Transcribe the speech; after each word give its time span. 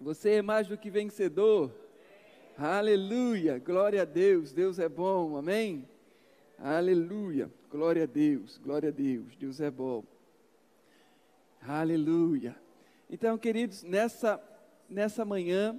Você 0.00 0.34
é 0.34 0.42
mais 0.42 0.68
do 0.68 0.78
que 0.78 0.90
vencedor. 0.90 1.72
Aleluia, 2.56 3.58
glória 3.58 4.02
a 4.02 4.04
Deus, 4.04 4.52
Deus 4.52 4.78
é 4.78 4.88
bom, 4.88 5.36
amém? 5.36 5.88
Aleluia, 6.56 7.50
glória 7.68 8.04
a 8.04 8.06
Deus, 8.06 8.58
glória 8.58 8.90
a 8.90 8.92
Deus, 8.92 9.34
Deus 9.34 9.60
é 9.60 9.68
bom. 9.68 10.04
Aleluia. 11.60 12.54
Então, 13.10 13.36
queridos, 13.36 13.82
nessa, 13.82 14.40
nessa 14.88 15.24
manhã, 15.24 15.76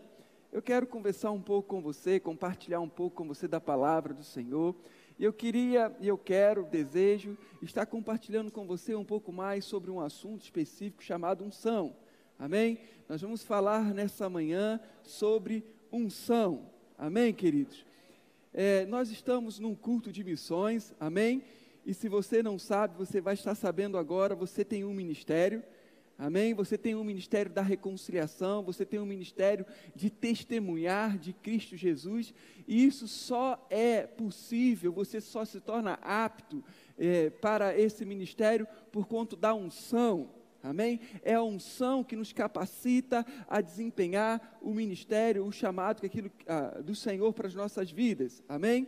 eu 0.52 0.62
quero 0.62 0.86
conversar 0.86 1.32
um 1.32 1.42
pouco 1.42 1.70
com 1.70 1.82
você, 1.82 2.20
compartilhar 2.20 2.82
um 2.82 2.90
pouco 2.90 3.16
com 3.16 3.28
você 3.28 3.48
da 3.48 3.62
palavra 3.62 4.14
do 4.14 4.24
Senhor. 4.24 4.76
E 5.18 5.24
eu 5.24 5.32
queria, 5.32 5.96
e 6.02 6.10
eu 6.10 6.18
quero, 6.18 6.66
desejo, 6.66 7.38
estar 7.62 7.86
compartilhando 7.86 8.52
com 8.52 8.68
você 8.68 8.96
um 8.96 9.06
pouco 9.06 9.32
mais 9.32 9.64
sobre 9.64 9.90
um 9.90 10.02
assunto 10.02 10.42
específico 10.42 11.02
chamado 11.02 11.46
unção. 11.46 11.96
Amém? 12.40 12.80
Nós 13.10 13.22
vamos 13.22 13.44
falar 13.44 13.94
nessa 13.94 14.30
manhã 14.30 14.80
sobre 15.04 15.62
unção. 15.92 16.70
Amém, 16.98 17.34
queridos? 17.34 17.86
É, 18.54 18.86
nós 18.86 19.12
estamos 19.12 19.60
num 19.60 19.76
culto 19.76 20.10
de 20.10 20.24
missões, 20.24 20.94
amém? 21.02 21.44
E 21.86 21.94
se 21.94 22.08
você 22.08 22.42
não 22.42 22.58
sabe, 22.58 22.98
você 22.98 23.20
vai 23.20 23.34
estar 23.34 23.56
sabendo 23.56 23.98
agora, 23.98 24.36
você 24.36 24.64
tem 24.64 24.86
um 24.86 24.94
ministério, 24.94 25.62
amém? 26.18 26.54
Você 26.54 26.78
tem 26.78 26.96
um 26.96 27.04
ministério 27.04 27.52
da 27.52 27.62
reconciliação, 27.62 28.64
você 28.64 28.86
tem 28.86 29.02
um 29.02 29.06
ministério 29.06 29.66
de 29.94 30.10
testemunhar 30.10 31.18
de 31.18 31.34
Cristo 31.34 31.76
Jesus, 31.76 32.34
e 32.66 32.86
isso 32.86 33.06
só 33.06 33.68
é 33.70 34.08
possível, 34.08 34.94
você 34.94 35.20
só 35.20 35.44
se 35.44 35.60
torna 35.60 36.00
apto 36.02 36.64
é, 36.98 37.32
para 37.32 37.78
esse 37.78 38.06
ministério 38.06 38.66
por 38.94 39.08
conta 39.08 39.36
da 39.36 39.54
unção, 39.54 40.39
Amém? 40.62 41.00
É 41.24 41.36
a 41.36 41.44
unção 41.44 42.04
que 42.04 42.16
nos 42.16 42.34
capacita 42.34 43.26
a 43.48 43.62
desempenhar 43.62 44.60
o 44.62 44.74
ministério, 44.74 45.46
o 45.46 45.52
chamado 45.52 46.02
que 46.02 46.08
aquilo, 46.08 46.32
ah, 46.48 46.82
do 46.82 46.94
Senhor 46.94 47.34
para 47.34 47.48
as 47.48 47.56
nossas 47.56 47.90
vidas. 47.90 48.44
Amém? 48.48 48.88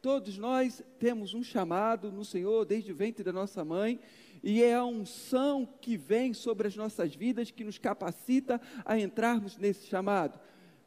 Todos 0.00 0.38
nós 0.38 0.82
temos 0.98 1.34
um 1.34 1.42
chamado 1.42 2.10
no 2.10 2.24
Senhor 2.24 2.64
desde 2.64 2.90
o 2.90 2.94
ventre 2.94 3.22
da 3.22 3.32
nossa 3.32 3.62
mãe, 3.62 4.00
e 4.42 4.62
é 4.62 4.74
a 4.74 4.84
unção 4.84 5.68
que 5.78 5.94
vem 5.94 6.32
sobre 6.32 6.66
as 6.66 6.74
nossas 6.74 7.14
vidas 7.14 7.50
que 7.50 7.64
nos 7.64 7.76
capacita 7.76 8.58
a 8.82 8.98
entrarmos 8.98 9.58
nesse 9.58 9.86
chamado. 9.86 10.40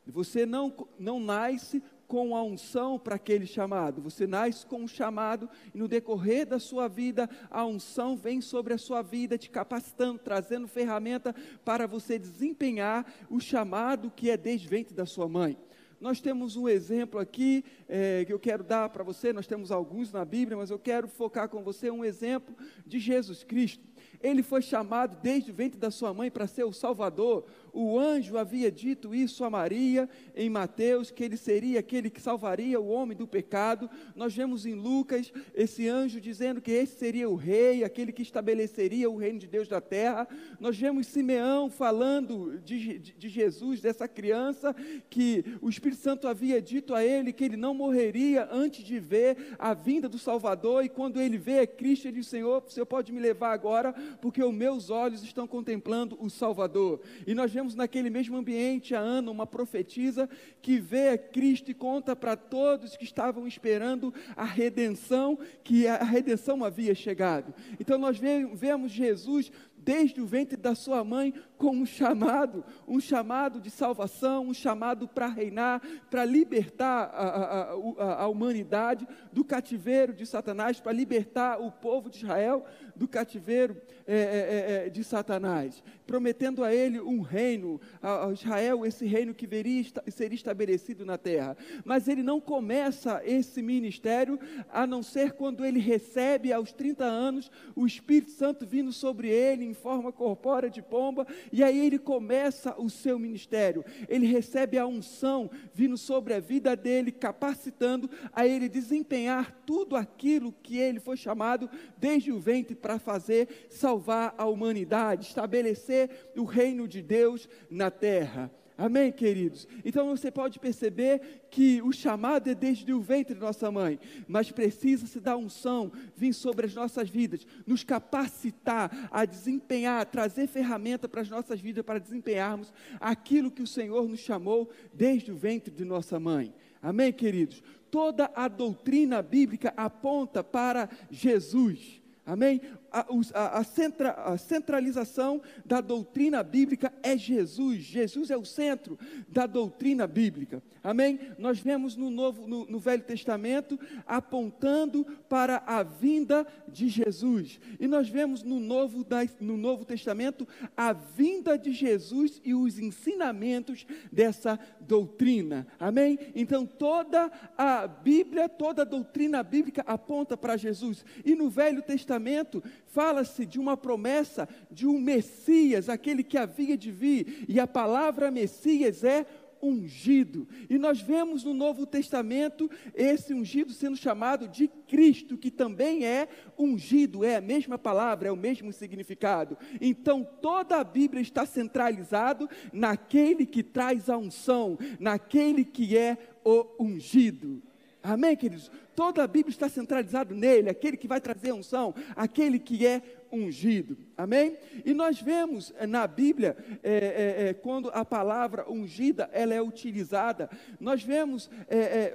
Você 0.08 0.46
não, 0.46 0.74
não 1.00 1.20
nasce 1.20 1.82
com 2.08 2.36
a 2.36 2.44
unção 2.44 3.00
para 3.00 3.16
aquele 3.16 3.46
chamado, 3.46 4.02
você 4.02 4.28
nasce 4.28 4.66
com 4.66 4.82
um 4.82 4.88
chamado 4.88 5.50
e 5.74 5.78
no 5.78 5.88
decorrer 5.88 6.46
da 6.46 6.60
sua 6.60 6.88
vida, 6.88 7.30
a 7.50 7.66
unção 7.66 8.16
vem 8.16 8.42
sobre 8.42 8.74
a 8.74 8.78
sua 8.78 9.02
vida, 9.02 9.38
te 9.38 9.50
capacitando, 9.50 10.20
trazendo 10.20 10.68
ferramenta 10.68 11.34
para 11.66 11.88
você 11.88 12.20
desempenhar 12.20 13.06
o 13.30 13.40
chamado 13.40 14.12
que 14.16 14.30
é 14.30 14.38
desde 14.38 14.68
ventre 14.68 14.94
da 14.94 15.06
sua 15.06 15.28
mãe. 15.28 15.58
Nós 16.04 16.20
temos 16.20 16.58
um 16.58 16.68
exemplo 16.68 17.18
aqui 17.18 17.64
é, 17.88 18.26
que 18.26 18.34
eu 18.34 18.38
quero 18.38 18.62
dar 18.62 18.90
para 18.90 19.06
você, 19.06 19.32
nós 19.32 19.48
temos 19.48 19.72
alguns 19.72 20.12
na 20.12 20.26
Bíblia, 20.26 20.58
mas 20.58 20.70
eu 20.70 20.78
quero 20.78 21.08
focar 21.08 21.48
com 21.48 21.64
você 21.64 21.90
um 21.90 22.04
exemplo 22.04 22.54
de 22.86 23.00
Jesus 23.00 23.46
Cristo. 23.46 23.88
Ele 24.22 24.44
foi 24.44 24.62
chamado 24.62 25.18
desde 25.22 25.52
o 25.52 25.54
ventre 25.54 25.80
da 25.80 25.90
sua 25.90 26.14
mãe 26.14 26.30
para 26.30 26.46
ser 26.46 26.66
o 26.66 26.74
Salvador, 26.74 27.46
o 27.74 28.00
anjo 28.00 28.38
havia 28.38 28.72
dito 28.72 29.16
isso 29.16 29.44
a 29.44 29.50
Maria 29.50 30.08
em 30.36 30.48
Mateus, 30.48 31.10
que 31.10 31.24
ele 31.24 31.36
seria 31.36 31.80
aquele 31.80 32.10
que 32.10 32.22
salvaria 32.22 32.80
o 32.80 32.88
homem 32.88 33.18
do 33.18 33.28
pecado. 33.28 33.90
Nós 34.16 34.36
vemos 34.36 34.68
em 34.68 34.76
Lucas 34.76 35.34
esse 35.56 35.88
anjo 35.88 36.22
dizendo 36.22 36.62
que 36.62 36.72
esse 36.72 36.96
seria 36.96 37.28
o 37.28 37.36
rei, 37.36 37.84
aquele 37.84 38.12
que 38.12 38.22
estabeleceria 38.22 39.10
o 39.10 39.18
reino 39.18 39.40
de 39.40 39.48
Deus 39.48 39.68
na 39.68 39.82
terra. 39.82 40.28
Nós 40.60 40.78
vemos 40.78 41.08
Simeão 41.08 41.68
falando 41.68 42.60
de, 42.60 43.00
de, 43.00 43.14
de 43.14 43.30
Jesus, 43.30 43.82
dessa 43.82 44.08
criança, 44.08 44.76
que 45.10 45.44
o 45.60 45.68
Espírito 45.68 46.02
Santo 46.02 46.28
havia 46.28 46.62
dito 46.62 46.94
a 46.94 47.04
ele 47.04 47.34
que 47.34 47.44
ele 47.44 47.58
não 47.58 47.74
morreria 47.74 48.48
antes 48.52 48.84
de 48.84 49.00
ver 49.00 49.56
a 49.58 49.74
vinda 49.74 50.08
do 50.08 50.20
Salvador. 50.20 50.86
E 50.86 50.90
quando 50.90 51.20
ele 51.20 51.40
vê 51.40 51.66
Cristo, 51.66 52.08
ele 52.08 52.20
diz: 52.20 52.28
Senhor, 52.28 52.64
o 52.64 52.70
Senhor 52.70 52.86
pode 52.86 53.12
me 53.12 53.20
levar 53.20 53.52
agora, 53.52 53.94
porque 54.22 54.44
os 54.44 54.54
meus 54.54 54.92
olhos 54.92 55.24
estão 55.24 55.48
contemplando 55.48 56.16
o 56.20 56.30
Salvador. 56.30 57.02
E 57.26 57.34
nós 57.34 57.52
vemos 57.52 57.63
naquele 57.76 58.10
mesmo 58.10 58.36
ambiente 58.38 58.94
a 58.94 59.00
Ana, 59.00 59.32
uma 59.32 59.48
profetisa, 59.48 60.30
que 60.62 60.80
vê 60.80 61.18
Cristo 61.18 61.72
e 61.72 61.74
conta 61.74 62.16
para 62.16 62.36
todos 62.36 62.98
que 62.98 63.06
estavam 63.06 63.48
esperando 63.48 64.14
a 64.36 64.44
redenção, 64.44 65.38
que 65.64 65.88
a 65.88 66.04
redenção 66.04 66.64
havia 66.64 66.94
chegado. 66.94 67.54
Então 67.80 67.98
nós 67.98 68.20
vemos 68.20 68.92
Jesus 68.92 69.52
desde 69.84 70.22
o 70.22 70.26
ventre 70.26 70.58
da 70.58 70.74
sua 70.74 71.04
mãe 71.04 71.34
com 71.58 71.72
um 71.72 71.86
chamado, 71.86 72.64
um 72.88 73.00
chamado 73.00 73.60
de 73.60 73.70
salvação, 73.70 74.48
um 74.48 74.54
chamado 74.54 75.08
para 75.08 75.28
reinar, 75.28 75.82
para 76.10 76.26
libertar 76.26 77.10
a, 77.14 77.28
a, 77.28 77.62
a, 77.74 78.24
a, 78.24 78.28
humanidade 78.28 79.08
do 79.32 79.44
cativeiro 79.44 80.14
de 80.14 80.26
Satanás, 80.26 80.80
para 80.80 80.92
libertar 80.92 81.60
o 81.62 81.72
povo 81.72 82.10
de 82.10 82.18
Israel 82.18 82.66
do 82.96 83.08
cativeiro 83.08 83.76
é, 84.06 84.16
é, 84.16 84.86
é, 84.86 84.90
de 84.90 85.04
Satanás, 85.04 85.82
prometendo 86.06 86.64
a 86.64 86.74
ele 86.74 87.00
um 87.00 87.22
reino, 87.22 87.80
a, 88.02 88.30
Israel, 88.32 88.86
esse 88.86 89.06
reino 89.06 89.34
que 89.34 89.48
veria, 89.48 89.84
seria 90.10 90.36
estabelecido 90.36 91.06
na 91.06 91.18
terra. 91.18 91.58
Mas 91.86 92.08
ele 92.08 92.22
não 92.22 92.40
começa 92.40 93.22
esse 93.24 93.62
ministério 93.62 94.40
a 94.70 94.86
não 94.86 95.02
ser 95.02 95.34
quando 95.34 95.66
ele 95.66 95.80
recebe 95.80 96.52
aos 96.52 96.72
30 96.72 97.04
anos 97.04 97.52
o 97.76 97.86
Espírito 97.88 98.32
Santo 98.32 98.66
vindo 98.66 98.92
sobre 98.92 99.30
ele 99.30 99.64
em 99.64 99.74
forma 99.74 100.12
corpórea 100.12 100.70
de 100.70 100.82
pomba, 100.82 101.26
e 101.52 101.64
aí 101.64 101.86
ele 101.86 101.98
começa 101.98 102.76
o 102.80 102.90
seu 102.90 103.18
ministério. 103.18 103.86
Ele 104.08 104.28
recebe 104.28 104.78
a 104.78 104.86
unção 104.86 105.50
vindo 105.74 105.98
sobre 105.98 106.34
a 106.34 106.40
vida 106.40 106.76
dele, 106.76 107.12
capacitando 107.12 108.10
a 108.34 108.46
ele 108.46 108.68
desempenhar 108.68 109.52
tudo 109.66 109.96
aquilo 109.96 110.54
que 110.62 110.78
ele 110.78 111.00
foi 111.00 111.18
chamado 111.18 111.70
desde 111.98 112.32
o 112.32 112.40
ventre 112.40 112.76
para 112.84 113.00
fazer, 113.00 113.68
salvar 113.70 114.36
a 114.38 114.46
humanidade, 114.46 115.28
estabelecer 115.28 116.32
o 116.38 116.44
reino 116.44 116.86
de 116.86 117.02
Deus 117.02 117.48
na 117.72 117.90
terra. 117.90 118.52
Amém, 118.78 119.12
queridos? 119.12 119.68
Então 119.86 120.08
você 120.08 120.32
pode 120.32 120.60
perceber 120.60 121.46
que 121.50 121.82
o 121.82 121.94
chamado 121.94 122.50
é 122.50 122.56
desde 122.56 122.92
o 122.92 123.02
ventre 123.02 123.36
de 123.36 123.40
nossa 123.40 123.72
mãe, 123.72 124.00
mas 124.28 124.52
precisa 124.52 125.06
se 125.06 125.20
dar 125.20 125.38
unção, 125.38 125.92
vir 126.16 126.34
sobre 126.34 126.66
as 126.66 126.74
nossas 126.74 127.08
vidas, 127.08 127.46
nos 127.68 127.84
capacitar 127.84 129.10
a 129.12 129.26
desempenhar, 129.26 130.06
trazer 130.08 130.48
ferramenta 130.48 131.08
para 131.08 131.22
as 131.22 131.30
nossas 131.30 131.62
vidas 131.62 131.86
para 131.86 132.00
desempenharmos 132.00 132.74
aquilo 133.00 133.52
que 133.52 133.62
o 133.62 133.68
Senhor 133.68 134.10
nos 134.10 134.20
chamou 134.20 134.70
desde 134.92 135.32
o 135.32 135.36
ventre 135.36 135.72
de 135.72 135.86
nossa 135.86 136.20
mãe. 136.20 136.54
Amém, 136.82 137.14
queridos? 137.14 137.64
Toda 137.92 138.32
a 138.36 138.48
doutrina 138.48 139.22
bíblica 139.22 139.72
aponta 139.78 140.44
para 140.44 140.90
Jesus. 141.12 142.03
Amém? 142.26 142.62
A, 142.90 143.06
a, 143.34 143.60
a, 143.60 143.64
centra, 143.64 144.12
a, 144.12 144.38
centralização 144.38 145.42
da 145.66 145.82
doutrina 145.82 146.42
bíblica 146.42 146.94
é 147.04 147.18
Jesus. 147.18 147.84
Jesus 147.84 148.32
é 148.32 148.38
o 148.38 148.46
centro 148.46 148.98
da 149.28 149.46
doutrina 149.46 150.08
bíblica. 150.08 150.64
Amém? 150.84 151.18
Nós 151.38 151.60
vemos 151.60 151.96
no, 151.96 152.10
Novo, 152.10 152.46
no, 152.46 152.66
no 152.66 152.78
Velho 152.78 153.04
Testamento 153.04 153.80
apontando 154.06 155.06
para 155.30 155.64
a 155.66 155.82
vinda 155.82 156.46
de 156.68 156.90
Jesus. 156.90 157.58
E 157.80 157.88
nós 157.88 158.10
vemos 158.10 158.44
no 158.44 158.60
Novo, 158.60 159.06
no 159.40 159.56
Novo 159.56 159.86
Testamento 159.86 160.46
a 160.76 160.92
vinda 160.92 161.58
de 161.58 161.72
Jesus 161.72 162.42
e 162.44 162.54
os 162.54 162.78
ensinamentos 162.78 163.86
dessa 164.12 164.60
doutrina. 164.82 165.66
Amém? 165.80 166.20
Então 166.36 166.66
toda 166.66 167.32
a 167.58 167.88
Bíblia, 167.88 168.50
toda 168.50 168.82
a 168.82 168.86
doutrina 168.86 169.42
bíblica 169.42 169.84
aponta 169.88 170.36
para 170.36 170.58
Jesus. 170.58 171.06
E 171.24 171.34
no 171.34 171.50
Velho 171.50 171.82
Testamento, 171.82 172.62
fala-se 172.88 173.46
de 173.46 173.58
uma 173.58 173.78
promessa 173.78 174.50
de 174.70 174.86
um 174.86 175.00
Messias, 175.00 175.88
aquele 175.88 176.24
que 176.24 176.38
havia 176.38 176.76
de 176.76 176.92
vir, 176.92 177.46
e 177.48 177.60
a 177.60 177.68
palavra 177.68 178.30
Messias 178.30 179.04
é 179.04 179.26
ungido. 179.64 180.48
E 180.70 180.78
nós 180.78 181.00
vemos 181.00 181.44
no 181.44 181.54
Novo 181.54 181.86
Testamento 181.86 182.70
esse 182.94 183.34
ungido 183.34 183.72
sendo 183.72 183.96
chamado 183.96 184.48
de 184.48 184.68
Cristo, 184.68 185.38
que 185.38 185.50
também 185.50 186.06
é 186.06 186.28
ungido, 186.60 187.24
é 187.24 187.38
a 187.38 187.42
mesma 187.42 187.78
palavra, 187.80 188.28
é 188.28 188.32
o 188.32 188.38
mesmo 188.38 188.74
significado. 188.74 189.58
Então 189.80 190.28
toda 190.42 190.78
a 190.78 190.84
Bíblia 190.84 191.22
está 191.22 191.46
centralizado 191.46 192.50
naquele 192.72 193.46
que 193.46 193.64
traz 193.64 194.10
a 194.10 194.18
unção, 194.18 194.78
naquele 195.00 195.64
que 195.64 195.98
é 195.98 196.18
o 196.44 196.84
ungido. 196.84 197.64
Amém, 198.04 198.36
queridos? 198.36 198.70
Toda 198.94 199.24
a 199.24 199.28
Bíblia 199.28 199.52
está 199.52 199.70
centralizada 199.70 200.36
nele, 200.36 200.70
aquele 200.70 200.98
que 200.98 201.08
vai 201.08 201.22
trazer 201.22 201.52
a 201.52 201.56
unção, 201.56 201.96
aquele 202.18 202.60
que 202.60 202.86
é 202.86 203.02
ungido. 203.32 203.98
Amém? 204.18 204.58
E 204.84 204.94
nós 204.94 205.22
vemos 205.22 205.74
eh, 205.78 205.88
na 205.88 206.06
Bíblia, 206.06 206.58
é, 206.84 206.92
é, 206.92 207.48
é, 207.48 207.54
quando 207.54 207.90
a 207.94 208.04
palavra 208.04 208.70
ungida 208.70 209.30
ela 209.32 209.54
é 209.54 209.62
utilizada, 209.62 210.50
nós 210.82 211.02
vemos 211.02 211.50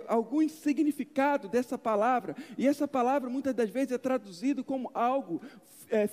alguns 0.06 0.52
significados 0.52 1.50
dessa 1.50 1.78
palavra. 1.78 2.36
E 2.58 2.68
essa 2.68 2.86
palavra 2.86 3.30
muitas 3.30 3.54
das 3.54 3.70
vezes 3.70 3.92
é 3.92 3.98
traduzido 3.98 4.62
como 4.62 4.90
algo, 4.92 5.40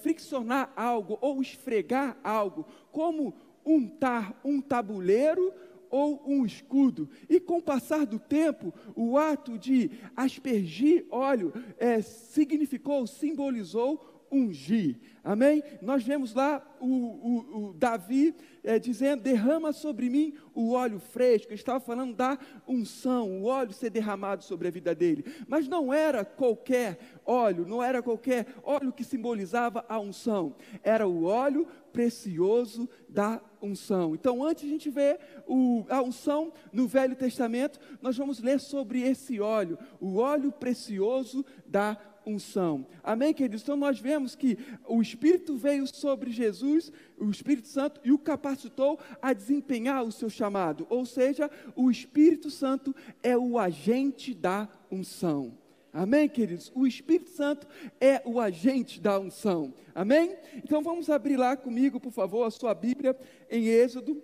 friccionar 0.01 0.71
algo 0.73 1.17
ou 1.19 1.41
esfregar 1.41 2.17
algo, 2.23 2.65
como 2.93 3.35
untar 3.65 4.39
um 4.43 4.61
tabuleiro 4.61 5.53
ou 5.95 6.21
um 6.27 6.45
escudo. 6.45 7.09
E 7.29 7.39
com 7.39 7.59
o 7.59 7.61
passar 7.61 8.05
do 8.05 8.19
tempo, 8.19 8.73
o 8.93 9.17
ato 9.17 9.57
de 9.57 9.91
aspergir 10.13 11.05
óleo 11.09 11.53
é, 11.77 12.01
significou, 12.01 13.07
simbolizou 13.07 14.25
ungir. 14.29 14.99
Amém? 15.23 15.63
Nós 15.81 16.03
vemos 16.03 16.33
lá 16.33 16.61
o, 16.79 16.87
o, 16.87 17.69
o 17.69 17.73
Davi 17.73 18.35
é, 18.61 18.77
dizendo: 18.77 19.23
derrama 19.23 19.71
sobre 19.71 20.09
mim 20.09 20.33
o 20.53 20.73
óleo 20.73 20.99
fresco. 20.99 21.47
Ele 21.47 21.55
estava 21.55 21.79
falando 21.79 22.13
da 22.13 22.37
unção, 22.67 23.41
o 23.41 23.45
óleo 23.45 23.71
ser 23.71 23.89
derramado 23.89 24.43
sobre 24.43 24.67
a 24.67 24.71
vida 24.71 24.93
dele. 24.93 25.25
Mas 25.47 25.67
não 25.67 25.93
era 25.93 26.25
qualquer 26.25 26.99
óleo, 27.25 27.65
não 27.65 27.81
era 27.81 28.03
qualquer 28.03 28.47
óleo 28.63 28.91
que 28.91 29.03
simbolizava 29.03 29.85
a 29.87 29.97
unção. 29.97 30.55
Era 30.83 31.07
o 31.07 31.23
óleo 31.23 31.65
precioso 31.93 32.89
da 33.07 33.41
unção. 33.65 34.15
Então, 34.15 34.43
antes 34.43 34.63
de 34.63 34.69
a 34.69 34.71
gente 34.71 34.89
ver 34.89 35.19
o, 35.47 35.85
a 35.89 36.01
unção 36.01 36.53
no 36.71 36.87
Velho 36.87 37.15
Testamento, 37.15 37.79
nós 38.01 38.15
vamos 38.15 38.39
ler 38.39 38.59
sobre 38.59 39.01
esse 39.01 39.39
óleo, 39.39 39.77
o 39.99 40.17
óleo 40.17 40.51
precioso 40.51 41.45
da 41.65 41.97
unção. 42.25 42.85
Amém, 43.03 43.33
queridos? 43.33 43.61
Então 43.61 43.75
nós 43.75 43.99
vemos 43.99 44.35
que 44.35 44.57
o 44.87 45.01
Espírito 45.01 45.55
veio 45.55 45.85
sobre 45.87 46.31
Jesus, 46.31 46.91
o 47.17 47.29
Espírito 47.29 47.67
Santo, 47.67 48.01
e 48.03 48.11
o 48.11 48.17
capacitou 48.17 48.99
a 49.21 49.31
desempenhar 49.31 50.03
o 50.03 50.11
seu 50.11 50.29
chamado. 50.29 50.87
Ou 50.89 51.05
seja, 51.05 51.49
o 51.75 51.91
Espírito 51.91 52.49
Santo 52.49 52.95
é 53.21 53.37
o 53.37 53.59
agente 53.59 54.33
da 54.33 54.67
unção. 54.91 55.64
Amém, 55.97 56.27
queridos? 56.27 56.69
O 56.75 56.85
Espírito 56.85 57.29
Santo 57.29 57.65
é 58.01 58.21
o 58.25 58.37
agente 58.37 58.99
da 58.99 59.17
unção. 59.17 59.73
Amém? 59.95 60.35
Então 60.57 60.81
vamos 60.83 61.09
abrir 61.09 61.37
lá 61.37 61.55
comigo, 61.55 62.01
por 62.01 62.11
favor, 62.11 62.43
a 62.43 62.51
sua 62.51 62.73
Bíblia 62.73 63.17
em 63.49 63.67
Êxodo, 63.67 64.21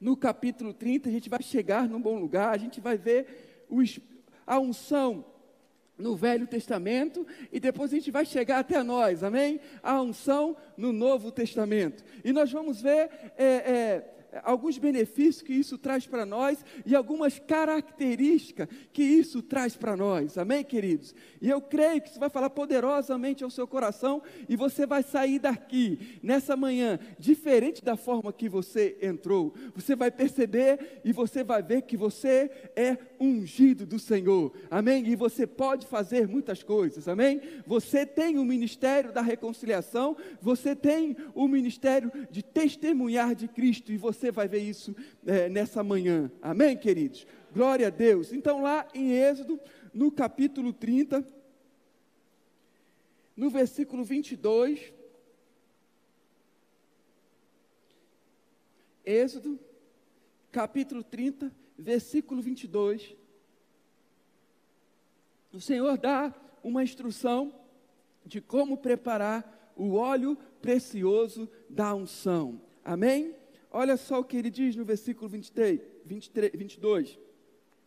no 0.00 0.16
capítulo 0.16 0.72
30. 0.72 1.10
A 1.10 1.12
gente 1.12 1.28
vai 1.28 1.42
chegar 1.42 1.86
num 1.86 2.00
bom 2.00 2.18
lugar, 2.18 2.48
a 2.48 2.56
gente 2.56 2.80
vai 2.80 2.96
ver 2.96 3.66
o, 3.68 3.82
a 4.46 4.58
unção 4.58 5.26
no 5.98 6.16
Velho 6.16 6.46
Testamento 6.46 7.26
e 7.52 7.60
depois 7.60 7.92
a 7.92 7.96
gente 7.96 8.10
vai 8.10 8.24
chegar 8.24 8.60
até 8.60 8.82
nós, 8.82 9.22
amém? 9.22 9.60
A 9.82 10.00
unção 10.00 10.56
no 10.78 10.94
Novo 10.94 11.30
Testamento. 11.30 12.02
E 12.24 12.32
nós 12.32 12.50
vamos 12.50 12.80
ver 12.80 13.10
é, 13.36 13.44
é, 13.44 14.13
alguns 14.42 14.78
benefícios 14.78 15.42
que 15.42 15.52
isso 15.52 15.78
traz 15.78 16.06
para 16.06 16.26
nós 16.26 16.64
e 16.84 16.94
algumas 16.94 17.38
características 17.38 18.68
que 18.92 19.02
isso 19.02 19.42
traz 19.42 19.76
para 19.76 19.96
nós. 19.96 20.36
Amém, 20.38 20.64
queridos? 20.64 21.14
E 21.40 21.48
eu 21.48 21.60
creio 21.60 22.00
que 22.00 22.08
isso 22.08 22.20
vai 22.20 22.30
falar 22.30 22.50
poderosamente 22.50 23.44
ao 23.44 23.50
seu 23.50 23.66
coração 23.66 24.22
e 24.48 24.56
você 24.56 24.86
vai 24.86 25.02
sair 25.02 25.38
daqui 25.38 26.18
nessa 26.22 26.56
manhã 26.56 26.98
diferente 27.18 27.84
da 27.84 27.96
forma 27.96 28.32
que 28.32 28.48
você 28.48 28.96
entrou. 29.00 29.54
Você 29.74 29.94
vai 29.94 30.10
perceber 30.10 31.00
e 31.04 31.12
você 31.12 31.44
vai 31.44 31.62
ver 31.62 31.82
que 31.82 31.96
você 31.96 32.50
é 32.76 32.96
ungido 33.20 33.86
do 33.86 33.98
Senhor. 33.98 34.52
Amém? 34.70 35.06
E 35.06 35.16
você 35.16 35.46
pode 35.46 35.86
fazer 35.86 36.26
muitas 36.28 36.62
coisas. 36.62 37.08
Amém? 37.08 37.40
Você 37.66 38.04
tem 38.04 38.38
o 38.38 38.44
ministério 38.44 39.12
da 39.12 39.20
reconciliação, 39.20 40.16
você 40.40 40.74
tem 40.74 41.16
o 41.34 41.46
ministério 41.48 42.12
de 42.30 42.42
testemunhar 42.42 43.34
de 43.34 43.48
Cristo 43.48 43.92
e 43.92 43.96
você 43.96 44.23
você 44.24 44.32
vai 44.32 44.48
ver 44.48 44.60
isso 44.60 44.96
é, 45.26 45.50
nessa 45.50 45.84
manhã. 45.84 46.32
Amém, 46.40 46.76
queridos? 46.78 47.26
Glória 47.52 47.88
a 47.88 47.90
Deus. 47.90 48.32
Então, 48.32 48.62
lá 48.62 48.88
em 48.94 49.12
Êxodo, 49.12 49.60
no 49.92 50.10
capítulo 50.10 50.72
30, 50.72 51.26
no 53.36 53.50
versículo 53.50 54.02
22. 54.02 54.94
Êxodo, 59.04 59.60
capítulo 60.50 61.02
30, 61.02 61.52
versículo 61.78 62.40
22. 62.40 63.14
O 65.52 65.60
Senhor 65.60 65.98
dá 65.98 66.34
uma 66.62 66.82
instrução 66.82 67.54
de 68.24 68.40
como 68.40 68.78
preparar 68.78 69.72
o 69.76 69.96
óleo 69.96 70.34
precioso 70.62 71.46
da 71.68 71.94
unção. 71.94 72.58
Amém? 72.82 73.43
Olha 73.76 73.96
só 73.96 74.20
o 74.20 74.24
que 74.24 74.36
ele 74.36 74.50
diz 74.50 74.76
no 74.76 74.84
versículo 74.84 75.28
23, 75.28 75.80
23, 76.06 76.52
22. 76.54 77.18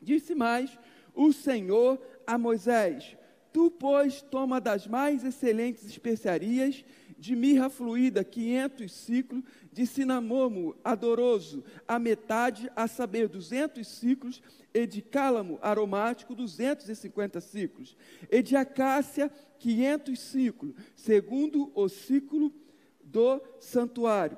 Disse 0.02 0.36
mais 0.36 0.78
o 1.16 1.32
Senhor 1.32 1.98
a 2.28 2.38
Moisés: 2.38 3.16
Tu, 3.54 3.72
pois, 3.72 4.22
toma 4.22 4.60
das 4.60 4.86
mais 4.86 5.24
excelentes 5.24 5.86
especiarias, 5.86 6.84
de 7.18 7.38
mirra 7.38 7.70
fluída, 7.70 8.22
quinhentos 8.22 8.92
ciclos, 8.92 9.42
de 9.72 9.88
cinamomo 9.88 10.76
adoroso, 10.84 11.64
a 11.88 11.98
metade, 11.98 12.70
a 12.76 12.86
saber, 12.86 13.30
duzentos 13.30 13.88
ciclos, 13.88 14.44
e 14.74 14.86
de 14.86 15.02
cálamo 15.02 15.58
aromático, 15.62 16.36
duzentos 16.36 16.90
e 16.90 16.96
cinquenta 16.96 17.40
ciclos, 17.40 17.96
e 18.30 18.44
de 18.44 18.58
acácia, 18.58 19.32
quinhentos 19.58 20.20
ciclos, 20.20 20.74
segundo 20.98 21.72
o 21.74 21.88
ciclo 21.88 22.54
do 23.02 23.42
santuário, 23.62 24.38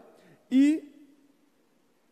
e 0.51 0.88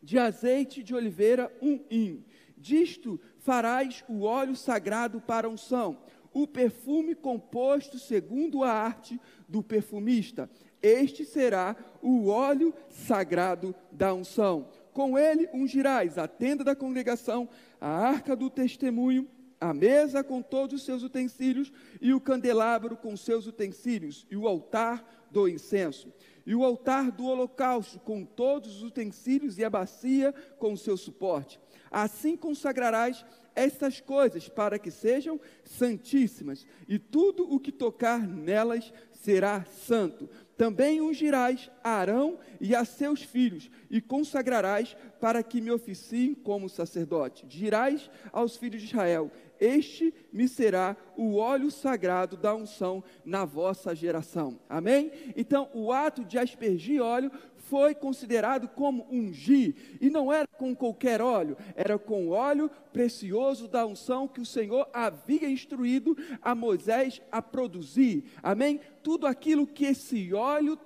de 0.02 0.18
azeite 0.18 0.82
de 0.82 0.94
oliveira 0.94 1.52
um 1.60 1.80
hin. 1.90 2.24
Disto 2.56 3.20
farás 3.38 4.04
o 4.08 4.22
óleo 4.22 4.56
sagrado 4.56 5.20
para 5.20 5.48
unção, 5.48 5.98
o 6.32 6.46
perfume 6.46 7.14
composto 7.14 7.98
segundo 7.98 8.62
a 8.62 8.70
arte 8.70 9.20
do 9.48 9.62
perfumista. 9.62 10.50
Este 10.82 11.24
será 11.24 11.76
o 12.02 12.28
óleo 12.28 12.72
sagrado 12.88 13.74
da 13.90 14.14
unção. 14.14 14.68
Com 14.92 15.18
ele 15.18 15.48
ungirás 15.52 16.18
a 16.18 16.28
tenda 16.28 16.62
da 16.62 16.74
congregação, 16.74 17.48
a 17.80 17.88
arca 17.88 18.34
do 18.36 18.50
testemunho, 18.50 19.28
a 19.60 19.74
mesa 19.74 20.22
com 20.22 20.40
todos 20.40 20.80
os 20.80 20.84
seus 20.84 21.02
utensílios, 21.02 21.72
e 22.00 22.12
o 22.12 22.20
candelabro 22.20 22.96
com 22.96 23.16
seus 23.16 23.46
utensílios, 23.46 24.26
e 24.30 24.36
o 24.36 24.46
altar 24.46 25.28
do 25.30 25.48
incenso 25.48 26.12
e 26.48 26.54
o 26.54 26.64
altar 26.64 27.10
do 27.10 27.26
holocausto 27.26 28.00
com 28.00 28.24
todos 28.24 28.76
os 28.76 28.82
utensílios 28.82 29.58
e 29.58 29.64
a 29.64 29.68
bacia 29.68 30.32
com 30.58 30.74
seu 30.78 30.96
suporte. 30.96 31.60
Assim 31.90 32.38
consagrarás 32.38 33.22
estas 33.54 34.00
coisas 34.00 34.48
para 34.48 34.78
que 34.78 34.90
sejam 34.90 35.38
santíssimas, 35.62 36.66
e 36.88 36.98
tudo 36.98 37.52
o 37.52 37.60
que 37.60 37.70
tocar 37.70 38.26
nelas 38.26 38.90
será 39.12 39.62
santo. 39.64 40.26
Também 40.56 41.02
ungirás 41.02 41.70
a 41.84 41.90
Arão 41.90 42.38
e 42.58 42.74
a 42.74 42.82
seus 42.86 43.22
filhos, 43.22 43.70
e 43.90 44.00
consagrarás 44.00 44.96
para 45.20 45.42
que 45.42 45.60
me 45.60 45.70
oficiem 45.70 46.32
como 46.34 46.66
sacerdote. 46.66 47.44
Dirás 47.44 48.10
aos 48.32 48.56
filhos 48.56 48.80
de 48.80 48.88
Israel: 48.88 49.30
este 49.60 50.14
me 50.32 50.48
será 50.48 50.96
o 51.16 51.36
óleo 51.36 51.70
sagrado 51.70 52.36
da 52.36 52.54
unção 52.54 53.02
na 53.24 53.44
vossa 53.44 53.94
geração. 53.94 54.58
Amém? 54.68 55.10
Então, 55.36 55.68
o 55.74 55.92
ato 55.92 56.24
de 56.24 56.38
aspergir 56.38 57.02
óleo 57.02 57.30
foi 57.68 57.94
considerado 57.94 58.66
como 58.66 59.06
ungir, 59.10 59.74
e 60.00 60.08
não 60.08 60.32
era 60.32 60.46
com 60.46 60.74
qualquer 60.74 61.20
óleo, 61.20 61.56
era 61.76 61.98
com 61.98 62.30
óleo 62.30 62.70
precioso 62.92 63.68
da 63.68 63.84
unção 63.84 64.26
que 64.26 64.40
o 64.40 64.46
Senhor 64.46 64.88
havia 64.92 65.50
instruído 65.50 66.16
a 66.40 66.54
Moisés 66.54 67.20
a 67.30 67.42
produzir. 67.42 68.24
Amém? 68.42 68.80
Tudo 69.02 69.26
aquilo 69.26 69.66
que 69.66 69.84
esse 69.84 70.32
óleo 70.32 70.78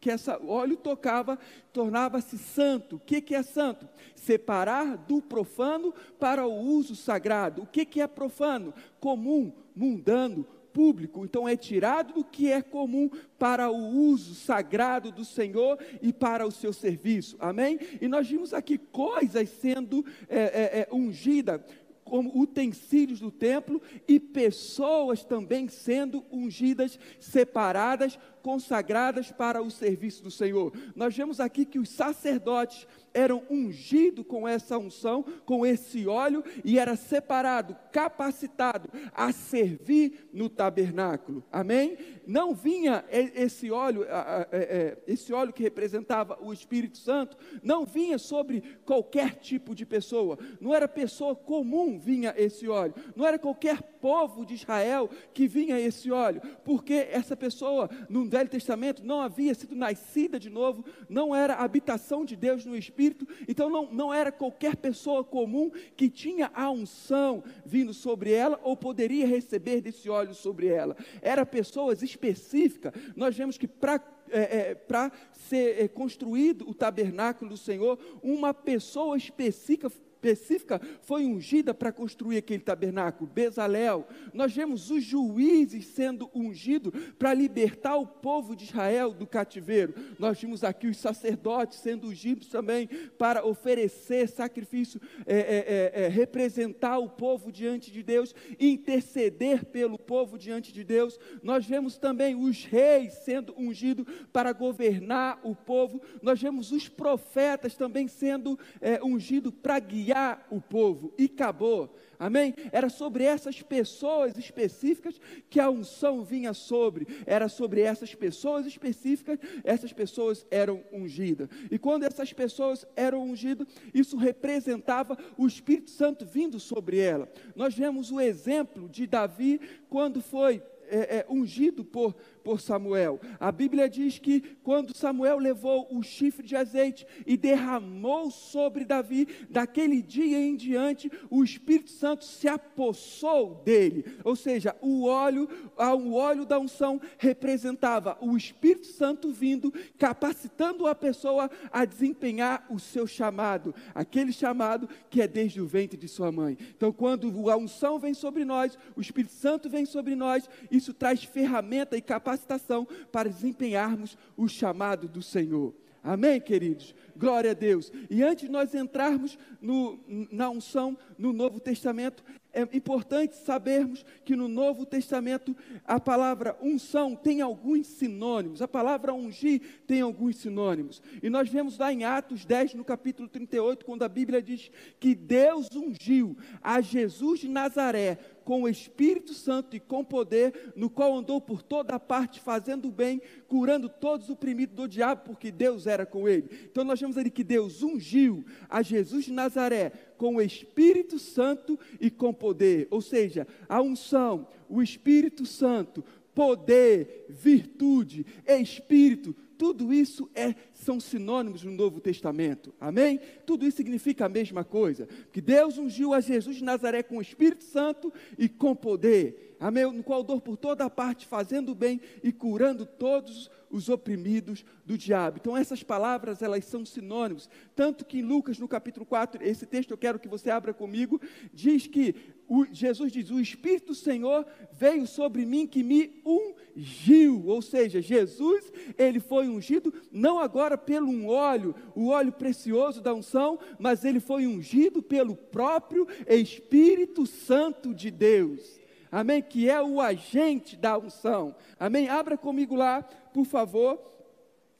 que 0.00 0.10
essa 0.10 0.40
óleo 0.44 0.76
tocava, 0.76 1.38
tornava-se 1.72 2.38
santo. 2.38 2.96
O 2.96 3.00
que, 3.00 3.20
que 3.20 3.34
é 3.34 3.42
santo? 3.42 3.88
Separar 4.14 4.96
do 4.96 5.20
profano 5.20 5.92
para 6.18 6.46
o 6.46 6.52
uso 6.52 6.94
sagrado. 6.94 7.62
O 7.62 7.66
que, 7.66 7.84
que 7.84 8.00
é 8.00 8.06
profano? 8.06 8.72
Comum, 9.00 9.52
mundano, 9.74 10.46
público, 10.72 11.24
então 11.24 11.48
é 11.48 11.56
tirado 11.56 12.14
do 12.14 12.24
que 12.24 12.52
é 12.52 12.62
comum 12.62 13.10
para 13.36 13.68
o 13.68 13.76
uso 13.76 14.34
sagrado 14.34 15.10
do 15.10 15.24
Senhor 15.24 15.76
e 16.00 16.12
para 16.12 16.46
o 16.46 16.52
seu 16.52 16.72
serviço, 16.72 17.36
amém? 17.40 17.80
E 18.00 18.06
nós 18.06 18.28
vimos 18.28 18.54
aqui 18.54 18.78
coisas 18.78 19.48
sendo 19.48 20.04
é, 20.28 20.38
é, 20.38 20.80
é, 20.80 20.88
ungidas 20.92 21.62
como 22.04 22.40
utensílios 22.40 23.20
do 23.20 23.30
templo 23.30 23.82
e 24.06 24.18
pessoas 24.18 25.24
também 25.24 25.68
sendo 25.68 26.24
ungidas, 26.32 26.98
separadas, 27.20 28.18
consagradas 28.42 29.30
para 29.30 29.62
o 29.62 29.70
serviço 29.70 30.22
do 30.22 30.30
Senhor. 30.30 30.72
Nós 30.94 31.16
vemos 31.16 31.40
aqui 31.40 31.64
que 31.64 31.78
os 31.78 31.88
sacerdotes 31.88 32.86
eram 33.12 33.42
ungidos 33.50 34.24
com 34.26 34.46
essa 34.46 34.78
unção, 34.78 35.24
com 35.44 35.66
esse 35.66 36.06
óleo, 36.06 36.44
e 36.64 36.78
era 36.78 36.96
separado, 36.96 37.76
capacitado 37.90 38.88
a 39.12 39.32
servir 39.32 40.28
no 40.32 40.48
tabernáculo. 40.48 41.42
Amém? 41.50 41.98
Não 42.26 42.54
vinha 42.54 43.04
esse 43.10 43.70
óleo, 43.70 44.04
é, 44.04 44.46
é, 44.52 44.98
esse 45.06 45.32
óleo 45.32 45.52
que 45.52 45.62
representava 45.62 46.38
o 46.40 46.52
Espírito 46.52 46.98
Santo, 46.98 47.36
não 47.62 47.84
vinha 47.84 48.18
sobre 48.18 48.62
qualquer 48.84 49.36
tipo 49.36 49.74
de 49.74 49.84
pessoa. 49.84 50.38
Não 50.60 50.74
era 50.74 50.86
pessoa 50.86 51.34
comum 51.34 51.98
vinha 51.98 52.34
esse 52.36 52.68
óleo. 52.68 52.94
Não 53.16 53.26
era 53.26 53.38
qualquer 53.38 53.82
povo 54.00 54.44
de 54.44 54.54
Israel 54.54 55.10
que 55.32 55.46
vinha 55.46 55.78
esse 55.78 56.10
óleo, 56.10 56.40
porque 56.64 57.08
essa 57.10 57.36
pessoa 57.36 57.88
no 58.08 58.24
Velho 58.28 58.48
Testamento 58.48 59.04
não 59.04 59.20
havia 59.20 59.54
sido 59.54 59.74
nascida 59.74 60.38
de 60.38 60.50
novo, 60.50 60.84
não 61.08 61.34
era 61.34 61.54
habitação 61.54 62.24
de 62.24 62.36
Deus 62.36 62.64
no 62.64 62.76
Espírito 62.76 63.26
então 63.46 63.70
não, 63.70 63.90
não 63.92 64.12
era 64.12 64.32
qualquer 64.32 64.76
pessoa 64.76 65.22
comum 65.22 65.70
que 65.96 66.08
tinha 66.08 66.50
a 66.54 66.70
unção 66.70 67.42
vindo 67.64 67.92
sobre 67.94 68.32
ela 68.32 68.58
ou 68.62 68.76
poderia 68.76 69.26
receber 69.26 69.80
desse 69.80 70.08
óleo 70.08 70.34
sobre 70.34 70.68
ela. 70.68 70.96
Era 71.22 71.46
pessoas 71.46 72.02
específicas. 72.02 72.92
Nós 73.14 73.36
vemos 73.36 73.56
que 73.58 73.68
para 73.68 74.02
é, 74.30 74.58
é, 74.58 74.74
para 74.74 75.10
ser 75.32 75.82
é, 75.82 75.88
construído 75.88 76.68
o 76.68 76.74
tabernáculo 76.74 77.48
do 77.48 77.56
Senhor, 77.56 77.98
uma 78.22 78.52
pessoa 78.52 79.16
específica 79.16 79.90
específica 80.18 80.80
foi 81.02 81.24
ungida 81.24 81.72
para 81.72 81.92
construir 81.92 82.38
aquele 82.38 82.62
tabernáculo, 82.62 83.30
Bezalel. 83.32 84.06
Nós 84.34 84.52
vemos 84.52 84.90
os 84.90 85.04
juízes 85.04 85.86
sendo 85.86 86.28
ungidos 86.34 86.92
para 87.18 87.32
libertar 87.32 87.96
o 87.96 88.06
povo 88.06 88.56
de 88.56 88.64
Israel 88.64 89.12
do 89.12 89.26
cativeiro. 89.26 89.94
Nós 90.18 90.40
vimos 90.40 90.64
aqui 90.64 90.88
os 90.88 90.96
sacerdotes 90.96 91.78
sendo 91.78 92.08
ungidos 92.08 92.48
também 92.48 92.88
para 93.16 93.46
oferecer 93.46 94.28
sacrifício, 94.28 95.00
é, 95.24 95.36
é, 95.36 96.02
é, 96.02 96.04
é 96.04 96.08
representar 96.08 96.98
o 96.98 97.08
povo 97.08 97.52
diante 97.52 97.92
de 97.92 98.02
Deus, 98.02 98.34
interceder 98.58 99.64
pelo 99.66 99.98
povo 99.98 100.36
diante 100.36 100.72
de 100.72 100.82
Deus. 100.82 101.18
Nós 101.42 101.64
vemos 101.64 101.96
também 101.96 102.34
os 102.34 102.64
reis 102.64 103.14
sendo 103.24 103.54
ungidos 103.56 104.04
para 104.32 104.52
governar 104.52 105.38
o 105.44 105.54
povo. 105.54 106.02
Nós 106.20 106.40
vemos 106.42 106.72
os 106.72 106.88
profetas 106.88 107.76
também 107.76 108.08
sendo 108.08 108.58
é, 108.80 109.00
ungidos 109.02 109.52
para 109.62 109.78
guiar 109.78 110.07
o 110.50 110.60
povo 110.60 111.12
e 111.18 111.24
acabou. 111.24 111.94
Amém? 112.18 112.54
Era 112.72 112.88
sobre 112.88 113.22
essas 113.22 113.62
pessoas 113.62 114.36
específicas 114.36 115.20
que 115.48 115.60
a 115.60 115.70
unção 115.70 116.24
vinha 116.24 116.52
sobre. 116.52 117.06
Era 117.24 117.48
sobre 117.48 117.80
essas 117.80 118.14
pessoas 118.14 118.66
específicas, 118.66 119.38
essas 119.62 119.92
pessoas 119.92 120.44
eram 120.50 120.82
ungidas. 120.92 121.48
E 121.70 121.78
quando 121.78 122.02
essas 122.02 122.32
pessoas 122.32 122.84
eram 122.96 123.22
ungidas, 123.22 123.68
isso 123.94 124.16
representava 124.16 125.16
o 125.36 125.46
Espírito 125.46 125.90
Santo 125.90 126.26
vindo 126.26 126.58
sobre 126.58 126.98
ela. 126.98 127.28
Nós 127.54 127.74
vemos 127.74 128.10
o 128.10 128.20
exemplo 128.20 128.88
de 128.88 129.06
Davi 129.06 129.60
quando 129.88 130.20
foi 130.20 130.60
é, 130.90 131.18
é, 131.18 131.26
ungido 131.28 131.84
por, 131.84 132.14
por 132.42 132.60
Samuel. 132.60 133.20
A 133.38 133.52
Bíblia 133.52 133.88
diz 133.88 134.18
que 134.18 134.40
quando 134.62 134.96
Samuel 134.96 135.38
levou 135.38 135.86
o 135.90 136.02
chifre 136.02 136.46
de 136.46 136.56
azeite 136.56 137.06
e 137.26 137.36
derramou 137.36 138.30
sobre 138.30 138.84
Davi, 138.84 139.28
daquele 139.50 140.02
dia 140.02 140.38
em 140.38 140.56
diante, 140.56 141.10
o 141.30 141.44
Espírito 141.44 141.90
Santo 141.90 142.24
se 142.24 142.48
apossou 142.48 143.62
dele. 143.64 144.04
Ou 144.24 144.34
seja, 144.34 144.74
o 144.80 145.04
óleo, 145.04 145.48
o 145.76 146.14
óleo 146.14 146.44
da 146.44 146.58
unção 146.58 147.00
representava 147.18 148.16
o 148.20 148.36
Espírito 148.36 148.86
Santo 148.86 149.30
vindo, 149.30 149.72
capacitando 149.98 150.86
a 150.86 150.94
pessoa 150.94 151.50
a 151.70 151.84
desempenhar 151.84 152.66
o 152.70 152.78
seu 152.78 153.06
chamado, 153.06 153.74
aquele 153.94 154.32
chamado 154.32 154.88
que 155.10 155.20
é 155.20 155.28
desde 155.28 155.60
o 155.60 155.66
ventre 155.66 155.96
de 155.96 156.08
sua 156.08 156.32
mãe. 156.32 156.56
Então, 156.76 156.92
quando 156.92 157.50
a 157.50 157.56
unção 157.56 157.98
vem 157.98 158.14
sobre 158.14 158.44
nós, 158.44 158.78
o 158.96 159.00
Espírito 159.00 159.32
Santo 159.34 159.68
vem 159.68 159.84
sobre 159.84 160.14
nós, 160.14 160.48
isso 160.78 160.94
traz 160.94 161.22
ferramenta 161.22 161.96
e 161.96 162.00
capacitação 162.00 162.86
para 163.12 163.28
desempenharmos 163.28 164.16
o 164.36 164.48
chamado 164.48 165.06
do 165.06 165.20
Senhor. 165.20 165.74
Amém, 166.02 166.40
queridos? 166.40 166.94
Glória 167.18 167.50
a 167.50 167.54
Deus. 167.54 167.92
E 168.08 168.22
antes 168.22 168.46
de 168.46 168.50
nós 168.50 168.74
entrarmos 168.74 169.36
no, 169.60 169.98
na 170.30 170.48
unção 170.48 170.96
no 171.18 171.32
Novo 171.32 171.58
Testamento, 171.58 172.22
é 172.52 172.76
importante 172.76 173.36
sabermos 173.36 174.04
que 174.24 174.34
no 174.34 174.48
Novo 174.48 174.86
Testamento 174.86 175.54
a 175.84 176.00
palavra 176.00 176.56
unção 176.60 177.14
tem 177.14 177.40
alguns 177.40 177.86
sinônimos, 177.86 178.62
a 178.62 178.68
palavra 178.68 179.12
ungir 179.12 179.60
tem 179.86 180.00
alguns 180.00 180.36
sinônimos. 180.36 181.02
E 181.22 181.28
nós 181.28 181.48
vemos 181.48 181.78
lá 181.78 181.92
em 181.92 182.04
Atos 182.04 182.44
10, 182.44 182.74
no 182.74 182.84
capítulo 182.84 183.28
38, 183.28 183.84
quando 183.84 184.02
a 184.02 184.08
Bíblia 184.08 184.40
diz 184.40 184.70
que 184.98 185.14
Deus 185.14 185.68
ungiu 185.74 186.36
a 186.62 186.80
Jesus 186.80 187.40
de 187.40 187.48
Nazaré 187.48 188.18
com 188.44 188.62
o 188.62 188.68
Espírito 188.68 189.34
Santo 189.34 189.76
e 189.76 189.80
com 189.80 190.02
poder, 190.02 190.72
no 190.74 190.88
qual 190.88 191.14
andou 191.14 191.38
por 191.38 191.62
toda 191.62 192.00
parte 192.00 192.40
fazendo 192.40 192.90
bem, 192.90 193.20
curando 193.46 193.90
todos 193.90 194.28
os 194.28 194.32
oprimidos 194.32 194.74
do 194.74 194.88
diabo, 194.88 195.22
porque 195.26 195.50
Deus 195.50 195.86
era 195.86 196.06
com 196.06 196.26
ele. 196.26 196.48
Então 196.64 196.82
nós 196.82 196.98
vemos 196.98 197.07
ali 197.16 197.30
que 197.30 197.44
Deus 197.44 197.82
ungiu 197.82 198.44
a 198.68 198.82
Jesus 198.82 199.24
de 199.24 199.32
Nazaré 199.32 199.90
com 200.16 200.36
o 200.36 200.42
Espírito 200.42 201.18
Santo 201.18 201.78
e 202.00 202.10
com 202.10 202.34
poder, 202.34 202.88
ou 202.90 203.00
seja, 203.00 203.46
a 203.68 203.80
unção, 203.80 204.48
o 204.68 204.82
Espírito 204.82 205.46
Santo, 205.46 206.04
poder, 206.34 207.26
virtude, 207.28 208.24
espírito, 208.46 209.34
tudo 209.58 209.92
isso 209.92 210.30
é, 210.36 210.54
são 210.72 211.00
sinônimos 211.00 211.64
no 211.64 211.72
Novo 211.72 212.00
Testamento. 212.00 212.72
Amém? 212.80 213.18
Tudo 213.44 213.66
isso 213.66 213.78
significa 213.78 214.26
a 214.26 214.28
mesma 214.28 214.62
coisa. 214.62 215.08
Que 215.32 215.40
Deus 215.40 215.76
ungiu 215.78 216.14
a 216.14 216.20
Jesus 216.20 216.56
de 216.56 216.64
Nazaré 216.64 217.02
com 217.02 217.18
o 217.18 217.22
Espírito 217.22 217.64
Santo 217.64 218.12
e 218.38 218.48
com 218.48 218.76
poder. 218.76 219.56
Amém? 219.58 219.92
No 219.92 220.04
qual 220.04 220.22
dor 220.22 220.40
por 220.40 220.56
toda 220.56 220.88
parte, 220.88 221.26
fazendo 221.26 221.74
bem 221.74 222.00
e 222.22 222.30
curando 222.30 222.86
todos 222.86 223.50
os 223.70 223.88
oprimidos 223.88 224.64
do 224.84 224.96
diabo. 224.96 225.38
Então 225.40 225.56
essas 225.56 225.82
palavras, 225.82 226.42
elas 226.42 226.64
são 226.64 226.84
sinônimos. 226.84 227.48
Tanto 227.74 228.04
que 228.04 228.18
em 228.18 228.22
Lucas, 228.22 228.58
no 228.58 228.68
capítulo 228.68 229.04
4, 229.04 229.42
esse 229.44 229.66
texto 229.66 229.90
eu 229.90 229.98
quero 229.98 230.18
que 230.18 230.28
você 230.28 230.50
abra 230.50 230.72
comigo, 230.72 231.20
diz 231.52 231.86
que 231.86 232.14
o, 232.48 232.64
Jesus 232.72 233.12
diz, 233.12 233.30
o 233.30 233.40
Espírito 233.40 233.88
do 233.88 233.94
Senhor 233.94 234.46
veio 234.72 235.06
sobre 235.06 235.44
mim 235.44 235.66
que 235.66 235.82
me 235.82 236.22
ungiu. 236.24 237.44
Ou 237.46 237.60
seja, 237.60 238.00
Jesus, 238.00 238.72
ele 238.96 239.20
foi 239.20 239.48
ungido 239.48 239.92
não 240.10 240.38
agora 240.38 240.78
pelo 240.78 241.08
um 241.08 241.28
óleo, 241.28 241.74
o 241.94 242.08
óleo 242.08 242.32
precioso 242.32 243.02
da 243.02 243.12
unção, 243.12 243.58
mas 243.78 244.04
ele 244.04 244.20
foi 244.20 244.46
ungido 244.46 245.02
pelo 245.02 245.36
próprio 245.36 246.06
Espírito 246.26 247.26
Santo 247.26 247.94
de 247.94 248.10
Deus 248.10 248.78
amém? 249.10 249.42
Que 249.42 249.68
é 249.68 249.82
o 249.82 250.00
agente 250.00 250.76
da 250.76 250.98
unção, 250.98 251.54
amém? 251.78 252.08
Abra 252.08 252.36
comigo 252.36 252.74
lá, 252.74 253.02
por 253.02 253.44
favor, 253.44 254.00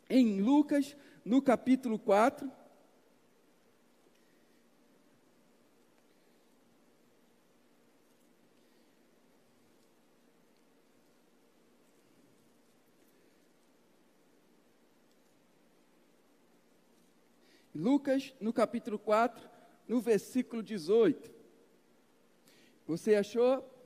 em 0.08 0.40
Lucas, 0.40 0.96
no 1.24 1.42
capítulo 1.42 1.98
4. 1.98 2.50
Lucas, 17.78 18.34
no 18.40 18.52
capítulo 18.52 18.98
4, 18.98 19.48
no 19.86 20.00
versículo 20.00 20.64
18. 20.64 21.30
Você 22.88 23.14
achou? 23.14 23.77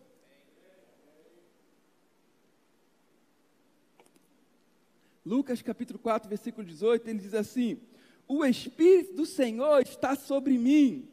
Lucas 5.25 5.63
capítulo 5.63 6.01
4, 6.01 6.29
versículo 6.29 6.67
18, 6.67 7.09
ele 7.09 7.21
diz 7.21 7.33
assim: 7.33 7.79
O 8.27 8.45
Espírito 8.45 9.15
do 9.15 9.25
Senhor 9.25 9.81
está 9.83 10.17
sobre 10.17 10.59
mim, 10.59 11.09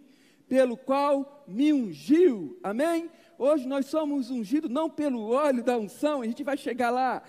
pelo 0.48 0.76
qual 0.76 1.46
me 1.48 1.72
ungiu. 1.72 2.60
Amém? 2.64 3.10
Hoje 3.38 3.68
nós 3.68 3.86
somos 3.86 4.32
ungidos 4.32 4.70
não 4.70 4.90
pelo 4.90 5.30
óleo 5.30 5.64
da 5.64 5.78
unção, 5.78 6.22
a 6.22 6.26
gente 6.26 6.44
vai 6.44 6.58
chegar 6.58 6.90
lá. 6.90 7.22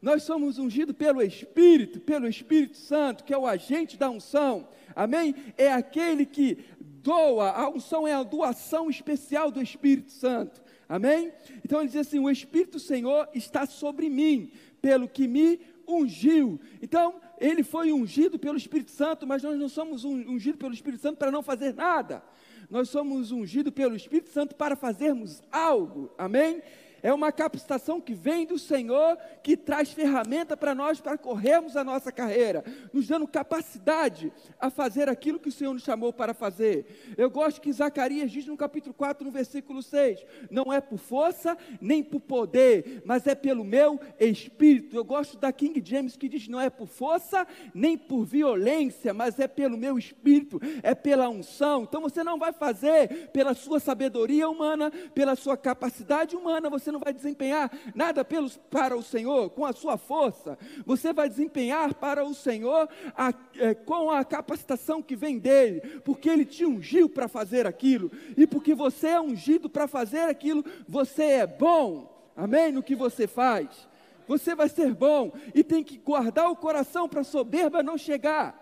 Nós 0.00 0.22
somos 0.22 0.58
ungidos 0.58 0.94
pelo 0.94 1.22
Espírito, 1.22 2.00
pelo 2.00 2.28
Espírito 2.28 2.76
Santo, 2.76 3.24
que 3.24 3.32
é 3.32 3.38
o 3.38 3.46
agente 3.46 3.96
da 3.96 4.08
unção. 4.10 4.68
Amém? 4.94 5.34
É 5.56 5.72
aquele 5.72 6.24
que 6.24 6.58
doa, 6.80 7.50
a 7.50 7.68
unção 7.68 8.06
é 8.06 8.12
a 8.12 8.22
doação 8.22 8.90
especial 8.90 9.50
do 9.50 9.60
Espírito 9.60 10.10
Santo. 10.10 10.62
Amém? 10.86 11.32
Então 11.64 11.80
ele 11.80 11.88
diz 11.88 11.96
assim: 11.96 12.18
o 12.18 12.30
Espírito 12.30 12.72
do 12.72 12.78
Senhor 12.78 13.26
está 13.34 13.64
sobre 13.64 14.10
mim, 14.10 14.52
pelo 14.82 15.08
que 15.08 15.26
me 15.26 15.60
ungiu. 15.90 16.60
Então, 16.80 17.20
ele 17.38 17.62
foi 17.62 17.92
ungido 17.92 18.38
pelo 18.38 18.56
Espírito 18.56 18.90
Santo, 18.90 19.26
mas 19.26 19.42
nós 19.42 19.58
não 19.58 19.68
somos 19.68 20.04
ungidos 20.04 20.58
pelo 20.58 20.74
Espírito 20.74 21.00
Santo 21.00 21.16
para 21.18 21.30
não 21.30 21.42
fazer 21.42 21.74
nada. 21.74 22.22
Nós 22.70 22.88
somos 22.88 23.32
ungidos 23.32 23.72
pelo 23.72 23.96
Espírito 23.96 24.30
Santo 24.30 24.54
para 24.54 24.76
fazermos 24.76 25.42
algo. 25.50 26.10
Amém? 26.16 26.62
É 27.02 27.12
uma 27.12 27.32
capacitação 27.32 28.00
que 28.00 28.14
vem 28.14 28.46
do 28.46 28.58
Senhor, 28.58 29.16
que 29.42 29.56
traz 29.56 29.92
ferramenta 29.92 30.56
para 30.56 30.74
nós 30.74 31.00
para 31.00 31.18
corrermos 31.18 31.76
a 31.76 31.84
nossa 31.84 32.12
carreira, 32.12 32.64
nos 32.92 33.06
dando 33.06 33.26
capacidade 33.26 34.32
a 34.58 34.70
fazer 34.70 35.08
aquilo 35.08 35.38
que 35.38 35.48
o 35.48 35.52
Senhor 35.52 35.72
nos 35.72 35.82
chamou 35.82 36.12
para 36.12 36.34
fazer. 36.34 37.14
Eu 37.16 37.30
gosto 37.30 37.60
que 37.60 37.72
Zacarias 37.72 38.30
diz 38.30 38.46
no 38.46 38.56
capítulo 38.56 38.94
4, 38.94 39.24
no 39.24 39.30
versículo 39.30 39.82
6: 39.82 40.24
Não 40.50 40.72
é 40.72 40.80
por 40.80 40.98
força 40.98 41.56
nem 41.80 42.02
por 42.02 42.20
poder, 42.20 43.02
mas 43.04 43.26
é 43.26 43.34
pelo 43.34 43.64
meu 43.64 43.98
espírito. 44.18 44.96
Eu 44.96 45.04
gosto 45.04 45.38
da 45.38 45.52
King 45.52 45.82
James 45.84 46.16
que 46.16 46.28
diz: 46.28 46.48
Não 46.48 46.60
é 46.60 46.70
por 46.70 46.86
força 46.86 47.46
nem 47.74 47.96
por 47.96 48.24
violência, 48.24 49.14
mas 49.14 49.38
é 49.38 49.48
pelo 49.48 49.76
meu 49.76 49.98
espírito, 49.98 50.60
é 50.82 50.94
pela 50.94 51.28
unção. 51.28 51.82
Então 51.82 52.00
você 52.00 52.22
não 52.22 52.38
vai 52.38 52.52
fazer 52.52 53.30
pela 53.32 53.54
sua 53.54 53.80
sabedoria 53.80 54.48
humana, 54.48 54.90
pela 55.14 55.36
sua 55.36 55.56
capacidade 55.56 56.36
humana, 56.36 56.70
você 56.70 56.89
você 56.90 56.92
não 56.92 57.00
vai 57.00 57.12
desempenhar 57.12 57.70
nada 57.94 58.24
pelos, 58.24 58.56
para 58.56 58.96
o 58.96 59.02
Senhor 59.02 59.50
com 59.50 59.64
a 59.64 59.72
sua 59.72 59.96
força, 59.96 60.58
você 60.84 61.12
vai 61.12 61.28
desempenhar 61.28 61.94
para 61.94 62.24
o 62.24 62.34
Senhor 62.34 62.88
a, 63.16 63.32
é, 63.56 63.74
com 63.74 64.10
a 64.10 64.24
capacitação 64.24 65.00
que 65.00 65.14
vem 65.14 65.38
dele, 65.38 65.80
porque 66.04 66.28
ele 66.28 66.44
te 66.44 66.64
ungiu 66.66 67.08
para 67.08 67.28
fazer 67.28 67.66
aquilo, 67.66 68.10
e 68.36 68.46
porque 68.46 68.74
você 68.74 69.08
é 69.08 69.20
ungido 69.20 69.70
para 69.70 69.86
fazer 69.86 70.28
aquilo, 70.28 70.64
você 70.88 71.22
é 71.24 71.46
bom, 71.46 72.30
amém? 72.36 72.72
No 72.72 72.82
que 72.82 72.96
você 72.96 73.26
faz, 73.26 73.88
você 74.26 74.54
vai 74.54 74.68
ser 74.68 74.92
bom, 74.92 75.32
e 75.54 75.62
tem 75.62 75.84
que 75.84 75.96
guardar 75.96 76.50
o 76.50 76.56
coração 76.56 77.08
para 77.08 77.20
a 77.20 77.24
soberba 77.24 77.82
não 77.82 77.96
chegar 77.96 78.59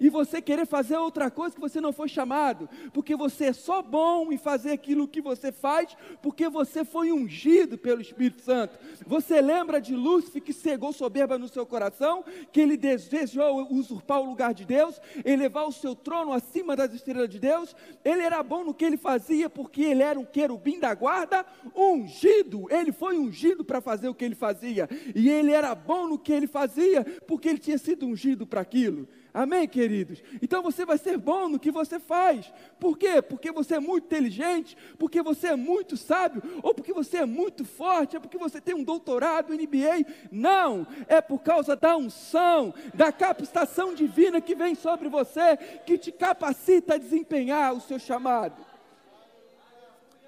e 0.00 0.08
você 0.08 0.40
querer 0.40 0.66
fazer 0.66 0.96
outra 0.96 1.30
coisa 1.30 1.54
que 1.54 1.60
você 1.60 1.80
não 1.80 1.92
foi 1.92 2.08
chamado, 2.08 2.68
porque 2.92 3.16
você 3.16 3.46
é 3.46 3.52
só 3.52 3.82
bom 3.82 4.32
em 4.32 4.38
fazer 4.38 4.72
aquilo 4.72 5.08
que 5.08 5.20
você 5.20 5.50
faz, 5.50 5.96
porque 6.22 6.48
você 6.48 6.84
foi 6.84 7.12
ungido 7.12 7.76
pelo 7.76 8.00
Espírito 8.00 8.42
Santo. 8.42 8.78
Você 9.06 9.40
lembra 9.40 9.80
de 9.80 9.94
Lúcifer 9.94 10.42
que 10.42 10.52
cegou 10.52 10.92
soberba 10.92 11.38
no 11.38 11.48
seu 11.48 11.66
coração, 11.66 12.24
que 12.52 12.60
ele 12.60 12.76
desejou 12.76 13.66
usurpar 13.70 14.20
o 14.20 14.26
lugar 14.26 14.54
de 14.54 14.64
Deus, 14.64 15.00
elevar 15.24 15.66
o 15.66 15.72
seu 15.72 15.94
trono 15.94 16.32
acima 16.32 16.76
das 16.76 16.92
estrelas 16.92 17.28
de 17.28 17.38
Deus? 17.38 17.74
Ele 18.04 18.22
era 18.22 18.42
bom 18.42 18.64
no 18.64 18.74
que 18.74 18.84
ele 18.84 18.96
fazia, 18.96 19.48
porque 19.50 19.82
ele 19.82 20.02
era 20.02 20.18
um 20.18 20.24
querubim 20.24 20.78
da 20.78 20.94
guarda, 20.94 21.44
ungido. 21.74 22.66
Ele 22.70 22.92
foi 22.92 23.18
ungido 23.18 23.64
para 23.64 23.80
fazer 23.80 24.08
o 24.08 24.14
que 24.14 24.24
ele 24.24 24.34
fazia, 24.34 24.88
e 25.14 25.28
ele 25.28 25.52
era 25.52 25.74
bom 25.74 26.06
no 26.08 26.18
que 26.18 26.32
ele 26.32 26.46
fazia, 26.46 27.04
porque 27.26 27.48
ele 27.48 27.58
tinha 27.58 27.78
sido 27.78 28.06
ungido 28.06 28.46
para 28.46 28.60
aquilo. 28.60 29.08
Amém, 29.32 29.68
queridos? 29.68 30.22
Então 30.40 30.62
você 30.62 30.84
vai 30.86 30.96
ser 30.96 31.18
bom 31.18 31.48
no 31.48 31.58
que 31.58 31.70
você 31.70 32.00
faz. 32.00 32.50
Por 32.80 32.96
quê? 32.96 33.20
Porque 33.20 33.52
você 33.52 33.74
é 33.74 33.80
muito 33.80 34.04
inteligente, 34.04 34.76
porque 34.98 35.22
você 35.22 35.48
é 35.48 35.56
muito 35.56 35.96
sábio, 35.96 36.42
ou 36.62 36.74
porque 36.74 36.92
você 36.92 37.18
é 37.18 37.26
muito 37.26 37.64
forte, 37.64 38.16
é 38.16 38.20
porque 38.20 38.38
você 38.38 38.60
tem 38.60 38.74
um 38.74 38.82
doutorado, 38.82 39.52
MBA. 39.52 40.06
Não, 40.32 40.86
é 41.06 41.20
por 41.20 41.40
causa 41.40 41.76
da 41.76 41.96
unção, 41.96 42.72
da 42.94 43.12
capacitação 43.12 43.94
divina 43.94 44.40
que 44.40 44.54
vem 44.54 44.74
sobre 44.74 45.08
você, 45.08 45.56
que 45.84 45.98
te 45.98 46.10
capacita 46.10 46.94
a 46.94 46.98
desempenhar 46.98 47.74
o 47.74 47.80
seu 47.80 47.98
chamado. 47.98 48.64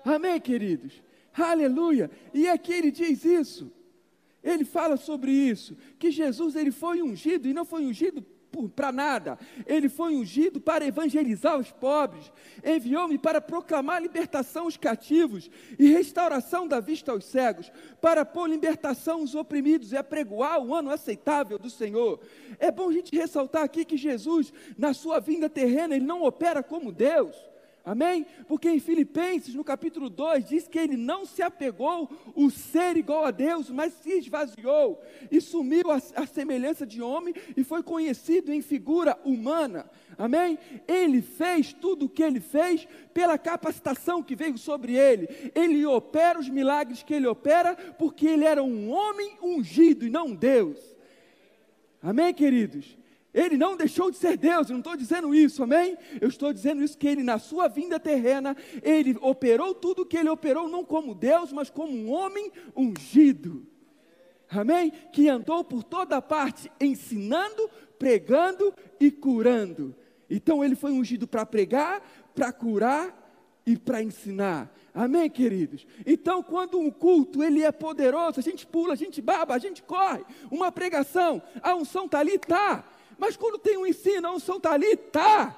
Amém, 0.04 0.40
queridos? 0.40 1.02
Aleluia. 1.32 2.10
E 2.34 2.48
aqui 2.48 2.72
ele 2.72 2.90
diz 2.90 3.24
isso. 3.24 3.72
Ele 4.42 4.64
fala 4.64 4.96
sobre 4.96 5.30
isso, 5.32 5.76
que 5.98 6.10
Jesus 6.10 6.56
ele 6.56 6.70
foi 6.70 7.02
ungido 7.02 7.46
e 7.46 7.52
não 7.52 7.64
foi 7.64 7.84
ungido 7.84 8.24
para 8.74 8.92
nada. 8.92 9.38
Ele 9.66 9.88
foi 9.88 10.14
ungido 10.14 10.60
para 10.60 10.84
evangelizar 10.84 11.58
os 11.58 11.70
pobres. 11.70 12.32
Enviou-me 12.64 13.18
para 13.18 13.40
proclamar 13.40 14.02
libertação 14.02 14.64
aos 14.64 14.76
cativos 14.76 15.50
e 15.78 15.90
restauração 15.90 16.66
da 16.66 16.80
vista 16.80 17.12
aos 17.12 17.24
cegos, 17.24 17.72
para 18.00 18.24
pôr 18.24 18.48
libertação 18.48 19.20
aos 19.20 19.34
oprimidos 19.34 19.92
e 19.92 19.96
apregoar 19.96 20.60
o 20.60 20.74
ano 20.74 20.90
aceitável 20.90 21.58
do 21.58 21.70
Senhor. 21.70 22.20
É 22.58 22.70
bom 22.70 22.88
a 22.88 22.92
gente 22.92 23.16
ressaltar 23.16 23.62
aqui 23.62 23.84
que 23.84 23.96
Jesus, 23.96 24.52
na 24.76 24.92
sua 24.92 25.20
vinda 25.20 25.48
terrena, 25.48 25.94
ele 25.96 26.04
não 26.04 26.22
opera 26.22 26.62
como 26.62 26.92
Deus. 26.92 27.49
Amém? 27.84 28.26
Porque 28.46 28.68
em 28.68 28.78
Filipenses, 28.78 29.54
no 29.54 29.64
capítulo 29.64 30.10
2, 30.10 30.44
diz 30.44 30.68
que 30.68 30.78
ele 30.78 30.96
não 30.96 31.24
se 31.24 31.42
apegou 31.42 32.10
o 32.34 32.50
ser 32.50 32.96
igual 32.96 33.24
a 33.24 33.30
Deus, 33.30 33.70
mas 33.70 33.94
se 33.94 34.18
esvaziou 34.18 35.02
e 35.30 35.40
sumiu 35.40 35.90
a 35.90 36.26
semelhança 36.26 36.86
de 36.86 37.00
homem 37.00 37.34
e 37.56 37.64
foi 37.64 37.82
conhecido 37.82 38.52
em 38.52 38.60
figura 38.60 39.18
humana. 39.24 39.90
Amém? 40.18 40.58
Ele 40.86 41.22
fez 41.22 41.72
tudo 41.72 42.04
o 42.04 42.08
que 42.08 42.22
ele 42.22 42.40
fez 42.40 42.86
pela 43.14 43.38
capacitação 43.38 44.22
que 44.22 44.36
veio 44.36 44.58
sobre 44.58 44.94
ele. 44.94 45.28
Ele 45.54 45.84
opera 45.86 46.38
os 46.38 46.48
milagres 46.48 47.02
que 47.02 47.14
ele 47.14 47.26
opera 47.26 47.74
porque 47.98 48.26
ele 48.26 48.44
era 48.44 48.62
um 48.62 48.90
homem 48.90 49.38
ungido 49.42 50.06
e 50.06 50.10
não 50.10 50.34
Deus. 50.34 50.78
Amém, 52.02 52.32
queridos? 52.34 52.98
Ele 53.32 53.56
não 53.56 53.76
deixou 53.76 54.10
de 54.10 54.16
ser 54.16 54.36
Deus, 54.36 54.68
eu 54.68 54.72
não 54.72 54.80
estou 54.80 54.96
dizendo 54.96 55.34
isso, 55.34 55.62
amém? 55.62 55.96
Eu 56.20 56.28
estou 56.28 56.52
dizendo 56.52 56.82
isso 56.82 56.98
que 56.98 57.06
ele, 57.06 57.22
na 57.22 57.38
sua 57.38 57.68
vinda 57.68 58.00
terrena, 58.00 58.56
ele 58.82 59.16
operou 59.20 59.72
tudo 59.72 60.02
o 60.02 60.06
que 60.06 60.16
ele 60.16 60.28
operou, 60.28 60.68
não 60.68 60.84
como 60.84 61.14
Deus, 61.14 61.52
mas 61.52 61.70
como 61.70 61.92
um 61.92 62.10
homem 62.10 62.50
ungido, 62.76 63.64
amém? 64.48 64.92
Que 65.12 65.28
andou 65.28 65.62
por 65.62 65.84
toda 65.84 66.20
parte, 66.20 66.70
ensinando, 66.80 67.70
pregando 67.98 68.74
e 68.98 69.12
curando. 69.12 69.94
Então 70.28 70.64
ele 70.64 70.74
foi 70.74 70.90
ungido 70.90 71.26
para 71.28 71.46
pregar, 71.46 72.02
para 72.34 72.52
curar 72.52 73.16
e 73.64 73.76
para 73.76 74.02
ensinar. 74.02 74.74
Amém, 74.92 75.30
queridos? 75.30 75.86
Então, 76.04 76.42
quando 76.42 76.78
um 76.78 76.90
culto 76.90 77.44
ele 77.44 77.62
é 77.62 77.70
poderoso, 77.70 78.40
a 78.40 78.42
gente 78.42 78.66
pula, 78.66 78.94
a 78.94 78.96
gente 78.96 79.22
baba, 79.22 79.54
a 79.54 79.58
gente 79.58 79.82
corre. 79.82 80.24
Uma 80.50 80.72
pregação, 80.72 81.40
a 81.62 81.76
unção 81.76 82.06
está 82.06 82.18
ali, 82.18 82.34
está. 82.34 82.84
Mas 83.20 83.36
quando 83.36 83.58
tem 83.58 83.76
um 83.76 83.86
ensino, 83.86 84.26
a 84.26 84.32
unção 84.32 84.56
está 84.56 84.72
ali? 84.72 84.96
Tá. 84.96 85.54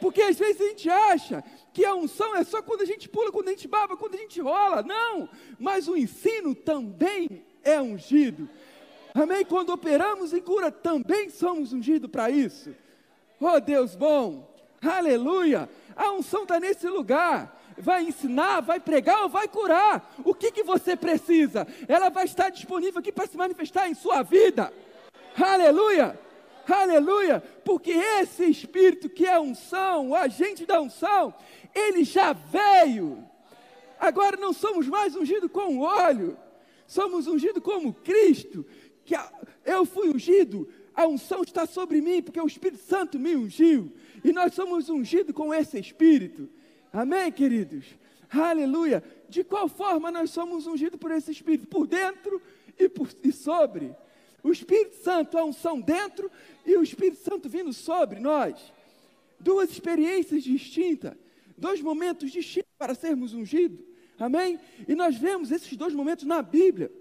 Porque 0.00 0.20
às 0.20 0.36
vezes 0.36 0.60
a 0.60 0.64
gente 0.64 0.90
acha 0.90 1.44
que 1.72 1.84
a 1.84 1.94
unção 1.94 2.34
é 2.34 2.42
só 2.42 2.60
quando 2.60 2.80
a 2.82 2.84
gente 2.84 3.08
pula, 3.08 3.30
quando 3.30 3.46
a 3.46 3.52
gente 3.52 3.68
baba, 3.68 3.96
quando 3.96 4.16
a 4.16 4.18
gente 4.18 4.40
rola. 4.40 4.82
Não. 4.82 5.28
Mas 5.56 5.86
o 5.86 5.96
ensino 5.96 6.52
também 6.52 7.46
é 7.62 7.80
ungido. 7.80 8.50
Amém? 9.14 9.44
Quando 9.44 9.72
operamos 9.72 10.34
em 10.34 10.42
cura, 10.42 10.72
também 10.72 11.30
somos 11.30 11.72
ungidos 11.72 12.10
para 12.10 12.28
isso. 12.28 12.74
Oh 13.40 13.60
Deus 13.60 13.94
bom. 13.94 14.52
Aleluia. 14.82 15.70
A 15.94 16.10
unção 16.10 16.42
está 16.42 16.58
nesse 16.58 16.88
lugar 16.88 17.54
vai 17.78 18.04
ensinar, 18.04 18.60
vai 18.62 18.80
pregar 18.80 19.22
ou 19.22 19.28
vai 19.28 19.46
curar. 19.46 20.14
O 20.24 20.34
que, 20.34 20.50
que 20.50 20.62
você 20.62 20.96
precisa? 20.96 21.66
Ela 21.86 22.08
vai 22.08 22.24
estar 22.24 22.48
disponível 22.48 23.00
aqui 23.00 23.12
para 23.12 23.26
se 23.26 23.36
manifestar 23.36 23.86
em 23.86 23.94
sua 23.94 24.22
vida. 24.22 24.72
Aleluia! 25.38 26.18
Aleluia, 26.74 27.40
porque 27.64 27.92
esse 27.92 28.44
Espírito 28.44 29.08
que 29.08 29.26
é 29.26 29.38
unção, 29.38 30.10
o 30.10 30.14
agente 30.14 30.66
da 30.66 30.80
unção, 30.80 31.34
ele 31.74 32.04
já 32.04 32.32
veio. 32.32 33.24
Agora 33.98 34.36
não 34.36 34.52
somos 34.52 34.88
mais 34.88 35.14
ungidos 35.16 35.50
com 35.50 35.78
óleo, 35.78 36.36
somos 36.86 37.26
ungidos 37.26 37.62
como 37.62 37.92
Cristo, 37.92 38.64
que 39.04 39.14
eu 39.64 39.84
fui 39.84 40.08
ungido, 40.08 40.68
a 40.94 41.06
unção 41.06 41.42
está 41.42 41.66
sobre 41.66 42.00
mim, 42.00 42.22
porque 42.22 42.40
o 42.40 42.46
Espírito 42.46 42.82
Santo 42.82 43.18
me 43.18 43.36
ungiu, 43.36 43.92
e 44.24 44.32
nós 44.32 44.54
somos 44.54 44.88
ungidos 44.88 45.34
com 45.34 45.52
esse 45.52 45.78
Espírito. 45.78 46.48
Amém, 46.92 47.30
queridos? 47.30 47.84
Aleluia. 48.30 49.02
De 49.28 49.44
qual 49.44 49.68
forma 49.68 50.10
nós 50.10 50.30
somos 50.30 50.66
ungidos 50.66 50.98
por 50.98 51.10
esse 51.10 51.30
Espírito? 51.30 51.66
Por 51.66 51.86
dentro 51.86 52.40
e, 52.78 52.88
por, 52.88 53.08
e 53.22 53.32
sobre. 53.32 53.94
O 54.46 54.52
Espírito 54.52 54.94
Santo, 55.02 55.36
a 55.36 55.44
unção 55.44 55.80
dentro 55.80 56.30
e 56.64 56.76
o 56.76 56.82
Espírito 56.84 57.18
Santo 57.18 57.48
vindo 57.48 57.72
sobre 57.72 58.20
nós. 58.20 58.72
Duas 59.40 59.72
experiências 59.72 60.44
distintas, 60.44 61.14
dois 61.58 61.80
momentos 61.80 62.30
distintos 62.30 62.70
para 62.78 62.94
sermos 62.94 63.34
ungidos. 63.34 63.84
Amém? 64.16 64.60
E 64.86 64.94
nós 64.94 65.16
vemos 65.16 65.50
esses 65.50 65.76
dois 65.76 65.92
momentos 65.92 66.24
na 66.24 66.42
Bíblia. 66.42 66.92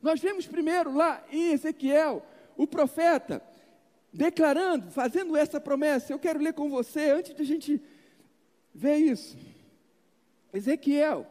Nós 0.00 0.20
vemos 0.20 0.46
primeiro 0.46 0.94
lá 0.94 1.20
em 1.32 1.50
Ezequiel, 1.50 2.24
o 2.56 2.64
profeta, 2.64 3.42
declarando, 4.12 4.88
fazendo 4.92 5.36
essa 5.36 5.60
promessa. 5.60 6.12
Eu 6.12 6.18
quero 6.20 6.38
ler 6.38 6.52
com 6.52 6.70
você 6.70 7.10
antes 7.10 7.34
de 7.34 7.42
a 7.42 7.44
gente 7.44 7.82
ver 8.72 8.98
isso. 8.98 9.36
Ezequiel, 10.52 11.26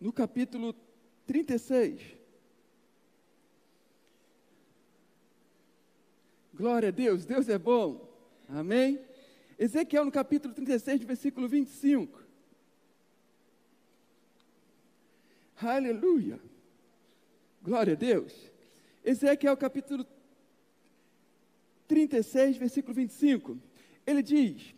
no 0.00 0.12
capítulo 0.12 0.74
36. 1.26 2.00
Glória 6.54 6.88
a 6.88 6.92
Deus, 6.92 7.24
Deus 7.24 7.48
é 7.48 7.58
bom. 7.58 8.08
Amém? 8.48 8.98
Ezequiel 9.58 10.06
no 10.06 10.10
capítulo 10.10 10.54
36, 10.54 11.02
versículo 11.04 11.48
25. 11.48 12.18
Aleluia. 15.60 16.40
Glória 17.62 17.92
a 17.92 17.96
Deus. 17.96 18.32
Ezequiel 19.04 19.56
capítulo 19.56 20.06
36, 21.86 22.56
versículo 22.56 22.94
25. 22.94 23.58
Ele 24.06 24.22
diz: 24.22 24.74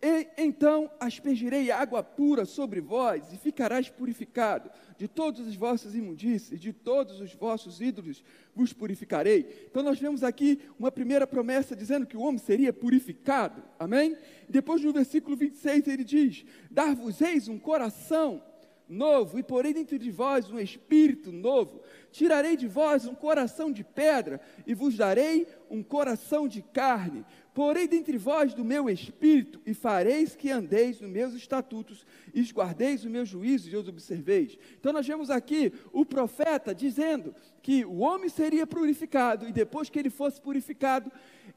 e, 0.00 0.28
então 0.38 0.88
aspergirei 1.00 1.72
água 1.72 2.02
pura 2.04 2.44
sobre 2.44 2.80
vós, 2.80 3.32
e 3.32 3.36
ficarás 3.36 3.88
purificado. 3.88 4.70
De 4.96 5.06
todos 5.06 5.46
os 5.46 5.54
vossos 5.56 5.94
imundícies, 5.94 6.60
de 6.60 6.72
todos 6.72 7.20
os 7.20 7.32
vossos 7.34 7.80
ídolos 7.80 8.22
vos 8.54 8.72
purificarei. 8.72 9.66
Então 9.70 9.82
nós 9.82 9.98
vemos 9.98 10.22
aqui 10.22 10.60
uma 10.78 10.90
primeira 10.90 11.26
promessa 11.26 11.74
dizendo 11.74 12.06
que 12.06 12.16
o 12.16 12.20
homem 12.20 12.38
seria 12.38 12.72
purificado. 12.72 13.62
Amém? 13.78 14.16
Depois 14.48 14.82
no 14.82 14.92
versículo 14.92 15.36
26 15.36 15.86
ele 15.88 16.04
diz: 16.04 16.44
Dar-vos-eis 16.70 17.48
um 17.48 17.58
coração 17.58 18.42
novo, 18.88 19.38
e 19.38 19.42
porei 19.42 19.74
dentro 19.74 19.98
de 19.98 20.10
vós 20.10 20.50
um 20.50 20.58
espírito 20.58 21.30
novo. 21.30 21.80
Tirarei 22.10 22.56
de 22.56 22.66
vós 22.66 23.06
um 23.06 23.14
coração 23.14 23.70
de 23.70 23.84
pedra, 23.84 24.40
e 24.66 24.74
vos 24.74 24.96
darei 24.96 25.46
um 25.70 25.82
coração 25.82 26.48
de 26.48 26.62
carne. 26.62 27.24
Porei 27.54 27.88
dentre 27.88 28.16
vós 28.16 28.54
do 28.54 28.64
meu 28.64 28.88
espírito, 28.88 29.60
e 29.66 29.74
fareis 29.74 30.36
que 30.36 30.50
andeis 30.50 31.00
nos 31.00 31.10
meus 31.10 31.34
estatutos, 31.34 32.06
e 32.32 32.42
guardeis 32.52 33.04
os 33.04 33.10
meus 33.10 33.28
juízos 33.28 33.72
e 33.72 33.76
os 33.76 33.88
observeis. 33.88 34.56
Então 34.78 34.92
nós 34.92 35.06
vemos 35.06 35.28
aqui 35.28 35.72
o 35.92 36.04
profeta 36.04 36.74
dizendo 36.74 37.34
que 37.62 37.84
o 37.84 37.98
homem 37.98 38.28
seria 38.28 38.66
purificado, 38.66 39.48
e 39.48 39.52
depois 39.52 39.90
que 39.90 39.98
ele 39.98 40.10
fosse 40.10 40.40
purificado, 40.40 41.10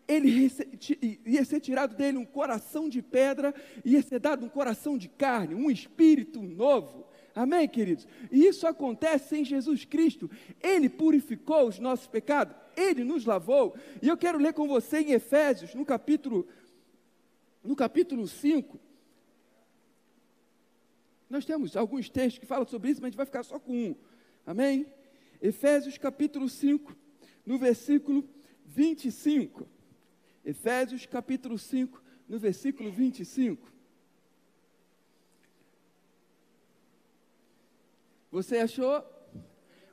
ele 0.07 0.51
ia 1.25 1.45
ser 1.45 1.59
tirado 1.59 1.95
dele 1.95 2.17
um 2.17 2.25
coração 2.25 2.89
de 2.89 3.01
pedra, 3.01 3.53
ia 3.85 4.01
ser 4.01 4.19
dado 4.19 4.45
um 4.45 4.49
coração 4.49 4.97
de 4.97 5.07
carne, 5.07 5.55
um 5.55 5.71
espírito 5.71 6.41
novo. 6.41 7.05
Amém, 7.33 7.67
queridos? 7.67 8.07
E 8.31 8.45
isso 8.45 8.67
acontece 8.67 9.37
em 9.37 9.45
Jesus 9.45 9.85
Cristo. 9.85 10.29
Ele 10.61 10.89
purificou 10.89 11.67
os 11.67 11.79
nossos 11.79 12.07
pecados, 12.07 12.55
ele 12.75 13.03
nos 13.03 13.25
lavou. 13.25 13.75
E 14.01 14.07
eu 14.07 14.17
quero 14.17 14.37
ler 14.37 14.53
com 14.53 14.67
você 14.67 14.99
em 14.99 15.11
Efésios, 15.11 15.73
no 15.73 15.85
capítulo 15.85 16.47
no 17.63 17.75
capítulo 17.75 18.27
5. 18.27 18.79
Nós 21.29 21.45
temos 21.45 21.77
alguns 21.77 22.09
textos 22.09 22.39
que 22.39 22.45
falam 22.45 22.67
sobre 22.67 22.89
isso, 22.89 23.01
mas 23.01 23.07
a 23.07 23.09
gente 23.11 23.17
vai 23.17 23.25
ficar 23.25 23.43
só 23.43 23.59
com 23.59 23.71
um. 23.71 23.95
Amém? 24.45 24.85
Efésios 25.41 25.97
capítulo 25.97 26.49
5, 26.49 26.95
no 27.45 27.57
versículo 27.57 28.27
25. 28.65 29.67
Efésios 30.43 31.05
capítulo 31.05 31.57
5, 31.57 32.01
no 32.27 32.39
versículo 32.39 32.91
25. 32.91 33.71
Você 38.31 38.57
achou? 38.59 39.03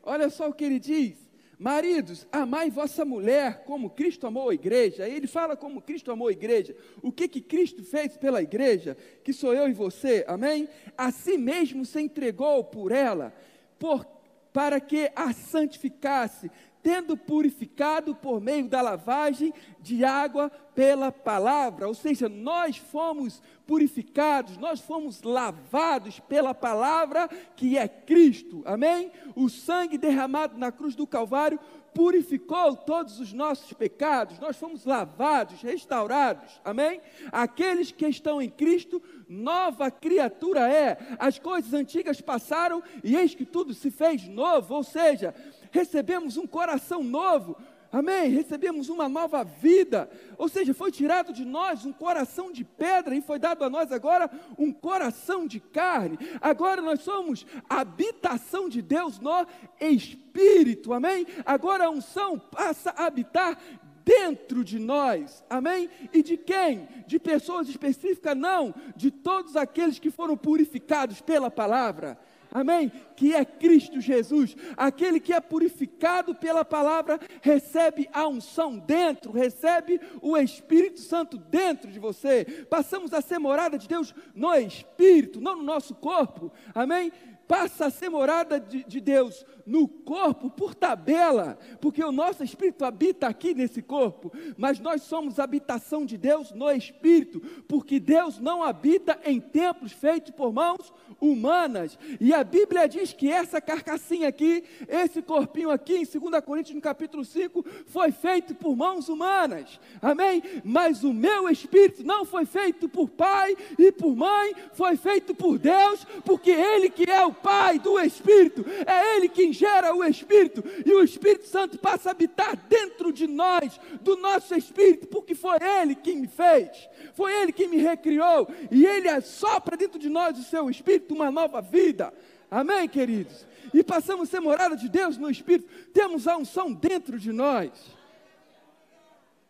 Olha 0.02 0.30
só 0.30 0.48
o 0.48 0.54
que 0.54 0.64
ele 0.64 0.78
diz. 0.78 1.28
Maridos, 1.58 2.24
amai 2.30 2.70
vossa 2.70 3.04
mulher 3.04 3.64
como 3.64 3.90
Cristo 3.90 4.28
amou 4.28 4.50
a 4.50 4.54
igreja. 4.54 5.08
Ele 5.08 5.26
fala 5.26 5.56
como 5.56 5.82
Cristo 5.82 6.12
amou 6.12 6.28
a 6.28 6.32
igreja. 6.32 6.76
O 7.02 7.10
que 7.10 7.26
que 7.26 7.40
Cristo 7.40 7.82
fez 7.82 8.16
pela 8.16 8.40
igreja? 8.40 8.96
Que 9.24 9.32
sou 9.32 9.52
eu 9.52 9.68
e 9.68 9.72
você, 9.72 10.24
amém? 10.28 10.68
A 10.96 11.10
si 11.10 11.36
mesmo 11.36 11.84
se 11.84 12.00
entregou 12.00 12.62
por 12.62 12.92
ela, 12.92 13.34
por, 13.76 14.06
para 14.52 14.78
que 14.78 15.10
a 15.16 15.32
santificasse, 15.32 16.48
tendo 16.82 17.16
purificado 17.16 18.14
por 18.14 18.40
meio 18.40 18.68
da 18.68 18.80
lavagem 18.80 19.52
de 19.80 20.04
água 20.04 20.50
pela 20.74 21.10
palavra, 21.10 21.88
ou 21.88 21.94
seja, 21.94 22.28
nós 22.28 22.76
fomos 22.76 23.42
purificados, 23.66 24.56
nós 24.56 24.80
fomos 24.80 25.22
lavados 25.22 26.20
pela 26.20 26.54
palavra 26.54 27.28
que 27.56 27.76
é 27.76 27.88
Cristo, 27.88 28.62
amém? 28.64 29.10
O 29.34 29.48
sangue 29.48 29.98
derramado 29.98 30.56
na 30.56 30.70
cruz 30.70 30.94
do 30.94 31.06
Calvário 31.06 31.58
purificou 31.94 32.76
todos 32.76 33.18
os 33.18 33.32
nossos 33.32 33.72
pecados, 33.72 34.38
nós 34.38 34.56
fomos 34.56 34.84
lavados, 34.84 35.60
restaurados, 35.62 36.60
amém? 36.64 37.00
Aqueles 37.32 37.90
que 37.90 38.06
estão 38.06 38.40
em 38.40 38.48
Cristo, 38.48 39.02
nova 39.28 39.90
criatura 39.90 40.72
é, 40.72 40.96
as 41.18 41.40
coisas 41.40 41.74
antigas 41.74 42.20
passaram 42.20 42.82
e 43.02 43.16
eis 43.16 43.34
que 43.34 43.44
tudo 43.44 43.74
se 43.74 43.90
fez 43.90 44.28
novo, 44.28 44.74
ou 44.74 44.84
seja, 44.84 45.34
recebemos 45.70 46.36
um 46.36 46.46
coração 46.46 47.02
novo, 47.02 47.56
amém? 47.90 48.30
Recebemos 48.30 48.88
uma 48.88 49.08
nova 49.08 49.42
vida, 49.42 50.10
ou 50.36 50.48
seja, 50.48 50.74
foi 50.74 50.90
tirado 50.90 51.32
de 51.32 51.44
nós 51.44 51.84
um 51.84 51.92
coração 51.92 52.52
de 52.52 52.64
pedra 52.64 53.14
e 53.14 53.20
foi 53.20 53.38
dado 53.38 53.64
a 53.64 53.70
nós 53.70 53.90
agora 53.92 54.30
um 54.58 54.72
coração 54.72 55.46
de 55.46 55.60
carne. 55.60 56.18
Agora 56.40 56.82
nós 56.82 57.00
somos 57.00 57.46
habitação 57.68 58.68
de 58.68 58.82
Deus 58.82 59.18
no 59.18 59.46
Espírito, 59.80 60.92
amém? 60.92 61.26
Agora 61.44 61.86
a 61.86 61.90
unção 61.90 62.38
passa 62.38 62.90
a 62.90 63.06
habitar 63.06 63.58
dentro 64.04 64.64
de 64.64 64.78
nós, 64.78 65.44
amém? 65.50 65.90
E 66.14 66.22
de 66.22 66.38
quem? 66.38 66.88
De 67.06 67.18
pessoas 67.18 67.68
específicas? 67.68 68.34
Não, 68.34 68.74
de 68.96 69.10
todos 69.10 69.54
aqueles 69.54 69.98
que 69.98 70.10
foram 70.10 70.34
purificados 70.34 71.20
pela 71.20 71.50
palavra 71.50 72.18
amém? 72.52 72.90
Que 73.16 73.34
é 73.34 73.44
Cristo 73.44 74.00
Jesus, 74.00 74.56
aquele 74.76 75.20
que 75.20 75.32
é 75.32 75.40
purificado 75.40 76.34
pela 76.34 76.64
palavra, 76.64 77.20
recebe 77.40 78.08
a 78.12 78.26
unção 78.26 78.78
dentro, 78.78 79.32
recebe 79.32 80.00
o 80.20 80.36
Espírito 80.36 81.00
Santo 81.00 81.36
dentro 81.36 81.90
de 81.90 81.98
você. 81.98 82.66
Passamos 82.68 83.12
a 83.12 83.20
ser 83.20 83.38
morada 83.38 83.78
de 83.78 83.88
Deus 83.88 84.14
no 84.34 84.54
Espírito, 84.54 85.40
não 85.40 85.56
no 85.56 85.62
nosso 85.62 85.94
corpo, 85.94 86.52
amém? 86.74 87.12
Passa 87.48 87.86
a 87.86 87.90
ser 87.90 88.10
morada 88.10 88.60
de, 88.60 88.84
de, 88.84 89.00
Deus 89.00 89.44
no 89.66 89.88
corpo 89.88 90.50
por 90.50 90.74
tabela, 90.74 91.58
porque 91.80 92.04
o 92.04 92.12
nosso 92.12 92.44
espírito 92.44 92.84
habita 92.84 93.26
aqui 93.26 93.54
nesse 93.54 93.80
corpo, 93.80 94.30
mas 94.56 94.78
nós 94.78 95.02
somos 95.02 95.38
habitação 95.38 96.04
de 96.04 96.18
Deus 96.18 96.52
no 96.52 96.70
espírito, 96.70 97.40
porque 97.66 97.98
Deus 97.98 98.38
não 98.38 98.62
habita 98.62 99.18
em 99.24 99.40
templos 99.40 99.92
feitos 99.92 100.30
por 100.30 100.52
mãos 100.52 100.92
humanas. 101.20 101.98
E 102.20 102.34
a 102.34 102.44
Bíblia 102.44 102.86
diz 102.86 103.12
que 103.12 103.30
essa 103.30 103.60
carcassinha 103.60 104.28
aqui, 104.28 104.64
esse 104.86 105.22
corpinho 105.22 105.70
aqui, 105.70 105.96
em 105.96 106.04
2 106.04 106.44
Coríntios, 106.44 106.74
no 106.74 106.82
capítulo 106.82 107.24
5, 107.24 107.64
foi 107.86 108.12
feito 108.12 108.54
por 108.54 108.76
mãos 108.76 109.08
humanas. 109.08 109.80
Amém? 110.00 110.42
Mas 110.64 111.02
o 111.02 111.12
meu 111.12 111.48
espírito 111.48 112.04
não 112.04 112.24
foi 112.24 112.44
feito 112.44 112.88
por 112.88 113.08
pai 113.08 113.56
e 113.78 113.90
por 113.90 114.14
mãe, 114.14 114.54
foi 114.72 114.96
feito 114.96 115.34
por 115.34 115.58
Deus, 115.58 116.06
porque 116.24 116.50
Ele 116.50 116.90
que 116.90 117.10
é 117.10 117.24
o 117.24 117.37
Pai 117.42 117.78
do 117.78 117.98
Espírito, 117.98 118.64
é 118.86 119.16
Ele 119.16 119.28
quem 119.28 119.52
gera 119.52 119.94
o 119.94 120.04
Espírito, 120.04 120.62
e 120.84 120.92
o 120.92 121.02
Espírito 121.02 121.46
Santo 121.46 121.78
passa 121.78 122.10
a 122.10 122.12
habitar 122.12 122.56
dentro 122.68 123.12
de 123.12 123.26
nós, 123.26 123.80
do 124.00 124.16
nosso 124.16 124.54
espírito, 124.54 125.06
porque 125.06 125.34
foi 125.34 125.58
Ele 125.60 125.94
quem 125.94 126.16
me 126.16 126.28
fez, 126.28 126.88
foi 127.14 127.32
Ele 127.32 127.52
quem 127.52 127.68
me 127.68 127.78
recriou, 127.78 128.48
e 128.70 128.84
Ele 128.84 129.20
sopra 129.20 129.76
dentro 129.76 129.98
de 129.98 130.08
nós 130.08 130.38
o 130.38 130.42
seu 130.42 130.68
Espírito 130.68 131.14
uma 131.14 131.30
nova 131.30 131.60
vida. 131.60 132.12
Amém, 132.50 132.88
queridos? 132.88 133.46
E 133.72 133.82
passamos 133.82 134.28
a 134.28 134.30
ser 134.30 134.40
morada 134.40 134.76
de 134.76 134.88
Deus 134.88 135.18
no 135.18 135.30
Espírito, 135.30 135.68
temos 135.92 136.26
a 136.26 136.36
unção 136.36 136.72
dentro 136.72 137.18
de 137.18 137.32
nós. 137.32 137.97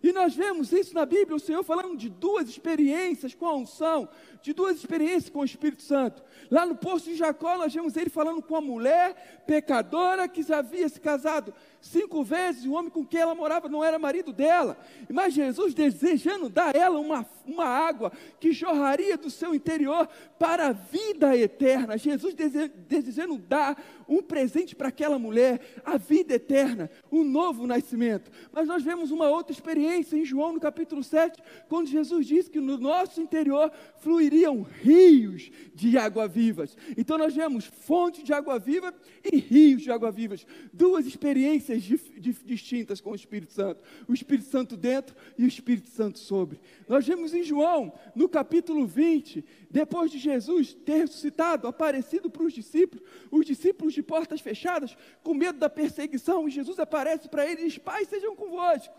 E 0.00 0.12
nós 0.12 0.34
vemos 0.34 0.72
isso 0.72 0.94
na 0.94 1.04
Bíblia, 1.04 1.34
o 1.34 1.40
Senhor 1.40 1.64
falando 1.64 1.96
de 1.96 2.08
duas 2.08 2.48
experiências 2.48 3.34
com 3.34 3.46
a 3.46 3.56
unção, 3.56 4.08
de 4.40 4.52
duas 4.52 4.76
experiências 4.76 5.28
com 5.28 5.40
o 5.40 5.44
Espírito 5.44 5.82
Santo. 5.82 6.22
Lá 6.48 6.64
no 6.64 6.76
poço 6.76 7.06
de 7.06 7.16
Jacó, 7.16 7.58
nós 7.58 7.74
vemos 7.74 7.96
ele 7.96 8.08
falando 8.08 8.40
com 8.40 8.54
a 8.54 8.60
mulher 8.60 9.42
pecadora 9.44 10.28
que 10.28 10.42
já 10.44 10.58
havia 10.58 10.88
se 10.88 11.00
casado 11.00 11.52
cinco 11.80 12.22
vezes, 12.22 12.64
o 12.64 12.72
homem 12.72 12.90
com 12.90 13.04
quem 13.04 13.20
ela 13.20 13.34
morava 13.34 13.68
não 13.68 13.82
era 13.82 13.98
marido 13.98 14.32
dela. 14.32 14.78
Mas 15.08 15.34
Jesus 15.34 15.74
desejando 15.74 16.48
dar 16.48 16.74
a 16.74 16.78
ela 16.78 16.98
uma, 16.98 17.26
uma 17.46 17.64
água 17.64 18.12
que 18.38 18.52
jorraria 18.52 19.16
do 19.16 19.30
seu 19.30 19.54
interior 19.54 20.08
para 20.38 20.68
a 20.68 20.72
vida 20.72 21.36
eterna. 21.36 21.96
Jesus 21.96 22.34
dese, 22.34 22.68
desejando 22.68 23.38
dar 23.38 23.82
um 24.08 24.22
presente 24.22 24.74
para 24.74 24.88
aquela 24.88 25.18
mulher, 25.18 25.60
a 25.84 25.96
vida 25.96 26.34
eterna, 26.34 26.90
um 27.10 27.24
novo 27.24 27.66
nascimento. 27.66 28.30
Mas 28.52 28.66
nós 28.66 28.82
vemos 28.82 29.10
uma 29.10 29.28
outra 29.28 29.52
experiência 29.52 29.78
experiência 29.78 30.16
em 30.16 30.24
João 30.24 30.52
no 30.52 30.60
capítulo 30.60 31.02
7, 31.02 31.40
quando 31.68 31.88
Jesus 31.88 32.26
disse 32.26 32.50
que 32.50 32.60
no 32.60 32.78
nosso 32.78 33.20
interior 33.20 33.70
fluiriam 34.00 34.62
rios 34.62 35.50
de 35.74 35.96
água 35.96 36.26
vivas. 36.26 36.76
Então 36.96 37.18
nós 37.18 37.34
vemos 37.34 37.66
fonte 37.66 38.22
de 38.22 38.32
água 38.32 38.58
viva 38.58 38.92
e 39.24 39.36
rios 39.36 39.82
de 39.82 39.90
água 39.90 40.10
vivas. 40.10 40.46
Duas 40.72 41.06
experiências 41.06 41.67
dif, 41.76 42.20
dif, 42.20 42.44
distintas 42.44 43.00
com 43.00 43.10
o 43.10 43.14
Espírito 43.14 43.52
Santo. 43.52 43.82
O 44.08 44.14
Espírito 44.14 44.48
Santo 44.48 44.76
dentro 44.76 45.14
e 45.36 45.44
o 45.44 45.48
Espírito 45.48 45.90
Santo 45.90 46.18
sobre. 46.18 46.60
Nós 46.88 47.06
vemos 47.06 47.34
em 47.34 47.42
João, 47.42 47.92
no 48.14 48.28
capítulo 48.28 48.86
20, 48.86 49.44
depois 49.70 50.10
de 50.10 50.18
Jesus 50.18 50.72
ter 50.72 50.98
ressuscitado, 50.98 51.66
aparecido 51.66 52.30
para 52.30 52.44
os 52.44 52.52
discípulos, 52.52 53.04
os 53.30 53.44
discípulos 53.44 53.92
de 53.92 54.02
portas 54.02 54.40
fechadas, 54.40 54.96
com 55.22 55.34
medo 55.34 55.58
da 55.58 55.68
perseguição, 55.68 56.48
e 56.48 56.50
Jesus 56.50 56.78
aparece 56.78 57.28
para 57.28 57.44
eles 57.44 57.60
e 57.60 57.66
diz: 57.66 57.78
Pai, 57.78 58.04
sejam 58.04 58.34
convosco. 58.34 58.94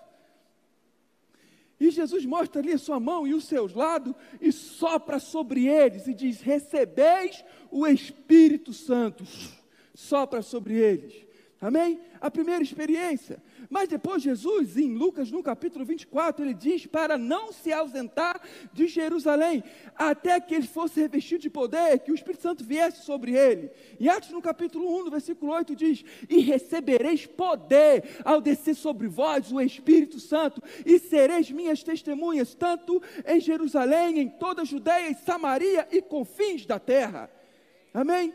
E 1.80 1.90
Jesus 1.92 2.26
mostra 2.26 2.62
ali 2.62 2.74
a 2.74 2.78
sua 2.78 3.00
mão 3.00 3.26
e 3.26 3.34
os 3.34 3.46
seus 3.46 3.74
lados 3.74 4.14
e 4.42 4.52
sopra 4.52 5.18
sobre 5.18 5.66
eles 5.66 6.08
e 6.08 6.14
diz: 6.14 6.42
Recebeis 6.42 7.44
o 7.72 7.88
Espírito 7.88 8.74
Santo. 8.74 9.24
Sopra 9.96 10.42
sobre 10.42 10.76
eles. 10.76 11.29
Amém? 11.62 12.00
A 12.22 12.32
primeira 12.32 12.64
experiência. 12.64 13.44
Mas 13.70 13.90
depois 13.90 14.24
Jesus, 14.24 14.78
em 14.78 14.96
Lucas, 14.96 15.30
no 15.30 15.44
capítulo 15.44 15.84
24, 15.84 16.46
ele 16.46 16.54
diz 16.54 16.86
para 16.86 17.18
não 17.18 17.52
se 17.52 17.74
ausentar 17.74 18.42
de 18.72 18.88
Jerusalém, 18.88 19.62
até 19.94 20.40
que 20.40 20.56
ele 20.56 20.68
fosse 20.68 21.02
revestido 21.02 21.42
de 21.42 21.50
poder, 21.50 22.00
que 22.00 22.14
o 22.14 22.16
Espírito 22.16 22.44
Santo 22.44 22.64
viesse 22.64 23.04
sobre 23.04 23.36
ele. 23.36 23.72
E 24.00 24.08
Atos, 24.08 24.30
no 24.30 24.42
capítulo 24.42 24.90
1, 25.02 25.04
no 25.04 25.12
versículo 25.12 25.52
8, 25.52 25.76
diz: 25.76 26.06
E 26.30 26.40
recebereis 26.40 27.26
poder 27.26 28.06
ao 28.24 28.40
descer 28.40 28.76
sobre 28.76 29.10
vós 29.10 29.52
o 29.52 29.60
Espírito 29.60 30.18
Santo, 30.18 30.64
e 30.86 30.98
sereis 30.98 31.52
minhas 31.52 31.84
testemunhas, 31.84 32.56
tanto 32.56 33.04
em 33.28 33.40
Jerusalém, 33.42 34.20
em 34.20 34.30
toda 34.30 34.62
a 34.62 34.66
Judéia 34.66 35.10
e 35.10 35.16
Samaria 35.16 35.86
e 35.92 36.02
confins 36.02 36.66
da 36.66 36.80
terra. 36.80 37.30
Amém? 37.94 38.34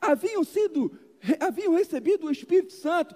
Haviam 0.00 0.44
sido, 0.44 1.09
haviam 1.38 1.74
recebido 1.74 2.26
o 2.26 2.30
Espírito 2.30 2.72
Santo, 2.72 3.14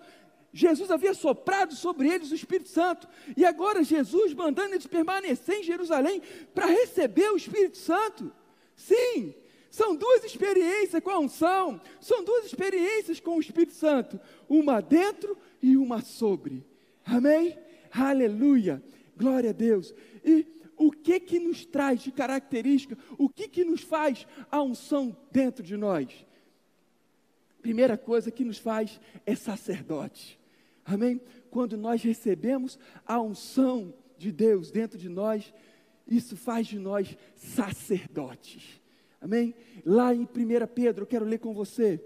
Jesus 0.52 0.90
havia 0.90 1.12
soprado 1.14 1.74
sobre 1.74 2.08
eles 2.08 2.30
o 2.30 2.34
Espírito 2.34 2.68
Santo, 2.68 3.08
e 3.36 3.44
agora 3.44 3.82
Jesus 3.82 4.32
mandando 4.32 4.74
eles 4.74 4.86
permanecer 4.86 5.58
em 5.58 5.62
Jerusalém 5.64 6.22
para 6.54 6.66
receber 6.66 7.32
o 7.32 7.36
Espírito 7.36 7.76
Santo. 7.76 8.32
Sim, 8.76 9.34
são 9.68 9.96
duas 9.96 10.22
experiências 10.22 11.02
com 11.02 11.10
a 11.10 11.18
unção, 11.18 11.80
são 12.00 12.22
duas 12.22 12.46
experiências 12.46 13.18
com 13.18 13.36
o 13.36 13.40
Espírito 13.40 13.72
Santo, 13.72 14.20
uma 14.48 14.80
dentro 14.80 15.36
e 15.60 15.76
uma 15.76 16.00
sobre. 16.00 16.64
Amém? 17.04 17.58
Aleluia. 17.90 18.80
Glória 19.16 19.50
a 19.50 19.52
Deus. 19.52 19.92
E 20.24 20.46
o 20.76 20.92
que 20.92 21.18
que 21.18 21.40
nos 21.40 21.64
traz 21.64 22.00
de 22.00 22.12
característica? 22.12 22.96
O 23.18 23.28
que 23.28 23.48
que 23.48 23.64
nos 23.64 23.80
faz 23.80 24.26
a 24.50 24.62
unção 24.62 25.16
dentro 25.32 25.64
de 25.64 25.76
nós? 25.76 26.24
Primeira 27.64 27.96
coisa 27.96 28.30
que 28.30 28.44
nos 28.44 28.58
faz 28.58 29.00
é 29.24 29.34
sacerdote. 29.34 30.38
Amém? 30.84 31.18
Quando 31.50 31.78
nós 31.78 32.02
recebemos 32.02 32.78
a 33.06 33.18
unção 33.18 33.94
de 34.18 34.30
Deus 34.30 34.70
dentro 34.70 34.98
de 34.98 35.08
nós, 35.08 35.50
isso 36.06 36.36
faz 36.36 36.66
de 36.66 36.78
nós 36.78 37.16
sacerdotes. 37.34 38.78
Amém? 39.18 39.54
Lá 39.82 40.14
em 40.14 40.24
1 40.24 40.26
Pedro, 40.74 41.04
eu 41.04 41.06
quero 41.06 41.24
ler 41.24 41.38
com 41.38 41.54
você. 41.54 41.98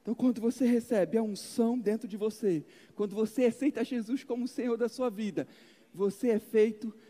Então, 0.00 0.14
quando 0.14 0.40
você 0.40 0.64
recebe 0.64 1.18
a 1.18 1.22
unção 1.22 1.78
dentro 1.78 2.08
de 2.08 2.16
você, 2.16 2.64
quando 2.94 3.14
você 3.14 3.44
aceita 3.44 3.84
Jesus 3.84 4.24
como 4.24 4.48
Senhor 4.48 4.78
da 4.78 4.88
sua 4.88 5.10
vida, 5.10 5.46
você 5.92 6.30
é 6.30 6.38
feito 6.38 6.88
sacerdote. 6.88 7.09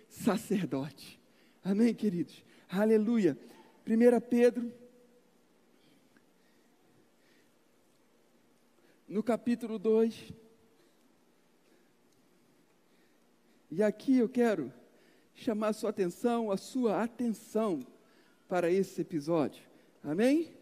Amém, 1.62 1.94
queridos? 1.94 2.44
Aleluia. 2.68 3.38
1 3.86 4.20
Pedro, 4.28 4.72
no 9.08 9.22
capítulo 9.22 9.78
2, 9.78 10.32
e 13.70 13.82
aqui 13.82 14.18
eu 14.18 14.28
quero 14.28 14.72
chamar 15.32 15.68
a 15.68 15.72
sua 15.72 15.90
atenção, 15.90 16.50
a 16.50 16.56
sua 16.56 17.02
atenção 17.02 17.80
para 18.48 18.70
esse 18.70 19.00
episódio. 19.00 19.62
Amém? 20.02 20.52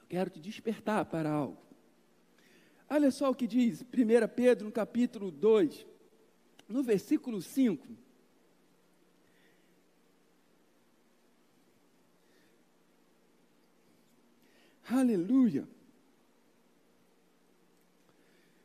Eu 0.00 0.06
quero 0.08 0.28
te 0.28 0.40
despertar 0.40 1.04
para 1.04 1.30
algo. 1.30 1.56
Olha 2.88 3.12
só 3.12 3.30
o 3.30 3.34
que 3.34 3.46
diz 3.46 3.82
1 3.82 3.86
Pedro, 4.34 4.66
no 4.66 4.72
capítulo 4.72 5.30
2, 5.30 5.89
no 6.70 6.82
versículo 6.82 7.42
5. 7.42 7.86
Aleluia. 14.88 15.68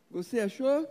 Você 0.09 0.39
achou? 0.39 0.87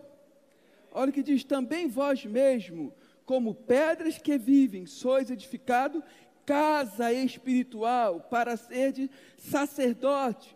Olha 0.92 1.10
o 1.10 1.12
que 1.12 1.22
diz: 1.22 1.42
também 1.44 1.88
vós 1.88 2.24
mesmo, 2.24 2.92
como 3.24 3.54
pedras 3.54 4.18
que 4.18 4.36
vivem, 4.36 4.86
sois 4.86 5.30
edificado 5.30 6.02
casa 6.44 7.12
espiritual 7.12 8.20
para 8.20 8.56
ser 8.56 8.92
de 8.92 9.10
sacerdote, 9.38 10.54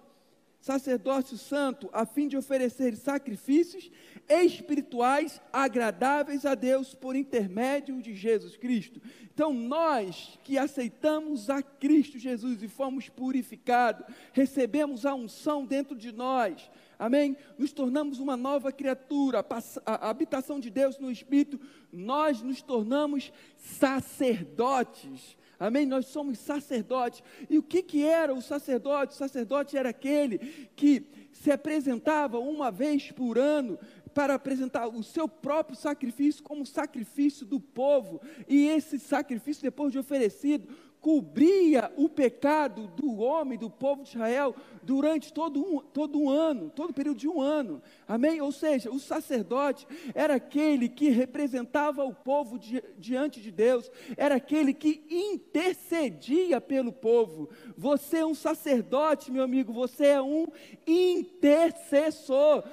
sacerdócio 0.61 1.38
santo, 1.38 1.88
a 1.92 2.05
fim 2.05 2.29
de 2.29 2.37
oferecer 2.37 2.97
sacrifícios 2.97 3.90
espirituais 4.29 5.40
agradáveis 5.53 6.44
a 6.44 6.55
Deus 6.55 6.94
por 6.94 7.16
intermédio 7.16 8.03
de 8.03 8.14
Jesus 8.14 8.57
Cristo. 8.57 9.01
Então, 9.33 9.55
nós 9.55 10.38
que 10.42 10.59
aceitamos 10.59 11.49
a 11.49 11.62
Cristo 11.62 12.18
Jesus 12.18 12.62
e 12.62 12.68
fomos 12.68 13.09
purificados, 13.09 14.05
recebemos 14.33 15.07
a 15.07 15.14
unção 15.14 15.64
dentro 15.64 15.97
de 15.97 16.11
nós, 16.11 16.68
amém? 16.99 17.37
Nos 17.57 17.73
tornamos 17.73 18.18
uma 18.18 18.37
nova 18.37 18.73
criatura, 18.73 19.47
a 19.87 20.11
habitação 20.11 20.59
de 20.59 20.71
Deus 20.71 20.99
no 20.99 21.11
Espírito, 21.11 21.61
nós 21.92 22.42
nos 22.42 22.61
tornamos 22.61 23.33
sacerdotes. 23.57 25.38
Amém? 25.59 25.87
Nós 25.87 26.07
somos 26.07 26.38
sacerdotes. 26.38 27.23
E 27.51 27.59
o 27.59 27.62
que, 27.62 27.83
que 27.83 28.05
era 28.05 28.33
o 28.33 28.40
sacerdote? 28.40 29.14
O 29.14 29.16
sacerdote 29.16 29.77
era 29.77 29.88
aquele 29.88 30.38
que 30.77 31.07
se 31.33 31.51
apresentava 31.51 32.38
uma 32.38 32.71
vez 32.71 33.11
por 33.11 33.38
ano 33.38 33.79
para 34.14 34.35
apresentar 34.35 34.88
o 34.88 35.03
seu 35.03 35.29
próprio 35.29 35.77
sacrifício 35.77 36.42
como 36.42 36.66
sacrifício 36.66 37.47
do 37.47 37.61
povo, 37.61 38.21
e 38.49 38.66
esse 38.66 38.99
sacrifício, 38.99 39.62
depois 39.62 39.92
de 39.92 39.99
oferecido, 39.99 40.68
cobria 41.09 41.90
o 41.97 42.07
pecado 42.07 42.87
do 42.88 43.16
homem, 43.16 43.57
do 43.57 43.71
povo 43.71 44.03
de 44.03 44.11
Israel, 44.11 44.55
durante 44.83 45.33
todo 45.33 45.59
um, 45.59 45.81
todo 45.81 46.21
um 46.21 46.29
ano, 46.29 46.68
todo 46.68 46.90
o 46.90 46.92
período 46.92 47.16
de 47.16 47.27
um 47.27 47.40
ano. 47.40 47.81
Amém? 48.07 48.42
Ou 48.42 48.53
seja, 48.53 48.90
o 48.90 49.01
sacerdote 49.01 49.87
era 50.14 50.35
aquele 50.35 50.87
que 50.87 51.09
representava 51.09 52.05
o 52.05 52.12
povo 52.12 52.59
di, 52.59 52.85
diante 52.99 53.40
de 53.40 53.51
Deus, 53.51 53.90
era 54.18 54.35
aquele 54.35 54.75
que 54.75 55.03
intercedia 55.09 56.61
pelo 56.61 56.92
povo. 56.92 57.49
Você 57.75 58.18
é 58.18 58.27
um 58.27 58.35
sacerdote, 58.35 59.33
meu 59.33 59.44
amigo, 59.44 59.73
você 59.73 60.09
é 60.09 60.21
um 60.21 60.47
intercessor. 60.87 62.64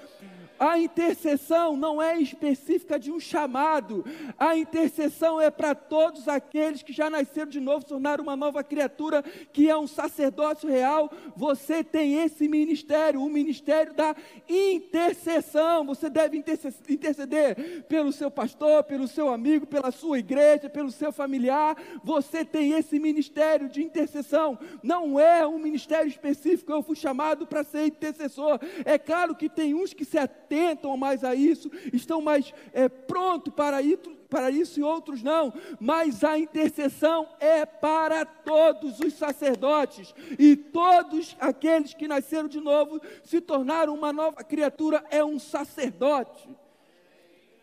A 0.60 0.80
intercessão 0.80 1.76
não 1.76 2.02
é 2.02 2.18
específica 2.18 2.98
de 2.98 3.12
um 3.12 3.20
chamado, 3.20 4.06
a 4.40 4.56
intercessão 4.56 5.40
é 5.40 5.50
para 5.50 5.76
todos 5.76 6.28
aqueles 6.28 6.82
que 6.82 6.94
já 6.94 7.10
nasceram 7.10 7.50
de 7.50 7.60
novo, 7.60 7.86
tornaram 7.86 8.24
uma 8.24 8.36
nova 8.36 8.64
criatura, 8.64 9.24
que 9.52 9.70
é 9.70 9.78
um 9.78 9.88
sacerdócio 9.88 10.70
real. 10.70 11.12
Você 11.36 11.84
tem 11.84 12.24
esse 12.24 12.48
ministério, 12.48 13.22
o 13.22 13.30
ministério 13.30 13.94
da 13.94 14.16
intercessão. 14.48 15.86
Você 15.86 16.10
deve 16.10 16.38
interceder 16.38 17.86
pelo 17.88 18.12
seu 18.12 18.32
pastor, 18.32 18.84
pelo 18.84 19.08
seu 19.08 19.30
amigo, 19.30 19.66
pela 19.66 19.92
sua 19.92 20.20
igreja, 20.20 20.70
pelo 20.70 20.92
seu 20.92 21.12
familiar. 21.12 21.76
Você 22.04 22.46
tem 22.46 22.72
esse 22.74 23.00
ministério 23.00 23.70
de 23.70 23.84
intercessão. 23.84 24.58
Não 24.82 25.20
é 25.20 25.46
um 25.46 25.60
ministério 25.60 26.08
específico, 26.08 26.72
eu 26.72 26.84
fui 26.84 26.96
chamado 26.96 27.46
para 27.46 27.64
ser 27.64 27.88
intercessor. 27.88 28.60
É 28.86 28.98
claro 28.98 29.36
que 29.36 29.50
tem 29.50 29.74
uns 29.74 29.94
que 29.94 30.06
se 30.06 30.18
atentam 30.46 30.96
mais 30.96 31.24
a 31.24 31.34
isso, 31.34 31.72
estão 31.92 32.22
mais 32.22 32.54
é, 32.72 32.88
prontos 32.88 33.54
para 33.54 33.82
para 34.30 34.50
isso 34.50 34.80
e 34.80 34.84
outros 34.84 35.24
não, 35.24 35.54
mas 35.80 36.24
a 36.24 36.38
intercessão 36.38 37.28
é 37.40 37.66
para 37.66 38.26
todos 38.26 39.00
os 39.00 39.14
sacerdotes 39.14 40.14
e 40.38 40.56
todos 40.56 41.38
aqueles 41.40 41.94
que 41.94 42.08
nasceram 42.08 42.48
de 42.48 42.60
novo, 42.60 43.00
se 43.24 43.40
tornaram 43.40 43.94
uma 43.94 44.12
nova 44.12 44.44
criatura, 44.44 45.04
é 45.10 45.24
um 45.24 45.40
sacerdote. 45.40 46.50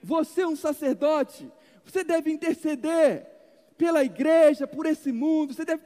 Você 0.02 0.42
é 0.42 0.46
um 0.46 0.56
sacerdote, 0.56 1.50
você 1.84 2.02
deve 2.02 2.30
interceder. 2.30 3.31
Pela 3.82 4.04
igreja, 4.04 4.64
por 4.64 4.86
esse 4.86 5.10
mundo, 5.10 5.52
você 5.52 5.64
deve 5.64 5.82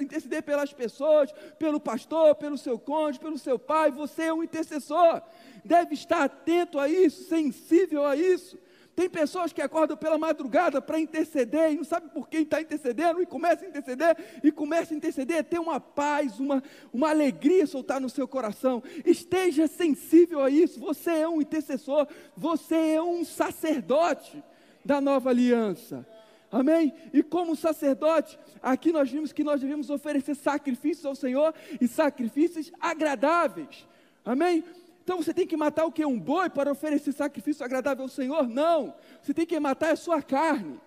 interceder, 0.00 0.42
pelas 0.42 0.72
pessoas, 0.72 1.30
pelo 1.58 1.78
pastor, 1.78 2.34
pelo 2.34 2.56
seu 2.56 2.78
cônjuge, 2.78 3.20
pelo 3.20 3.36
seu 3.36 3.58
pai, 3.58 3.90
você 3.90 4.22
é 4.22 4.32
um 4.32 4.42
intercessor, 4.42 5.20
deve 5.62 5.92
estar 5.92 6.22
atento 6.24 6.78
a 6.78 6.88
isso, 6.88 7.24
sensível 7.24 8.06
a 8.06 8.16
isso. 8.16 8.58
Tem 8.94 9.10
pessoas 9.10 9.52
que 9.52 9.60
acordam 9.60 9.98
pela 9.98 10.16
madrugada 10.16 10.80
para 10.80 10.98
interceder 10.98 11.72
e 11.72 11.76
não 11.76 11.84
sabe 11.84 12.08
por 12.08 12.26
quem 12.26 12.40
está 12.40 12.58
intercedendo 12.58 13.20
e 13.20 13.26
começa 13.26 13.66
a 13.66 13.68
interceder 13.68 14.16
e 14.42 14.50
começa 14.50 14.94
a 14.94 14.96
interceder, 14.96 15.44
ter 15.44 15.58
uma 15.58 15.78
paz, 15.78 16.40
uma, 16.40 16.62
uma 16.90 17.10
alegria 17.10 17.66
soltar 17.66 18.00
no 18.00 18.08
seu 18.08 18.26
coração. 18.26 18.82
Esteja 19.04 19.66
sensível 19.66 20.42
a 20.42 20.48
isso. 20.48 20.80
Você 20.80 21.10
é 21.10 21.28
um 21.28 21.42
intercessor, 21.42 22.08
você 22.34 22.94
é 22.94 23.02
um 23.02 23.26
sacerdote 23.26 24.42
da 24.82 25.02
nova 25.02 25.28
aliança. 25.28 26.15
Amém? 26.56 26.94
E 27.12 27.22
como 27.22 27.54
sacerdote, 27.54 28.38
aqui 28.62 28.90
nós 28.90 29.10
vimos 29.10 29.30
que 29.30 29.44
nós 29.44 29.60
devemos 29.60 29.90
oferecer 29.90 30.34
sacrifícios 30.34 31.04
ao 31.04 31.14
Senhor 31.14 31.54
e 31.78 31.86
sacrifícios 31.86 32.72
agradáveis. 32.80 33.86
Amém? 34.24 34.64
Então 35.04 35.18
você 35.18 35.34
tem 35.34 35.46
que 35.46 35.56
matar 35.56 35.84
o 35.84 35.92
que? 35.92 36.04
Um 36.04 36.18
boi 36.18 36.48
para 36.48 36.72
oferecer 36.72 37.12
sacrifício 37.12 37.62
agradável 37.62 38.04
ao 38.04 38.08
Senhor? 38.08 38.48
Não. 38.48 38.94
Você 39.22 39.34
tem 39.34 39.44
que 39.44 39.60
matar 39.60 39.92
a 39.92 39.96
sua 39.96 40.22
carne. 40.22 40.80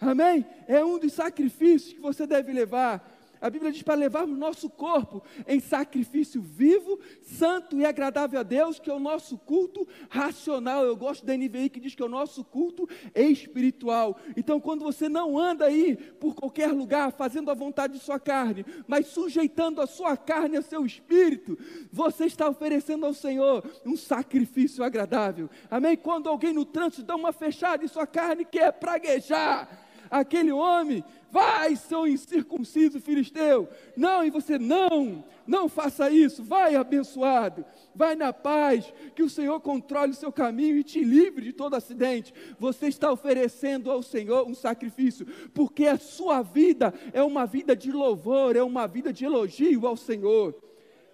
Amém? 0.00 0.46
É 0.66 0.82
um 0.82 0.98
dos 0.98 1.12
sacrifícios 1.12 1.92
que 1.92 2.00
você 2.00 2.26
deve 2.26 2.50
levar. 2.50 3.11
A 3.42 3.50
Bíblia 3.50 3.72
diz 3.72 3.82
para 3.82 3.96
levarmos 3.96 4.38
nosso 4.38 4.70
corpo 4.70 5.20
em 5.48 5.58
sacrifício 5.58 6.40
vivo, 6.40 7.00
santo 7.20 7.76
e 7.76 7.84
agradável 7.84 8.38
a 8.38 8.44
Deus, 8.44 8.78
que 8.78 8.88
é 8.88 8.94
o 8.94 9.00
nosso 9.00 9.36
culto 9.36 9.86
racional. 10.08 10.84
Eu 10.84 10.96
gosto 10.96 11.26
da 11.26 11.36
NVI 11.36 11.68
que 11.68 11.80
diz 11.80 11.92
que 11.92 12.02
é 12.02 12.06
o 12.06 12.08
nosso 12.08 12.44
culto 12.44 12.88
espiritual. 13.12 14.16
Então, 14.36 14.60
quando 14.60 14.84
você 14.84 15.08
não 15.08 15.36
anda 15.36 15.64
aí 15.64 15.96
por 15.96 16.36
qualquer 16.36 16.68
lugar 16.68 17.10
fazendo 17.10 17.50
a 17.50 17.54
vontade 17.54 17.94
de 17.94 17.98
sua 17.98 18.20
carne, 18.20 18.64
mas 18.86 19.08
sujeitando 19.08 19.80
a 19.80 19.88
sua 19.88 20.16
carne 20.16 20.56
ao 20.56 20.62
seu 20.62 20.86
espírito, 20.86 21.58
você 21.92 22.26
está 22.26 22.48
oferecendo 22.48 23.04
ao 23.04 23.12
Senhor 23.12 23.68
um 23.84 23.96
sacrifício 23.96 24.84
agradável. 24.84 25.50
Amém? 25.68 25.96
Quando 25.96 26.28
alguém 26.28 26.52
no 26.52 26.64
trânsito 26.64 27.02
dá 27.02 27.16
uma 27.16 27.32
fechada 27.32 27.84
em 27.84 27.88
sua 27.88 28.06
carne, 28.06 28.44
quer 28.44 28.70
praguejar 28.72 29.81
aquele 30.12 30.52
homem, 30.52 31.02
vai, 31.30 31.74
seu 31.74 32.06
incircunciso 32.06 33.00
filisteu. 33.00 33.66
Não, 33.96 34.22
e 34.22 34.28
você 34.28 34.58
não, 34.58 35.24
não 35.46 35.70
faça 35.70 36.10
isso. 36.10 36.44
Vai 36.44 36.76
abençoado, 36.76 37.64
vai 37.94 38.14
na 38.14 38.30
paz, 38.30 38.92
que 39.16 39.22
o 39.22 39.30
Senhor 39.30 39.58
controle 39.60 40.12
o 40.12 40.14
seu 40.14 40.30
caminho 40.30 40.76
e 40.76 40.84
te 40.84 41.02
livre 41.02 41.46
de 41.46 41.52
todo 41.54 41.74
acidente. 41.74 42.34
Você 42.58 42.88
está 42.88 43.10
oferecendo 43.10 43.90
ao 43.90 44.02
Senhor 44.02 44.46
um 44.46 44.54
sacrifício, 44.54 45.26
porque 45.54 45.86
a 45.86 45.96
sua 45.96 46.42
vida 46.42 46.92
é 47.14 47.22
uma 47.22 47.46
vida 47.46 47.74
de 47.74 47.90
louvor, 47.90 48.54
é 48.54 48.62
uma 48.62 48.86
vida 48.86 49.10
de 49.12 49.24
elogio 49.24 49.86
ao 49.86 49.96
Senhor. 49.96 50.54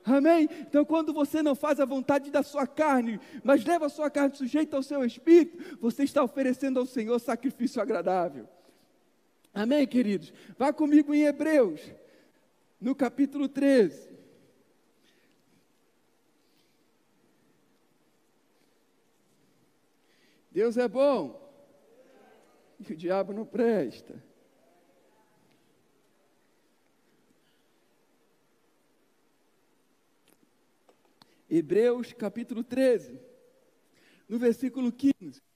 Amém? 0.04 0.48
Então, 0.60 0.84
quando 0.84 1.12
você 1.12 1.42
não 1.42 1.54
faz 1.54 1.78
a 1.78 1.84
vontade 1.84 2.30
da 2.30 2.42
sua 2.42 2.66
carne, 2.66 3.20
mas 3.44 3.64
leva 3.64 3.86
a 3.86 3.90
sua 3.90 4.10
carne 4.10 4.34
sujeita 4.34 4.76
ao 4.76 4.82
seu 4.82 5.04
espírito, 5.04 5.78
você 5.78 6.02
está 6.02 6.22
oferecendo 6.24 6.80
ao 6.80 6.86
Senhor 6.86 7.18
sacrifício 7.20 7.80
agradável. 7.80 8.48
Amém, 9.58 9.88
queridos? 9.88 10.32
Vá 10.56 10.72
comigo 10.72 11.12
em 11.12 11.24
Hebreus, 11.24 11.80
no 12.80 12.94
capítulo 12.94 13.48
13. 13.48 14.08
Deus 20.52 20.76
é 20.76 20.86
bom 20.86 21.44
e 22.78 22.92
o 22.92 22.96
diabo 22.96 23.32
não 23.32 23.44
presta. 23.44 24.22
Hebreus 31.50 32.12
capítulo 32.12 32.62
13, 32.62 33.20
no 34.28 34.38
versículo 34.38 34.92
15. 34.92 35.47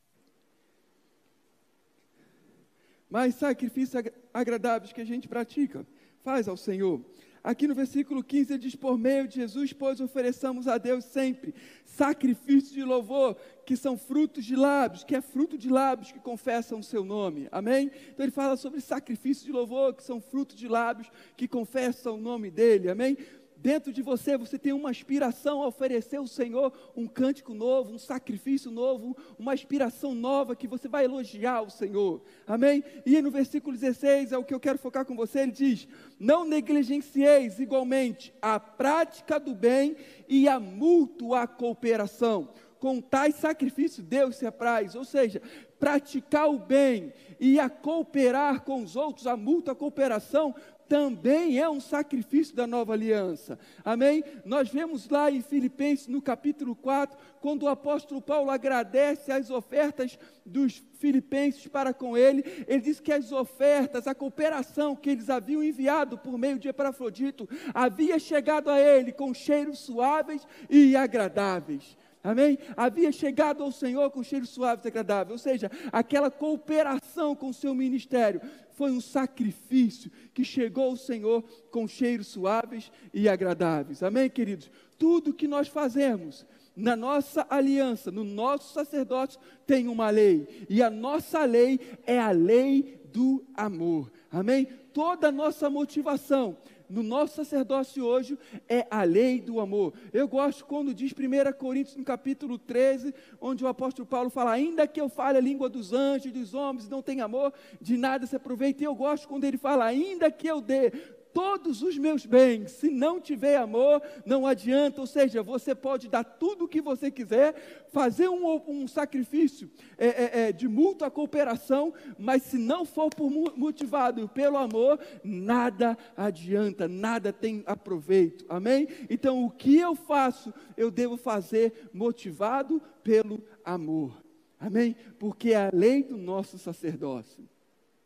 Mas 3.13 3.35
sacrifícios 3.35 4.03
agradáveis 4.33 4.91
que 4.91 5.03
a 5.03 5.05
gente 5.05 5.29
pratica, 5.29 5.87
faz 6.25 6.49
ao 6.49 6.57
Senhor. 6.57 6.99
Aqui 7.45 7.69
no 7.69 7.75
versículo 7.75 8.25
15 8.25 8.55
ele 8.55 8.63
diz: 8.63 8.75
Por 8.75 8.97
meio 8.97 9.29
de 9.29 9.35
Jesus, 9.35 9.71
pois 9.75 10.01
ofereçamos 10.01 10.67
a 10.67 10.79
Deus 10.79 11.05
sempre 11.05 11.55
sacrifícios 11.85 12.73
de 12.73 12.83
louvor, 12.83 13.37
que 13.67 13.77
são 13.77 13.99
frutos 13.99 14.47
de 14.47 14.57
lábios, 14.57 15.05
que 15.05 15.15
é 15.15 15.21
fruto 15.21 15.59
de 15.59 15.69
lábios 15.69 16.11
que 16.11 16.21
confessam 16.21 16.79
o 16.79 16.83
seu 16.83 17.05
nome. 17.05 17.49
Amém? 17.53 17.91
Então 18.09 18.25
ele 18.25 18.33
fala 18.33 18.57
sobre 18.57 18.81
sacrifícios 18.81 19.45
de 19.45 19.53
louvor, 19.53 19.93
que 19.93 20.03
são 20.03 20.19
frutos 20.19 20.57
de 20.57 20.67
lábios 20.67 21.13
que 21.37 21.47
confessam 21.47 22.15
o 22.15 22.21
nome 22.21 22.51
dele. 22.51 22.89
Amém? 22.89 23.19
Dentro 23.63 23.93
de 23.93 24.03
você, 24.03 24.37
você 24.37 24.59
tem 24.59 24.73
uma 24.73 24.91
aspiração 24.91 25.63
a 25.63 25.69
oferecer 25.69 26.17
ao 26.17 26.27
Senhor 26.27 26.73
um 26.97 27.07
cântico 27.07 27.55
novo, 27.55 27.95
um 27.95 27.99
sacrifício 27.99 28.73
novo, 28.73 29.17
uma 29.39 29.53
aspiração 29.53 30.17
nova 30.17 30.57
que 30.57 30.67
você 30.67 30.89
vai 30.89 31.05
elogiar 31.05 31.63
o 31.63 31.71
Senhor. 31.71 32.21
Amém? 32.45 32.83
E 33.07 33.23
no 33.23 33.31
versículo 33.31 33.77
16 33.77 34.33
é 34.33 34.37
o 34.37 34.43
que 34.43 34.53
eu 34.53 34.59
quero 34.59 34.81
focar 34.81 35.05
com 35.05 35.15
você. 35.15 35.43
Ele 35.43 35.53
diz: 35.53 35.87
Não 36.19 36.45
negligencieis 36.45 37.61
igualmente 37.61 38.35
a 38.43 38.59
prática 38.59 39.39
do 39.39 39.55
bem 39.55 39.95
e 40.29 40.49
a 40.49 40.59
mútua 40.59 41.47
cooperação. 41.47 42.49
Com 42.81 43.01
tais 43.01 43.37
sacrifícios 43.37 44.05
Deus 44.05 44.35
se 44.35 44.45
apraz, 44.45 44.97
ou 44.97 45.05
seja, 45.05 45.41
praticar 45.79 46.51
o 46.51 46.59
bem 46.59 47.13
e 47.39 47.61
a 47.61 47.71
cooperar 47.71 48.63
com 48.63 48.83
os 48.83 48.97
outros, 48.97 49.29
a 49.29 49.37
mútua 49.37 49.73
cooperação, 49.73 50.53
também 50.89 51.59
é 51.59 51.69
um 51.69 51.81
sacrifício 51.81 52.55
da 52.55 52.67
nova 52.67 52.93
aliança. 52.93 53.59
Amém? 53.85 54.23
Nós 54.45 54.69
vemos 54.69 55.09
lá 55.09 55.31
em 55.31 55.41
Filipenses, 55.41 56.07
no 56.07 56.21
capítulo 56.21 56.75
4, 56.77 57.19
quando 57.41 57.65
o 57.65 57.69
apóstolo 57.69 58.21
Paulo 58.21 58.51
agradece 58.51 59.33
as 59.33 59.51
ofertas 59.51 60.19
dos 60.45 60.83
filipenses 60.99 61.67
para 61.67 61.93
com 61.93 62.17
ele, 62.17 62.45
ele 62.69 62.81
diz 62.81 63.01
que 63.01 63.13
as 63.13 63.33
ofertas, 63.33 64.07
a 64.07 64.15
cooperação 64.15 64.95
que 64.95 65.11
eles 65.11 65.29
haviam 65.29 65.63
enviado 65.63 66.17
por 66.19 66.39
meio 66.39 66.59
de 66.59 66.69
Epafrodito, 66.69 67.49
havia 67.75 68.19
chegado 68.19 68.71
a 68.71 68.79
ele 68.81 69.13
com 69.13 69.35
cheiros 69.35 69.81
suaves 69.81 70.47
e 70.71 70.95
agradáveis. 70.95 71.97
Amém? 72.25 72.57
Havia 72.77 73.11
chegado 73.11 73.65
ao 73.65 73.73
Senhor 73.73 74.09
com 74.13 74.23
cheiro 74.23 74.47
suave 74.47 74.83
e 74.85 74.89
agradável, 74.89 75.33
ou 75.33 75.39
seja, 75.39 75.69
aquela 75.91 76.31
cooperação 76.31 77.35
com 77.35 77.49
o 77.49 77.55
seu 77.55 77.75
ministério 77.75 78.41
foi 78.83 78.91
um 78.91 79.01
sacrifício 79.01 80.11
que 80.35 80.45
chegou 80.45 80.87
ao 80.87 80.97
Senhor 80.97 81.45
com 81.71 81.87
cheiros 81.87 82.27
suaves 82.27 82.91
e 83.15 83.29
agradáveis. 83.29 84.03
Amém, 84.03 84.29
queridos? 84.29 84.69
Tudo 84.99 85.33
que 85.33 85.47
nós 85.47 85.69
fazemos 85.69 86.45
na 86.75 86.97
nossa 86.97 87.47
aliança, 87.49 88.11
no 88.11 88.25
nosso 88.25 88.75
sacerdócio, 88.75 89.39
tem 89.65 89.87
uma 89.87 90.11
lei, 90.11 90.67
e 90.69 90.83
a 90.83 90.91
nossa 90.91 91.45
lei 91.45 91.79
é 92.05 92.19
a 92.19 92.33
lei 92.33 93.01
do 93.13 93.45
amor. 93.55 94.11
Amém? 94.33 94.67
Toda 94.93 95.29
a 95.29 95.33
nossa 95.33 95.71
motivação 95.71 96.57
no 96.93 97.03
nosso 97.03 97.37
sacerdócio 97.37 98.05
hoje 98.05 98.39
é 98.69 98.87
a 98.91 99.03
lei 99.03 99.41
do 99.41 99.61
amor. 99.61 99.95
Eu 100.13 100.29
gosto 100.29 100.67
quando 100.67 100.93
diz 100.93 101.13
1 101.13 101.53
Coríntios, 101.57 101.97
no 101.97 102.05
capítulo 102.05 102.59
13, 102.59 103.15
onde 103.41 103.65
o 103.65 103.69
apóstolo 103.69 104.07
Paulo 104.07 104.29
fala: 104.29 104.53
Ainda 104.53 104.87
que 104.87 105.01
eu 105.01 105.09
fale 105.09 105.39
a 105.39 105.41
língua 105.41 105.71
dos 105.71 105.93
anjos 105.95 106.31
dos 106.31 106.53
homens, 106.53 106.89
não 106.91 107.01
tenha 107.01 107.25
amor, 107.25 107.53
de 107.81 107.97
nada 107.97 108.27
se 108.27 108.37
aproveita. 108.37 108.83
E 108.83 108.87
eu 108.87 108.95
gosto 108.95 109.27
quando 109.27 109.45
ele 109.45 109.57
fala: 109.57 109.87
Ainda 109.87 110.31
que 110.31 110.47
eu 110.47 110.61
dê 110.61 110.93
todos 111.33 111.83
os 111.83 111.97
meus 111.99 112.27
bens, 112.27 112.73
se 112.73 112.91
não 112.91 113.21
tiver 113.21 113.57
amor, 113.57 114.03
não 114.25 114.47
adianta. 114.47 115.01
Ou 115.01 115.07
seja, 115.07 115.43
você 115.43 115.75
pode 115.75 116.09
dar 116.09 116.25
tudo 116.25 116.65
o 116.65 116.69
que 116.69 116.81
você 116.81 117.11
quiser, 117.11 117.87
fazer 117.93 118.29
um, 118.29 118.61
um 118.67 118.87
sacrifício 118.89 119.71
é, 119.99 120.07
é, 120.07 120.41
é, 120.49 120.53
de 120.53 120.69
mútua 120.69 121.11
cooperação, 121.11 121.93
mas 122.19 122.43
se 122.43 122.59
não 122.59 122.85
for 122.85 123.11
por, 123.11 123.31
motivado 123.57 124.29
pelo 124.29 124.57
amor, 124.57 124.99
nada 125.23 125.97
adianta, 126.17 126.89
nada 126.89 127.33
tem 127.33 127.63
aproveito. 127.67 128.45
Amém? 128.49 128.89
Então, 129.09 129.45
o 129.45 129.51
que 129.51 129.77
eu 129.77 129.95
faço, 129.95 130.53
eu 130.77 130.91
devo 130.91 131.17
fazer 131.17 131.91
motivado 131.93 132.81
pelo 133.03 133.43
amor. 133.65 134.23
Amém? 134.59 134.95
Porque 135.19 135.51
é 135.51 135.67
a 135.67 135.71
lei 135.73 136.03
do 136.03 136.17
nosso 136.17 136.57
sacerdócio. 136.57 137.52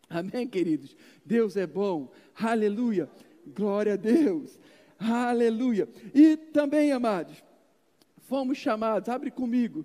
Amém, 0.10 0.46
queridos? 0.46 0.96
Deus 1.24 1.56
é 1.56 1.66
bom. 1.66 2.12
Aleluia. 2.34 3.10
Glória 3.46 3.94
a 3.94 3.96
Deus. 3.96 4.58
Aleluia. 4.98 5.88
E 6.14 6.36
também, 6.36 6.92
amados, 6.92 7.42
fomos 8.22 8.58
chamados, 8.58 9.08
abre 9.08 9.30
comigo, 9.30 9.84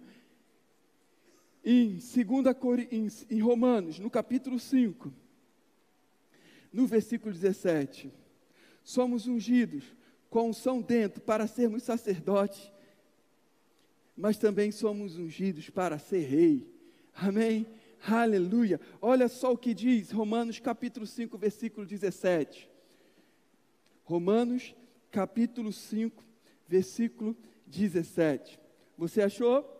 em, 1.63 1.99
segunda, 1.99 2.57
em, 2.89 3.07
em 3.29 3.39
Romanos, 3.39 3.99
no 3.99 4.09
capítulo 4.09 4.57
5, 4.59 5.13
no 6.71 6.87
versículo 6.87 7.33
17. 7.33 8.11
Somos 8.83 9.27
ungidos 9.27 9.83
com 10.29 10.49
unção 10.49 10.81
dentro 10.81 11.21
para 11.21 11.45
sermos 11.45 11.83
sacerdotes, 11.83 12.71
mas 14.15 14.37
também 14.37 14.71
somos 14.71 15.17
ungidos 15.17 15.69
para 15.69 15.99
ser 15.99 16.21
rei. 16.21 16.67
Amém? 17.13 17.67
Aleluia. 18.07 18.79
Olha 19.01 19.27
só 19.27 19.53
o 19.53 19.57
que 19.57 19.73
diz 19.73 20.11
Romanos 20.11 20.59
capítulo 20.59 21.05
5, 21.05 21.37
versículo 21.37 21.85
17. 21.85 22.69
Romanos 24.03 24.75
capítulo 25.11 25.71
5, 25.71 26.23
versículo 26.67 27.37
17. 27.67 28.59
Você 28.97 29.21
achou? 29.21 29.77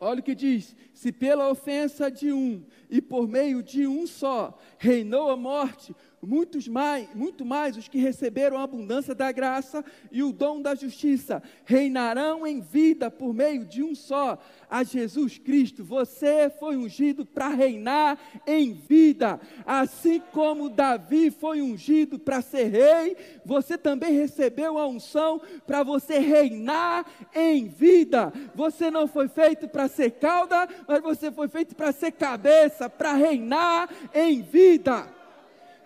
Olha 0.00 0.20
o 0.20 0.22
que 0.22 0.34
diz: 0.34 0.76
se 0.94 1.10
pela 1.10 1.50
ofensa 1.50 2.10
de 2.10 2.32
um 2.32 2.64
e 2.88 3.02
por 3.02 3.26
meio 3.26 3.62
de 3.62 3.86
um 3.86 4.06
só 4.06 4.56
reinou 4.78 5.30
a 5.30 5.36
morte, 5.36 5.94
muitos 6.22 6.66
mais, 6.66 7.08
muito 7.14 7.44
mais 7.44 7.76
os 7.76 7.88
que 7.88 7.98
receberam 7.98 8.58
a 8.58 8.62
abundância 8.62 9.14
da 9.14 9.30
graça 9.30 9.84
e 10.10 10.22
o 10.22 10.32
dom 10.32 10.60
da 10.60 10.74
justiça 10.74 11.42
reinarão 11.64 12.46
em 12.46 12.60
vida 12.60 13.10
por 13.10 13.32
meio 13.32 13.64
de 13.64 13.82
um 13.82 13.94
só, 13.94 14.38
a 14.70 14.82
Jesus 14.82 15.38
Cristo. 15.38 15.84
Você 15.84 16.50
foi 16.58 16.76
ungido 16.76 17.24
para 17.24 17.48
reinar 17.48 18.18
em 18.46 18.72
vida, 18.72 19.40
assim 19.64 20.20
como 20.32 20.68
Davi 20.68 21.30
foi 21.30 21.62
ungido 21.62 22.18
para 22.18 22.40
ser 22.40 22.68
rei, 22.68 23.16
você 23.44 23.78
também 23.78 24.12
recebeu 24.12 24.78
a 24.78 24.86
unção 24.86 25.40
para 25.66 25.82
você 25.82 26.18
reinar 26.18 27.06
em 27.34 27.68
vida. 27.68 28.32
Você 28.54 28.90
não 28.90 29.06
foi 29.06 29.28
feito 29.28 29.68
para 29.68 29.88
ser 29.88 30.12
cauda, 30.12 30.68
mas 30.86 31.00
você 31.00 31.30
foi 31.30 31.48
feito 31.48 31.74
para 31.74 31.92
ser 31.92 32.12
cabeça, 32.12 32.90
para 32.90 33.14
reinar 33.14 33.88
em 34.14 34.42
vida. 34.42 35.17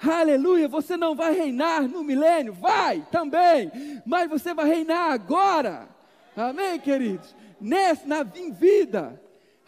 Aleluia, 0.03 0.67
você 0.67 0.97
não 0.97 1.15
vai 1.15 1.33
reinar 1.33 1.89
no 1.89 2.03
milênio, 2.03 2.53
vai 2.53 3.07
também, 3.11 3.71
mas 4.05 4.29
você 4.29 4.53
vai 4.53 4.67
reinar 4.67 5.13
agora. 5.13 5.89
Amém, 6.37 6.81
queridos? 6.81 7.35
Nessa, 7.61 8.07
na 8.07 8.25
vida. 8.25 9.21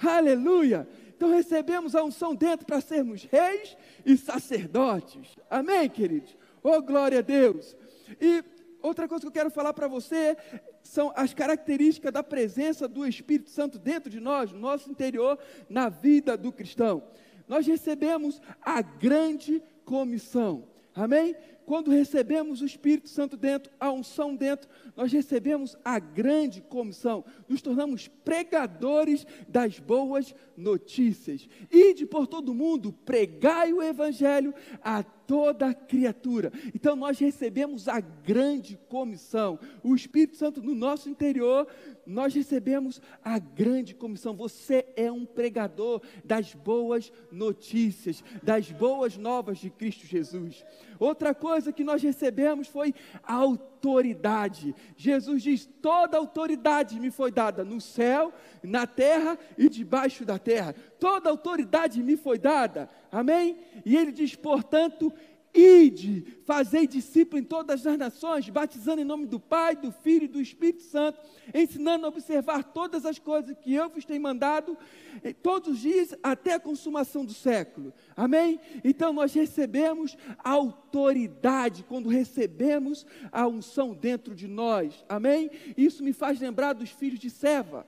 Aleluia. 0.03 0.89
Então 1.17 1.31
recebemos 1.31 1.95
a 1.95 2.03
unção 2.03 2.35
dentro 2.35 2.67
para 2.67 2.81
sermos 2.81 3.25
reis 3.31 3.77
e 4.05 4.17
sacerdotes. 4.17 5.37
Amém, 5.49 5.89
queridos? 5.89 6.37
Oh, 6.63 6.83
glória 6.83 7.21
a 7.21 7.23
Deus. 7.23 7.77
E 8.21 8.43
outra 8.83 9.07
coisa 9.07 9.23
que 9.23 9.29
eu 9.29 9.33
quero 9.33 9.51
falar 9.51 9.73
para 9.73 9.87
você 9.87 10.37
são 10.83 11.13
as 11.15 11.33
características 11.33 12.13
da 12.13 12.23
presença 12.23 12.89
do 12.89 13.07
Espírito 13.07 13.51
Santo 13.51 13.79
dentro 13.79 14.11
de 14.11 14.19
nós, 14.19 14.53
no 14.53 14.59
nosso 14.59 14.91
interior, 14.91 15.39
na 15.69 15.89
vida 15.89 16.37
do 16.37 16.51
cristão. 16.51 17.05
Nós 17.47 17.67
recebemos 17.67 18.41
a 18.61 18.83
grande 18.83 19.63
comissão. 19.85 20.65
Amém? 20.95 21.35
Quando 21.67 21.91
recebemos 21.91 22.61
o 22.61 22.67
Espírito 22.67 23.09
Santo 23.09 23.37
dentro, 23.37 23.73
a 23.81 23.91
unção 23.91 24.37
dentro, 24.37 24.69
nós 24.95 25.11
recebemos 25.13 25.77
a 25.85 25.99
grande 25.99 26.61
comissão, 26.61 27.25
nos 27.49 27.63
tornamos 27.63 28.07
pregadores 28.07 29.27
das 29.49 29.79
boas 29.79 30.35
notícias. 30.57 31.49
Ide 31.71 32.07
por 32.07 32.27
todo 32.27 32.55
mundo, 32.55 32.93
pregai 32.93 33.73
o 33.73 33.83
Evangelho 33.83 34.55
a 34.83 35.03
toda 35.27 35.75
criatura. 35.75 36.53
Então 36.75 36.97
nós 36.97 37.19
recebemos 37.19 37.89
a 37.89 38.01
grande 38.01 38.79
comissão. 38.89 39.59
O 39.83 39.95
Espírito 39.95 40.37
Santo 40.37 40.63
no 40.63 40.75
nosso 40.75 41.09
interior, 41.09 41.67
nós 42.07 42.35
recebemos 42.35 43.01
a 43.25 43.39
grande 43.39 43.95
comissão. 43.95 44.35
Você 44.37 44.87
é 44.97 45.11
um 45.11 45.25
pregador 45.25 46.03
das 46.25 46.55
boas 46.55 47.13
notícias, 47.31 48.23
das 48.43 48.71
boas 48.71 49.17
novas 49.17 49.59
de 49.59 49.71
Cristo 49.71 50.07
Jesus. 50.07 50.65
Outra 50.99 51.35
coisa 51.35 51.73
que 51.73 51.85
nós 51.85 52.03
recebemos 52.03 52.69
foi 52.69 52.95
a 53.23 53.35
autoridade. 53.35 53.74
Jesus 54.97 55.43
diz: 55.43 55.67
toda 55.83 56.17
autoridade 56.17 56.99
me 56.99 57.11
foi 57.11 57.31
dada 57.31 57.65
no 57.65 57.81
céu, 57.81 58.33
na 58.63 58.87
terra 58.87 59.39
e 59.59 59.69
debaixo 59.69 60.25
da 60.25 60.39
terra. 60.39 60.75
Toda 60.99 61.31
autoridade 61.31 62.03
me 62.03 62.17
foi 62.17 62.39
dada. 62.39 62.89
Amém? 63.11 63.59
E 63.85 63.97
ele 63.97 64.13
diz: 64.13 64.35
portanto, 64.35 65.13
Ide, 65.55 66.27
fazei 66.45 66.85
discípulo 66.85 67.41
em 67.41 67.45
todas 67.45 67.87
as 67.87 67.97
nações, 67.97 68.49
batizando 68.49 69.01
em 69.01 69.05
nome 69.05 69.25
do 69.25 69.39
Pai, 69.39 69.77
do 69.77 69.93
Filho 69.93 70.25
e 70.25 70.29
do 70.29 70.41
Espírito 70.41 70.83
Santo, 70.83 71.21
ensinando 71.55 72.05
a 72.05 72.09
observar 72.09 72.65
todas 72.65 73.07
as 73.07 73.21
coisas 73.21 73.57
que 73.59 73.73
eu 73.73 73.89
vos 73.89 74.05
tenho 74.05 74.21
mandado, 74.21 74.77
eh, 75.23 75.33
todos 75.33 75.75
os 75.75 75.79
dias 75.79 76.13
até 76.25 76.55
a 76.55 76.61
consumação 76.61 77.25
do 77.25 77.33
século. 77.33 77.95
Amém? 78.17 78.59
Então 78.83 79.13
nós 79.13 79.33
recebemos 79.33 80.17
autoridade 80.43 81.85
quando 81.85 82.09
recebemos 82.09 83.07
a 83.31 83.47
unção 83.47 83.95
dentro 83.95 84.35
de 84.35 84.49
nós. 84.49 85.05
Amém? 85.09 85.53
Isso 85.77 86.03
me 86.03 86.13
faz 86.13 86.41
lembrar 86.41 86.73
dos 86.73 86.91
filhos 86.91 87.21
de 87.21 87.31
Seva, 87.31 87.87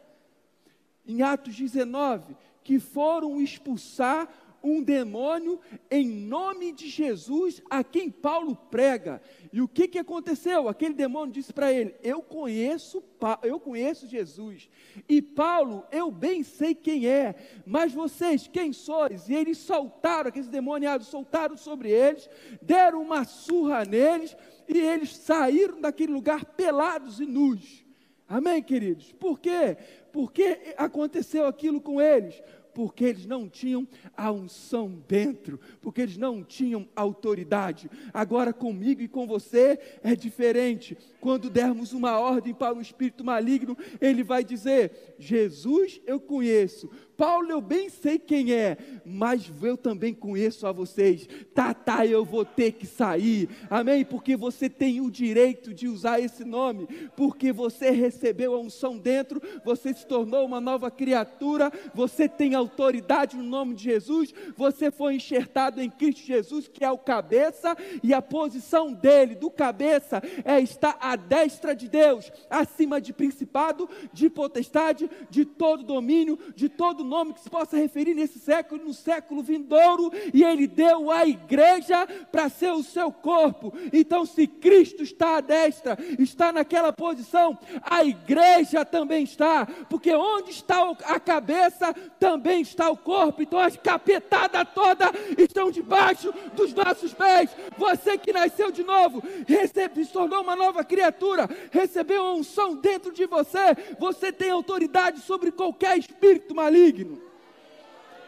em 1.05 1.23
Atos 1.23 1.57
19, 1.57 2.37
que 2.62 2.79
foram 2.79 3.41
expulsar 3.41 4.29
um 4.67 4.83
demônio 4.83 5.61
em 5.91 6.09
nome 6.09 6.73
de 6.73 6.89
Jesus 6.89 7.62
a 7.71 7.85
quem 7.85 8.11
Paulo 8.11 8.57
prega. 8.57 9.23
E 9.53 9.62
o 9.62 9.69
que, 9.69 9.87
que 9.87 9.99
aconteceu? 9.99 10.69
Aquele 10.69 10.95
demônio 10.95 11.33
disse 11.33 11.53
para 11.53 11.73
ele: 11.73 11.95
Eu 12.03 12.21
conheço, 12.21 13.03
eu 13.43 13.61
conheço 13.61 14.07
Jesus. 14.09 14.69
E 15.09 15.23
Paulo, 15.23 15.85
eu 15.93 16.11
bem 16.11 16.43
sei 16.43 16.75
quem 16.75 17.07
é, 17.07 17.35
mas 17.64 17.93
vocês 17.93 18.49
quem 18.49 18.73
sois? 18.73 19.29
E 19.29 19.35
eles 19.35 19.59
soltaram, 19.59 20.29
aqueles 20.29 20.49
demoniados 20.49 21.07
soltaram 21.07 21.57
sobre 21.57 21.91
eles, 21.91 22.29
deram 22.61 23.01
uma 23.01 23.25
surra 23.25 23.85
neles, 23.85 24.37
e 24.69 24.79
eles 24.79 25.17
saíram 25.17 25.81
daquele 25.81 26.12
lugar 26.12 26.45
pelados 26.45 27.21
e 27.21 27.27
nus. 27.27 27.87
Amém, 28.29 28.61
queridos? 28.61 29.12
Por 29.12 29.39
quê? 29.39 29.77
Porque 30.12 30.75
aconteceu 30.77 31.47
aquilo 31.47 31.81
com 31.81 32.01
eles? 32.01 32.43
Porque 32.77 33.07
eles 33.07 33.24
não 33.24 33.49
tinham 33.49 33.89
a 34.14 34.31
unção 34.31 35.03
dentro, 35.09 35.59
porque 35.81 36.03
eles 36.03 36.18
não 36.18 36.45
tinham 36.45 36.87
autoridade. 36.95 37.91
Agora 38.12 38.53
comigo 38.53 39.01
e 39.01 39.09
com 39.09 39.27
você 39.27 39.81
é 40.03 40.14
diferente. 40.14 40.95
Quando 41.18 41.49
dermos 41.49 41.95
uma 41.95 42.20
ordem 42.20 42.53
para 42.53 42.74
um 42.74 42.81
espírito 42.83 43.24
maligno, 43.24 43.79
ele 43.99 44.22
vai 44.22 44.45
dizer: 44.45 45.14
Jesus 45.18 46.03
eu 46.07 46.20
conheço, 46.20 46.91
Paulo 47.17 47.51
eu 47.51 47.61
bem 47.61 47.89
sei 47.89 48.19
quem 48.19 48.53
é, 48.53 48.77
mas 49.05 49.51
eu 49.62 49.77
também 49.77 50.12
conheço 50.12 50.67
a 50.67 50.73
vocês. 50.73 51.27
Tá, 51.55 51.73
tá, 51.73 52.07
eu 52.07 52.25
vou 52.25 52.45
ter 52.45 52.73
que 52.73 52.87
sair. 52.87 53.49
Amém? 53.71 54.05
Porque 54.05 54.37
você 54.37 54.69
tem 54.69 55.01
o 55.01 55.11
direito 55.11 55.73
de 55.73 55.89
usar 55.89 56.21
esse 56.21 56.45
nome, 56.45 56.87
porque 57.17 57.53
você 57.53 57.91
recebeu 57.91 58.55
a 58.55 58.59
unção 58.59 58.99
dentro, 58.99 59.41
você 59.64 59.95
se 59.95 60.07
tornou 60.07 60.45
uma 60.45 60.61
nova 60.61 60.91
criatura, 60.91 61.73
você 61.95 62.29
tem 62.29 62.55
autoridade 62.55 63.37
no 63.37 63.45
nome 63.45 63.75
de 63.75 63.85
Jesus, 63.85 64.35
você 64.57 64.91
foi 64.91 65.14
enxertado 65.14 65.81
em 65.81 65.89
Cristo 65.89 66.27
Jesus, 66.27 66.69
que 66.69 66.85
é 66.85 66.91
o 66.91 66.99
cabeça, 66.99 67.77
e 68.03 68.12
a 68.12 68.21
posição 68.21 68.93
dele, 68.93 69.35
do 69.35 69.51
cabeça, 69.51 70.23
é 70.45 70.61
estar 70.61 70.99
à 71.01 71.17
destra 71.17 71.75
de 71.75 71.89
Deus, 71.89 72.31
acima 72.51 73.01
de 73.01 73.12
principado, 73.12 73.89
de 74.12 74.29
potestade, 74.29 75.09
de 75.31 75.45
todo 75.45 75.83
domínio, 75.83 76.39
de 76.55 76.69
todo 76.69 77.05
nome 77.07 77.32
que 77.32 77.40
se 77.40 77.50
possa 77.50 77.76
referir 77.76 78.14
nesse 78.14 78.38
século, 78.38 78.84
no 78.84 78.94
século 78.94 79.42
vindouro, 79.42 80.12
e 80.32 80.42
Ele 80.42 80.66
deu 80.66 81.11
a 81.11 81.26
igreja 81.26 82.07
para 82.30 82.48
ser 82.48 82.72
o 82.72 82.82
seu 82.82 83.11
corpo. 83.11 83.72
Então, 83.92 84.26
se 84.26 84.46
Cristo 84.46 85.02
está 85.02 85.36
à 85.36 85.40
destra, 85.40 85.96
está 86.18 86.52
naquela 86.52 86.92
posição, 86.92 87.59
a 87.82 88.04
igreja 88.04 88.84
também 88.84 89.24
está, 89.24 89.66
porque 89.88 90.14
onde 90.14 90.50
está 90.50 90.90
a 91.04 91.20
cabeça, 91.20 91.94
também 92.18 92.61
está 92.61 92.90
o 92.90 92.96
corpo. 92.96 93.42
Então, 93.42 93.59
as 93.59 93.76
capetadas 93.76 94.66
todas 94.74 95.11
estão 95.38 95.70
debaixo 95.70 96.32
dos 96.54 96.72
nossos 96.72 97.12
pés. 97.12 97.50
Você 97.76 98.18
que 98.18 98.32
nasceu 98.32 98.70
de 98.70 98.82
novo, 98.82 99.22
recebe, 99.46 100.04
se 100.04 100.12
tornou 100.12 100.42
uma 100.42 100.57
nova 100.57 100.84
criatura, 100.84 101.48
recebeu 101.70 102.24
a 102.24 102.34
unção 102.34 102.74
dentro 102.74 103.12
de 103.12 103.26
você, 103.26 103.76
você 103.98 104.32
tem 104.32 104.50
autoridade 104.50 105.20
sobre 105.20 105.50
qualquer 105.50 105.98
espírito 105.98 106.54
maligno 106.54 106.95
digno. 106.97 107.20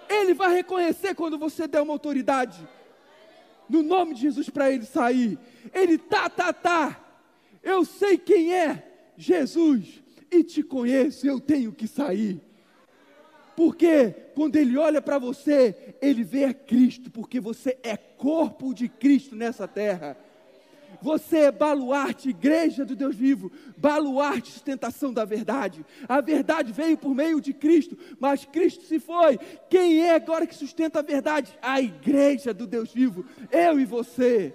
Ele 0.08 0.34
vai 0.34 0.54
reconhecer 0.54 1.14
quando 1.14 1.38
você 1.38 1.66
der 1.66 1.82
uma 1.82 1.92
autoridade. 1.92 2.66
No 3.68 3.82
nome 3.82 4.14
de 4.14 4.22
Jesus 4.22 4.48
para 4.48 4.70
ele 4.70 4.84
sair. 4.84 5.38
Ele 5.72 5.98
tá, 5.98 6.28
tá, 6.28 6.52
tá. 6.52 7.04
Eu 7.62 7.84
sei 7.84 8.16
quem 8.16 8.54
é 8.54 9.12
Jesus 9.16 10.02
e 10.30 10.42
te 10.42 10.62
conheço, 10.62 11.26
eu 11.26 11.40
tenho 11.40 11.72
que 11.72 11.86
sair. 11.86 12.40
Porque 13.56 14.14
quando 14.34 14.56
ele 14.56 14.78
olha 14.78 15.02
para 15.02 15.18
você, 15.18 15.96
ele 16.00 16.22
vê 16.22 16.44
a 16.44 16.54
Cristo, 16.54 17.10
porque 17.10 17.40
você 17.40 17.76
é 17.82 17.96
corpo 17.96 18.72
de 18.72 18.88
Cristo 18.88 19.34
nessa 19.34 19.66
terra. 19.66 20.16
Você 21.00 21.38
é 21.38 21.52
baluarte, 21.52 22.30
igreja 22.30 22.84
do 22.84 22.96
Deus 22.96 23.14
vivo, 23.14 23.50
baluarte, 23.76 24.52
sustentação 24.52 25.12
da 25.12 25.24
verdade. 25.24 25.84
A 26.08 26.20
verdade 26.20 26.72
veio 26.72 26.98
por 26.98 27.14
meio 27.14 27.40
de 27.40 27.52
Cristo, 27.52 27.96
mas 28.18 28.44
Cristo 28.44 28.84
se 28.84 28.98
foi. 28.98 29.38
Quem 29.70 30.00
é 30.00 30.14
agora 30.14 30.46
que 30.46 30.54
sustenta 30.54 30.98
a 30.98 31.02
verdade? 31.02 31.56
A 31.62 31.80
igreja 31.80 32.52
do 32.52 32.66
Deus 32.66 32.92
vivo, 32.92 33.24
eu 33.50 33.78
e 33.78 33.84
você. 33.84 34.54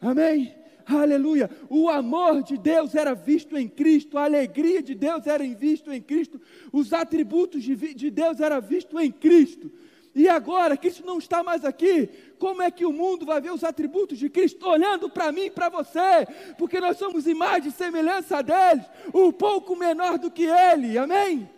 Amém? 0.00 0.54
Aleluia. 0.86 1.48
O 1.68 1.88
amor 1.88 2.42
de 2.42 2.58
Deus 2.58 2.94
era 2.94 3.14
visto 3.14 3.56
em 3.56 3.68
Cristo, 3.68 4.18
a 4.18 4.24
alegria 4.24 4.82
de 4.82 4.94
Deus 4.94 5.26
era 5.26 5.44
visto 5.44 5.92
em 5.92 6.00
Cristo, 6.00 6.40
os 6.72 6.92
atributos 6.92 7.62
de, 7.62 7.76
de 7.94 8.10
Deus 8.10 8.40
era 8.40 8.60
visto 8.60 8.98
em 8.98 9.10
Cristo. 9.10 9.70
E 10.14 10.28
agora, 10.28 10.76
Cristo 10.76 11.04
não 11.06 11.18
está 11.18 11.42
mais 11.42 11.64
aqui. 11.64 12.08
Como 12.38 12.62
é 12.62 12.70
que 12.70 12.84
o 12.84 12.92
mundo 12.92 13.24
vai 13.24 13.40
ver 13.40 13.52
os 13.52 13.62
atributos 13.62 14.18
de 14.18 14.28
Cristo 14.28 14.66
olhando 14.66 15.08
para 15.08 15.30
mim 15.30 15.44
e 15.46 15.50
para 15.50 15.68
você? 15.68 16.26
Porque 16.58 16.80
nós 16.80 16.96
somos 16.96 17.26
imagem 17.26 17.68
e 17.68 17.72
semelhança 17.72 18.42
dele, 18.42 18.84
um 19.14 19.30
pouco 19.30 19.76
menor 19.76 20.18
do 20.18 20.30
que 20.30 20.44
ele. 20.44 20.98
Amém? 20.98 21.48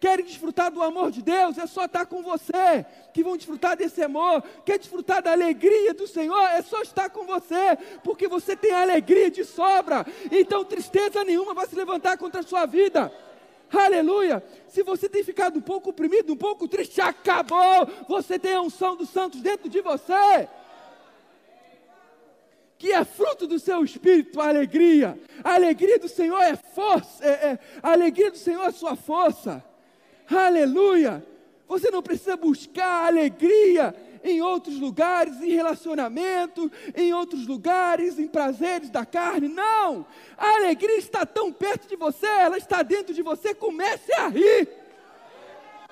Querem 0.00 0.24
desfrutar 0.24 0.70
do 0.70 0.82
amor 0.82 1.10
de 1.10 1.20
Deus? 1.20 1.58
É 1.58 1.66
só 1.66 1.84
estar 1.84 2.06
com 2.06 2.22
você 2.22 2.86
que 3.12 3.22
vão 3.22 3.36
desfrutar 3.36 3.76
desse 3.76 4.02
amor. 4.02 4.42
Quer 4.64 4.78
desfrutar 4.78 5.22
da 5.22 5.32
alegria 5.32 5.92
do 5.92 6.06
Senhor? 6.06 6.42
É 6.52 6.62
só 6.62 6.80
estar 6.80 7.10
com 7.10 7.26
você, 7.26 7.76
porque 8.02 8.26
você 8.26 8.56
tem 8.56 8.72
alegria 8.72 9.30
de 9.30 9.44
sobra. 9.44 10.06
Então 10.32 10.64
tristeza 10.64 11.22
nenhuma 11.22 11.52
vai 11.52 11.66
se 11.66 11.76
levantar 11.76 12.16
contra 12.16 12.40
a 12.40 12.44
sua 12.44 12.64
vida. 12.64 13.12
Aleluia! 13.72 14.42
Se 14.66 14.82
você 14.82 15.08
tem 15.08 15.22
ficado 15.22 15.58
um 15.58 15.62
pouco 15.62 15.90
oprimido, 15.90 16.32
um 16.32 16.36
pouco 16.36 16.66
triste, 16.66 17.00
acabou! 17.00 17.88
Você 18.08 18.38
tem 18.38 18.54
a 18.54 18.60
unção 18.60 18.96
dos 18.96 19.10
santos 19.10 19.40
dentro 19.40 19.68
de 19.68 19.80
você. 19.80 20.48
Que 22.76 22.92
é 22.92 23.04
fruto 23.04 23.46
do 23.46 23.58
seu 23.58 23.84
espírito, 23.84 24.40
a 24.40 24.48
alegria. 24.48 25.18
A 25.44 25.54
alegria 25.54 25.98
do 25.98 26.08
Senhor 26.08 26.40
é 26.42 26.56
força. 26.56 27.24
É, 27.24 27.28
é, 27.28 27.58
a 27.82 27.92
alegria 27.92 28.30
do 28.30 28.38
Senhor 28.38 28.64
é 28.64 28.72
sua 28.72 28.96
força. 28.96 29.64
Aleluia! 30.28 31.24
Você 31.68 31.90
não 31.90 32.02
precisa 32.02 32.36
buscar 32.36 33.06
alegria 33.06 33.94
em 34.22 34.40
outros 34.40 34.78
lugares, 34.78 35.40
em 35.40 35.50
relacionamento, 35.50 36.70
em 36.94 37.12
outros 37.12 37.46
lugares, 37.46 38.18
em 38.18 38.26
prazeres 38.26 38.90
da 38.90 39.04
carne. 39.04 39.48
Não! 39.48 40.06
A 40.36 40.56
alegria 40.56 40.98
está 40.98 41.24
tão 41.24 41.52
perto 41.52 41.88
de 41.88 41.96
você, 41.96 42.26
ela 42.26 42.58
está 42.58 42.82
dentro 42.82 43.14
de 43.14 43.22
você. 43.22 43.54
Comece 43.54 44.12
a 44.14 44.28
rir. 44.28 44.68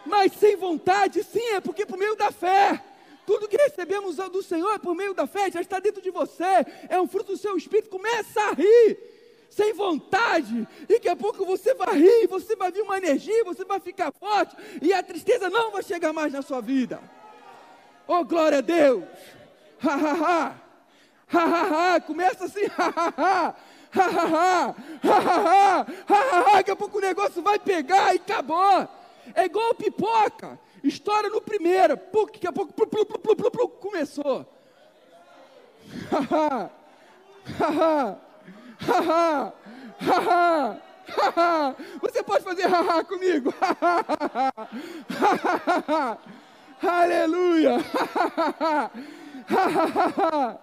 Mas 0.07 0.33
sem 0.33 0.57
vontade, 0.57 1.22
sim, 1.22 1.55
é 1.55 1.61
porque 1.61 1.85
por 1.85 1.99
meio 1.99 2.16
da 2.16 2.31
fé. 2.31 2.83
Tudo 3.26 3.47
que 3.47 3.59
recebemos 3.59 4.16
do 4.16 4.43
Senhor 4.43 4.72
é 4.72 4.79
por 4.79 4.95
meio 4.95 5.12
da 5.12 5.26
fé, 5.26 5.51
já 5.51 5.61
está 5.61 5.79
dentro 5.79 6.01
de 6.01 6.11
você, 6.11 6.64
é 6.89 6.99
um 6.99 7.07
fruto 7.07 7.33
do 7.33 7.39
seu 7.39 7.57
espírito. 7.59 7.91
Começa 7.91 8.41
a 8.41 8.53
rir 8.53 8.99
sem 9.51 9.72
vontade, 9.72 10.68
e 10.89 10.95
daqui 10.95 11.09
a 11.09 11.16
pouco 11.16 11.45
você 11.45 11.74
vai 11.74 11.99
rir, 11.99 12.26
você 12.29 12.55
vai 12.55 12.70
vir 12.70 12.83
uma 12.83 12.97
energia, 12.97 13.45
você 13.45 13.64
vai 13.64 13.81
ficar 13.81 14.12
forte, 14.12 14.55
e 14.81 14.93
a 14.93 15.03
tristeza 15.03 15.51
não 15.51 15.72
vai 15.72 15.83
chegar 15.83 16.12
mais 16.12 16.33
na 16.33 16.43
sua 16.43 16.61
vida. 16.61 17.01
Oh, 18.09 18.25
glória 18.25 18.59
a 18.59 18.63
Deus! 18.63 19.05
Ha, 19.81 19.95
ha, 19.95 20.15
ha! 20.15 20.55
Ha, 21.31 21.45
ha, 21.45 21.95
ha! 21.95 22.01
Começa 22.01 22.47
assim, 22.47 22.65
ha, 22.79 22.91
ha, 22.97 23.13
ha! 23.15 23.55
Ha, 23.91 24.03
ha, 24.03 24.27
ha! 24.27 24.75
Ha, 25.03 25.19
ha, 25.19 25.21
ha! 25.21 25.87
Ha, 26.09 26.15
ha, 26.15 26.41
ha! 26.41 26.55
Daqui 26.57 26.71
a 26.71 26.77
pouco 26.77 26.97
o 26.97 27.03
negócio 27.03 27.43
vai 27.43 27.59
pegar 27.59 28.15
e 28.15 28.17
acabou. 28.17 28.89
É 29.35 29.45
igual 29.45 29.75
pipoca. 29.75 30.59
Estoura 30.83 31.29
no 31.29 31.43
primeiro. 31.43 31.97
Daqui 31.97 32.47
a 32.47 32.53
pouco 32.53 32.73
plu, 32.73 32.87
plu, 32.87 33.05
plu, 33.05 33.37
plu, 33.37 33.51
plu, 33.51 33.69
começou. 33.69 34.47
Ha, 36.11 36.21
ha! 36.31 36.71
Ha, 37.59 37.69
ha! 37.69 38.17
Ha, 38.81 39.01
ha! 40.21 40.77
Ha, 41.11 41.33
ha! 41.37 41.75
Você 42.01 42.23
pode 42.23 42.45
fazer 42.45 42.67
haha 42.67 43.05
comigo? 43.05 43.53
Aleluia! 46.81 47.79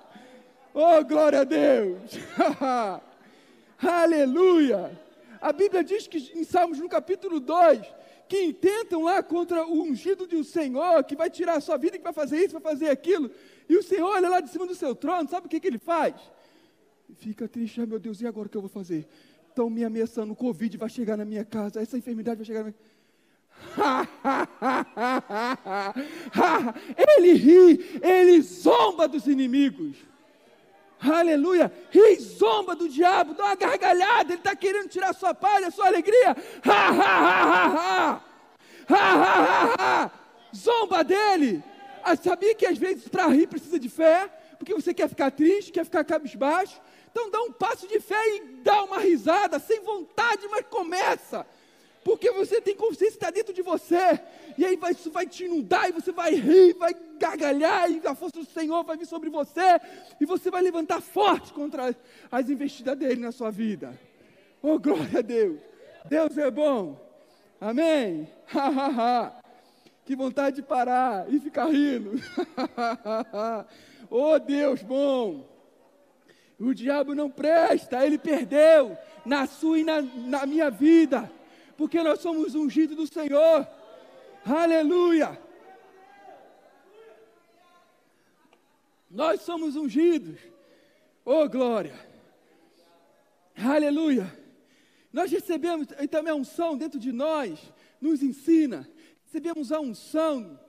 oh, 0.73 1.03
glória 1.03 1.41
a 1.41 1.43
Deus! 1.43 2.01
Aleluia! 3.79 4.97
A 5.41 5.51
Bíblia 5.51 5.83
diz 5.83 6.07
que 6.07 6.17
em 6.33 6.43
Salmos 6.43 6.79
no 6.79 6.87
capítulo 6.87 7.39
2, 7.39 7.81
que 8.29 8.43
intentam 8.43 9.03
lá 9.03 9.21
contra 9.21 9.67
o 9.67 9.83
ungido 9.83 10.25
do 10.25 10.43
Senhor, 10.43 11.03
que 11.03 11.15
vai 11.15 11.29
tirar 11.29 11.55
a 11.55 11.61
sua 11.61 11.77
vida, 11.77 11.97
que 11.97 12.03
vai 12.03 12.13
fazer 12.13 12.37
isso, 12.37 12.53
vai 12.53 12.61
fazer 12.61 12.89
aquilo, 12.89 13.29
e 13.67 13.75
o 13.75 13.83
Senhor 13.83 14.07
olha 14.07 14.29
lá 14.29 14.39
de 14.39 14.49
cima 14.49 14.65
do 14.65 14.73
seu 14.73 14.95
trono, 14.95 15.29
sabe 15.29 15.47
o 15.47 15.49
que, 15.49 15.59
que 15.59 15.67
ele 15.67 15.77
faz? 15.77 16.15
Fica 17.17 17.47
triste, 17.47 17.81
ah, 17.81 17.85
meu 17.85 17.99
Deus, 17.99 18.21
e 18.21 18.27
agora 18.27 18.47
o 18.47 18.49
que 18.49 18.57
eu 18.57 18.61
vou 18.61 18.69
fazer? 18.69 19.07
Estão 19.49 19.69
me 19.69 19.83
ameaçando, 19.83 20.33
o 20.33 20.35
Covid 20.35 20.77
vai 20.77 20.89
chegar 20.89 21.17
na 21.17 21.25
minha 21.25 21.45
casa, 21.45 21.81
essa 21.81 21.97
enfermidade 21.97 22.37
vai 22.37 22.45
chegar 22.45 22.59
na 22.59 22.65
minha 22.65 22.73
casa. 22.73 22.94
ele 26.97 27.33
ri, 27.33 27.99
ele 28.01 28.41
zomba 28.41 29.07
dos 29.07 29.27
inimigos. 29.27 29.97
Aleluia, 30.99 31.71
ri, 31.91 32.15
zomba 32.15 32.75
do 32.75 32.89
diabo, 32.89 33.33
dá 33.33 33.45
uma 33.45 33.55
gargalhada, 33.55 34.31
ele 34.31 34.39
está 34.39 34.55
querendo 34.55 34.89
tirar 34.89 35.13
sua 35.13 35.33
paz, 35.33 35.65
a 35.65 35.71
sua 35.71 35.87
alegria. 35.87 36.35
Ha. 38.87 38.87
Ha, 38.87 38.97
ha, 38.97 39.15
ha, 39.15 39.75
ha. 39.79 40.11
Zomba 40.55 41.03
dele. 41.03 41.63
Ah, 42.03 42.15
sabia 42.15 42.53
que 42.53 42.67
às 42.67 42.77
vezes 42.77 43.07
para 43.07 43.25
rir 43.27 43.47
precisa 43.47 43.79
de 43.79 43.89
fé? 43.89 44.29
Porque 44.59 44.75
você 44.75 44.93
quer 44.93 45.09
ficar 45.09 45.31
triste, 45.31 45.71
quer 45.71 45.83
ficar 45.83 46.03
cabisbaixo. 46.03 46.79
Então 47.09 47.31
dá 47.31 47.41
um 47.41 47.51
passo 47.51 47.87
de 47.87 47.99
fé 47.99 48.23
e 48.35 48.41
dá 48.63 48.83
uma 48.83 48.99
risada, 48.99 49.57
sem 49.57 49.81
vontade, 49.81 50.47
mas 50.49 50.67
começa 50.69 51.47
porque 52.05 52.29
você 52.29 52.61
tem 52.61 52.75
consciência 52.75 53.17
que 53.17 53.25
está 53.25 53.31
dentro 53.31 53.51
de 53.51 53.63
você, 53.63 54.19
e 54.55 54.63
aí 54.63 54.75
vai, 54.75 54.91
isso 54.91 55.09
vai 55.09 55.25
te 55.25 55.45
inundar, 55.45 55.89
e 55.89 55.91
você 55.91 56.11
vai 56.11 56.35
rir, 56.35 56.75
vai 56.75 56.95
gargalhar, 57.17 57.89
e 57.89 57.99
a 58.05 58.13
força 58.13 58.37
do 58.41 58.45
Senhor 58.45 58.83
vai 58.83 58.95
vir 58.95 59.07
sobre 59.07 59.27
você, 59.27 59.81
e 60.21 60.25
você 60.25 60.51
vai 60.51 60.61
levantar 60.61 61.01
forte 61.01 61.51
contra 61.51 61.85
as, 61.85 61.95
as 62.31 62.47
investidas 62.47 62.95
dele 62.95 63.19
na 63.19 63.31
sua 63.31 63.49
vida. 63.49 63.99
Oh, 64.61 64.77
glória 64.77 65.17
a 65.17 65.21
Deus! 65.23 65.59
Deus 66.07 66.37
é 66.37 66.51
bom, 66.51 66.95
amém? 67.59 68.29
que 70.05 70.15
vontade 70.15 70.57
de 70.57 70.61
parar 70.61 71.25
e 71.33 71.39
ficar 71.39 71.65
rindo. 71.65 72.21
oh, 74.11 74.37
Deus 74.37 74.83
bom! 74.83 75.43
O 76.59 76.71
diabo 76.71 77.15
não 77.15 77.31
presta, 77.31 78.05
ele 78.05 78.19
perdeu 78.19 78.95
na 79.25 79.47
sua 79.47 79.79
e 79.79 79.83
na, 79.83 80.03
na 80.03 80.45
minha 80.45 80.69
vida 80.69 81.31
porque 81.77 82.01
nós 82.01 82.19
somos 82.19 82.55
ungidos 82.55 82.95
do 82.95 83.07
Senhor. 83.07 83.67
Aleluia! 84.45 85.39
Nós 89.09 89.41
somos 89.41 89.75
ungidos. 89.75 90.39
Oh, 91.23 91.47
glória! 91.47 91.95
Aleluia! 93.55 94.31
Nós 95.11 95.31
recebemos 95.31 95.87
também 96.09 96.33
a 96.33 96.35
unção 96.35 96.77
dentro 96.77 96.99
de 96.99 97.11
nós, 97.11 97.59
nos 98.01 98.21
ensina. 98.21 98.87
Recebemos 99.23 99.71
a 99.71 99.79
unção 99.79 100.59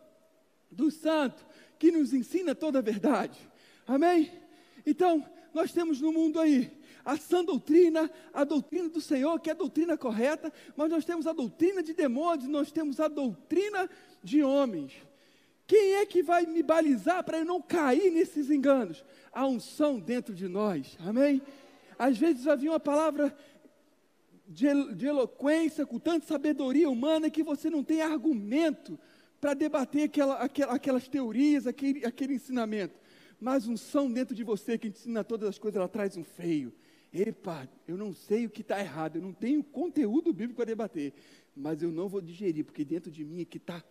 do 0.71 0.91
Santo, 0.91 1.45
que 1.79 1.91
nos 1.91 2.15
ensina 2.15 2.55
toda 2.55 2.79
a 2.79 2.83
verdade. 2.83 3.39
Amém? 3.87 4.33
Então, 4.85 5.25
nós 5.53 5.73
temos 5.73 6.01
no 6.01 6.13
mundo 6.13 6.39
aí 6.39 6.76
a 7.07 7.17
sã 7.17 7.45
doutrina, 7.45 8.11
a 8.35 8.43
doutrina 8.43 8.89
do 8.89 9.01
Senhor, 9.01 9.39
que 9.39 9.49
é 9.49 9.53
a 9.53 9.57
doutrina 9.57 9.97
correta, 9.97 10.53
mas 10.77 10.91
nós 10.91 11.05
temos 11.05 11.25
a 11.29 11.33
doutrina 11.33 11.81
de 11.81 11.95
demônios, 11.95 12.49
nós 12.49 12.73
temos 12.73 12.99
a 12.99 13.07
doutrina 13.07 13.89
de 14.25 14.43
homens. 14.43 14.93
Quem 15.69 15.95
é 15.95 16.05
que 16.05 16.21
vai 16.21 16.47
me 16.47 16.65
balizar 16.65 17.23
para 17.23 17.39
eu 17.39 17.45
não 17.45 17.63
cair 17.63 18.11
nesses 18.11 18.51
enganos? 18.51 19.05
A 19.33 19.47
unção 19.47 20.01
dentro 20.01 20.35
de 20.35 20.49
nós, 20.49 20.99
amém? 20.99 21.41
Às 21.97 22.19
vezes 22.19 22.49
havia 22.49 22.73
uma 22.73 22.81
palavra 22.81 23.33
de, 24.49 24.67
de 24.97 25.07
eloquência, 25.07 25.87
com 25.87 26.01
tanta 26.01 26.27
sabedoria 26.27 26.91
humana, 26.91 27.31
que 27.31 27.43
você 27.45 27.71
não 27.71 27.85
tem 27.85 28.03
argumento 28.03 28.99
para 29.41 29.55
debater 29.55 30.05
aquela, 30.05 30.39
aquela, 30.39 30.75
aquelas 30.75 31.07
teorias, 31.07 31.69
aquele, 31.69 32.05
aquele 32.05 32.35
ensinamento. 32.35 32.99
Mas 33.41 33.69
unção 33.69 34.11
dentro 34.11 34.35
de 34.35 34.43
você 34.43 34.77
que 34.77 34.89
ensina 34.89 35.23
todas 35.23 35.49
as 35.49 35.59
coisas, 35.59 35.77
ela 35.77 35.89
traz 35.89 36.17
um 36.17 36.25
feio. 36.25 36.73
Epa, 37.17 37.69
eu 37.89 37.97
não 37.97 38.13
sei 38.13 38.45
o 38.45 38.51
que 38.51 38.61
está 38.61 38.79
errado, 38.79 39.17
eu 39.17 39.23
não 39.23 39.33
tenho 39.33 39.65
conteúdo 39.65 40.33
bíblico 40.33 40.57
para 40.57 40.67
debater, 40.67 41.15
mas 41.57 41.83
eu 41.83 41.91
não 41.91 42.09
vou 42.09 42.21
digerir, 42.21 42.65
porque 42.65 42.85
dentro 42.85 43.11
de 43.11 43.25
mim 43.25 43.41
é 43.41 43.45
que 43.45 43.57
está 43.57 43.83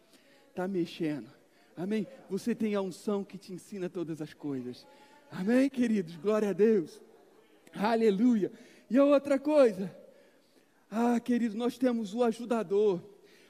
tá 0.54 0.68
mexendo. 0.68 1.28
Amém? 1.76 2.08
Você 2.30 2.54
tem 2.54 2.76
a 2.76 2.82
unção 2.82 3.24
que 3.24 3.38
te 3.38 3.52
ensina 3.52 3.90
todas 3.90 4.22
as 4.22 4.34
coisas. 4.34 4.86
Amém, 5.32 5.70
queridos? 5.70 6.16
Glória 6.16 6.50
a 6.50 6.54
Deus. 6.54 7.02
Aleluia. 7.74 8.52
E 8.90 8.98
a 8.98 9.04
outra 9.04 9.40
coisa, 9.40 9.94
ah, 10.90 11.20
queridos, 11.20 11.56
nós 11.56 11.78
temos 11.78 12.14
o 12.14 12.24
ajudador. 12.24 13.02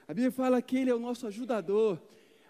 A 0.08 0.14
Bíblia 0.14 0.32
fala 0.32 0.62
que 0.62 0.78
ele 0.78 0.90
é 0.90 0.96
o 0.96 1.00
nosso 1.00 1.28
ajudador. 1.28 2.02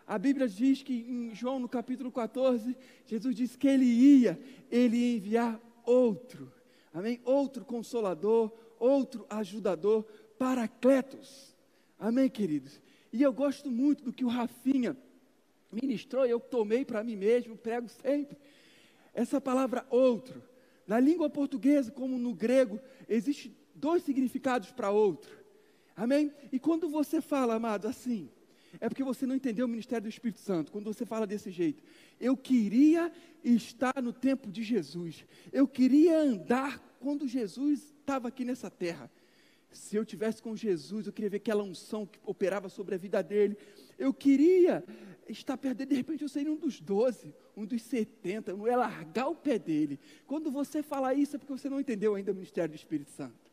A 0.07 0.19
Bíblia 0.19 0.47
diz 0.47 0.83
que 0.83 0.93
em 0.93 1.33
João, 1.33 1.59
no 1.59 1.67
capítulo 1.67 2.11
14, 2.11 2.77
Jesus 3.07 3.35
disse 3.35 3.57
que 3.57 3.67
ele 3.67 3.85
ia, 3.85 4.39
ele 4.69 4.95
ia 4.95 5.17
enviar 5.17 5.59
outro. 5.83 6.51
Amém? 6.95 7.19
Outro 7.25 7.65
consolador, 7.65 8.49
outro 8.79 9.25
ajudador, 9.29 10.05
paracletos. 10.39 11.53
Amém, 11.99 12.29
queridos? 12.29 12.79
E 13.11 13.21
eu 13.21 13.33
gosto 13.33 13.69
muito 13.69 14.01
do 14.01 14.13
que 14.13 14.23
o 14.23 14.29
Rafinha 14.29 14.95
ministrou, 15.69 16.25
eu 16.25 16.39
tomei 16.39 16.85
para 16.85 17.03
mim 17.03 17.17
mesmo, 17.17 17.57
prego 17.57 17.89
sempre. 17.89 18.37
Essa 19.13 19.41
palavra 19.41 19.85
outro, 19.89 20.41
na 20.87 20.97
língua 20.97 21.29
portuguesa, 21.29 21.91
como 21.91 22.17
no 22.17 22.33
grego, 22.33 22.79
existe 23.09 23.53
dois 23.73 24.01
significados 24.03 24.71
para 24.71 24.89
outro. 24.89 25.37
Amém? 25.97 26.31
E 26.49 26.57
quando 26.57 26.87
você 26.87 27.19
fala, 27.19 27.55
amado, 27.55 27.89
assim, 27.89 28.29
É 28.79 28.89
porque 28.89 29.03
você 29.03 29.25
não 29.25 29.35
entendeu 29.35 29.65
o 29.65 29.69
ministério 29.69 30.03
do 30.03 30.09
Espírito 30.09 30.39
Santo. 30.39 30.71
Quando 30.71 30.85
você 30.85 31.05
fala 31.05 31.25
desse 31.25 31.51
jeito, 31.51 31.83
eu 32.19 32.35
queria 32.35 33.11
estar 33.43 34.01
no 34.01 34.13
tempo 34.13 34.51
de 34.51 34.63
Jesus. 34.63 35.25
Eu 35.51 35.67
queria 35.67 36.19
andar 36.19 36.79
quando 36.99 37.27
Jesus 37.27 37.93
estava 37.99 38.27
aqui 38.27 38.43
nessa 38.43 38.69
terra. 38.69 39.09
Se 39.71 39.95
eu 39.95 40.05
tivesse 40.05 40.41
com 40.41 40.55
Jesus, 40.55 41.05
eu 41.05 41.13
queria 41.13 41.29
ver 41.29 41.37
aquela 41.37 41.63
unção 41.63 42.05
que 42.05 42.19
operava 42.25 42.69
sobre 42.69 42.95
a 42.95 42.97
vida 42.97 43.21
dele. 43.21 43.57
Eu 43.99 44.13
queria 44.13 44.83
estar 45.27 45.57
dele. 45.57 45.85
De 45.85 45.95
repente 45.95 46.21
eu 46.21 46.29
seria 46.29 46.51
um 46.51 46.55
dos 46.55 46.79
doze, 46.79 47.33
um 47.55 47.65
dos 47.65 47.81
setenta. 47.81 48.51
Eu 48.51 48.57
não 48.57 48.67
ia 48.67 48.77
largar 48.77 49.27
o 49.27 49.35
pé 49.35 49.59
dele. 49.59 49.99
Quando 50.25 50.49
você 50.49 50.81
fala 50.81 51.13
isso, 51.13 51.35
é 51.35 51.39
porque 51.39 51.51
você 51.51 51.69
não 51.69 51.79
entendeu 51.79 52.15
ainda 52.15 52.31
o 52.31 52.35
ministério 52.35 52.69
do 52.69 52.75
Espírito 52.75 53.11
Santo. 53.11 53.44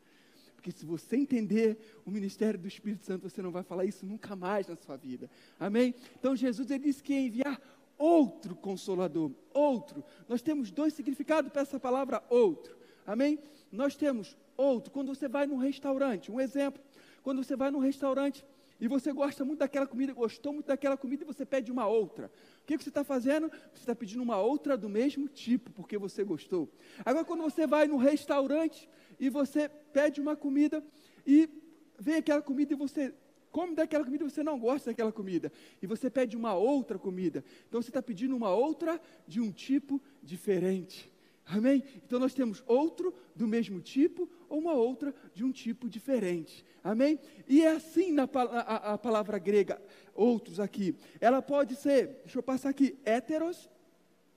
Porque 0.63 0.71
se 0.71 0.85
você 0.85 1.17
entender 1.17 1.77
o 2.05 2.09
ministério 2.09 2.57
do 2.57 2.65
Espírito 2.65 3.03
Santo, 3.03 3.29
você 3.29 3.41
não 3.41 3.51
vai 3.51 3.63
falar 3.63 3.83
isso 3.83 4.05
nunca 4.05 4.33
mais 4.33 4.65
na 4.65 4.77
sua 4.77 4.95
vida. 4.95 5.29
Amém? 5.59 5.93
Então 6.17 6.37
Jesus 6.37 6.71
ele 6.71 6.85
disse 6.85 7.03
que 7.03 7.11
ia 7.11 7.19
enviar 7.19 7.61
outro 7.97 8.55
consolador, 8.55 9.29
outro. 9.53 10.01
Nós 10.25 10.41
temos 10.41 10.71
dois 10.71 10.93
significados 10.93 11.51
para 11.51 11.63
essa 11.63 11.77
palavra 11.77 12.23
outro. 12.29 12.77
Amém? 13.05 13.39
Nós 13.69 13.97
temos 13.97 14.37
outro 14.55 14.89
quando 14.89 15.13
você 15.13 15.27
vai 15.27 15.45
num 15.45 15.57
restaurante. 15.57 16.31
Um 16.31 16.39
exemplo, 16.39 16.81
quando 17.21 17.43
você 17.43 17.57
vai 17.57 17.69
num 17.69 17.79
restaurante 17.79 18.45
e 18.79 18.87
você 18.87 19.11
gosta 19.11 19.43
muito 19.43 19.59
daquela 19.59 19.85
comida, 19.85 20.13
gostou 20.13 20.53
muito 20.53 20.67
daquela 20.67 20.95
comida 20.95 21.23
e 21.23 21.27
você 21.27 21.45
pede 21.45 21.73
uma 21.73 21.87
outra. 21.87 22.31
O 22.61 22.65
que, 22.65 22.77
que 22.77 22.83
você 22.83 22.89
está 22.89 23.03
fazendo? 23.03 23.49
Você 23.73 23.81
está 23.81 23.93
pedindo 23.93 24.23
uma 24.23 24.37
outra 24.37 24.77
do 24.77 24.87
mesmo 24.87 25.27
tipo, 25.27 25.71
porque 25.71 25.97
você 25.97 26.23
gostou. 26.23 26.69
Agora, 27.03 27.25
quando 27.25 27.43
você 27.43 27.67
vai 27.67 27.85
no 27.85 27.97
restaurante 27.97 28.87
e 29.23 29.29
você 29.29 29.69
pede 29.69 30.19
uma 30.19 30.35
comida 30.35 30.83
e 31.25 31.49
vem 31.97 32.15
aquela 32.15 32.41
comida 32.41 32.73
e 32.73 32.75
você 32.75 33.13
come 33.49 33.73
daquela 33.73 34.03
comida 34.03 34.25
e 34.25 34.29
você 34.29 34.43
não 34.43 34.59
gosta 34.59 34.89
daquela 34.89 35.13
comida. 35.13 35.49
E 35.81 35.87
você 35.87 36.09
pede 36.09 36.35
uma 36.35 36.53
outra 36.55 36.99
comida. 36.99 37.41
Então 37.69 37.81
você 37.81 37.89
está 37.89 38.01
pedindo 38.01 38.35
uma 38.35 38.53
outra 38.53 38.99
de 39.25 39.39
um 39.39 39.49
tipo 39.49 40.01
diferente. 40.21 41.09
Amém? 41.45 41.85
Então 42.05 42.19
nós 42.19 42.33
temos 42.33 42.61
outro 42.67 43.13
do 43.33 43.47
mesmo 43.47 43.79
tipo 43.79 44.29
ou 44.49 44.59
uma 44.59 44.73
outra 44.73 45.15
de 45.33 45.45
um 45.45 45.53
tipo 45.53 45.87
diferente. 45.87 46.65
Amém? 46.83 47.17
E 47.47 47.61
é 47.61 47.71
assim 47.71 48.11
na 48.11 48.23
a, 48.23 48.93
a 48.93 48.97
palavra 48.97 49.37
grega, 49.39 49.81
outros 50.13 50.59
aqui. 50.59 50.97
Ela 51.21 51.41
pode 51.41 51.77
ser, 51.77 52.19
deixa 52.23 52.39
eu 52.39 52.43
passar 52.43 52.69
aqui, 52.71 52.97
héteros, 53.05 53.69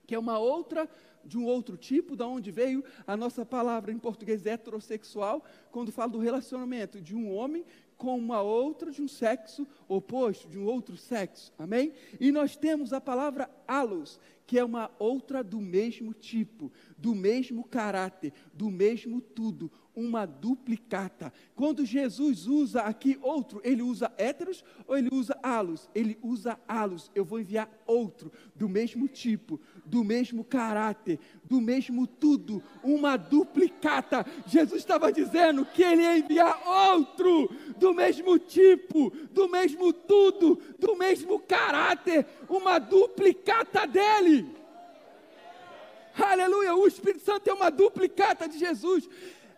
que 0.05 0.15
é 0.15 0.19
uma 0.19 0.39
outra 0.39 0.89
de 1.27 1.37
um 1.37 1.45
outro 1.45 1.77
tipo, 1.77 2.15
da 2.15 2.25
onde 2.25 2.49
veio 2.49 2.83
a 3.05 3.17
nossa 3.17 3.45
palavra 3.45 3.91
em 3.91 3.99
português 3.99 4.45
heterossexual, 4.45 5.43
quando 5.71 5.91
fala 5.91 6.11
do 6.11 6.19
relacionamento 6.19 7.01
de 7.01 7.15
um 7.15 7.31
homem 7.35 7.65
com 7.97 8.17
uma 8.17 8.41
outra 8.41 8.91
de 8.91 9.01
um 9.01 9.07
sexo 9.07 9.67
oposto, 9.87 10.47
de 10.47 10.57
um 10.57 10.65
outro 10.65 10.95
sexo. 10.95 11.51
Amém? 11.57 11.93
E 12.19 12.31
nós 12.31 12.55
temos 12.55 12.93
a 12.93 13.01
palavra 13.01 13.49
alos, 13.67 14.19
que 14.45 14.57
é 14.57 14.63
uma 14.63 14.89
outra 14.97 15.43
do 15.43 15.59
mesmo 15.59 16.13
tipo, 16.13 16.71
do 16.97 17.13
mesmo 17.13 17.63
caráter, 17.63 18.31
do 18.53 18.69
mesmo 18.69 19.19
tudo, 19.19 19.69
uma 19.97 20.27
duplicata. 20.27 21.33
Quando 21.55 21.83
Jesus 21.83 22.45
usa 22.45 22.81
aqui 22.81 23.17
outro, 23.19 23.59
ele 23.63 23.81
usa 23.81 24.13
héteros 24.15 24.63
ou 24.87 24.95
ele 24.95 25.09
usa 25.11 25.35
alos? 25.41 25.89
Ele 25.95 26.15
usa 26.21 26.59
alos. 26.67 27.09
Eu 27.15 27.25
vou 27.25 27.39
enviar 27.39 27.67
outro 27.87 28.31
do 28.55 28.69
mesmo 28.69 29.07
tipo, 29.07 29.59
do 29.83 30.03
mesmo 30.03 30.43
caráter, 30.43 31.19
do 31.43 31.59
mesmo 31.59 32.05
tudo, 32.05 32.61
uma 32.83 33.17
duplicata. 33.17 34.23
Jesus 34.45 34.81
estava 34.81 35.11
dizendo 35.11 35.65
que 35.65 35.81
ele 35.81 36.03
ia 36.03 36.19
enviar 36.19 36.61
outro 36.93 37.49
do 37.77 37.91
mesmo 37.91 38.37
tipo, 38.37 39.09
do 39.31 39.49
mesmo 39.49 39.91
tudo, 39.91 40.61
do 40.77 40.95
mesmo 40.95 41.39
caráter, 41.39 42.23
uma 42.47 42.77
duplicata 42.77 43.87
dele. 43.87 44.57
Aleluia, 46.23 46.75
o 46.75 46.87
Espírito 46.87 47.23
Santo 47.23 47.47
é 47.47 47.53
uma 47.53 47.69
duplicata 47.69 48.47
de 48.47 48.57
Jesus. 48.57 49.07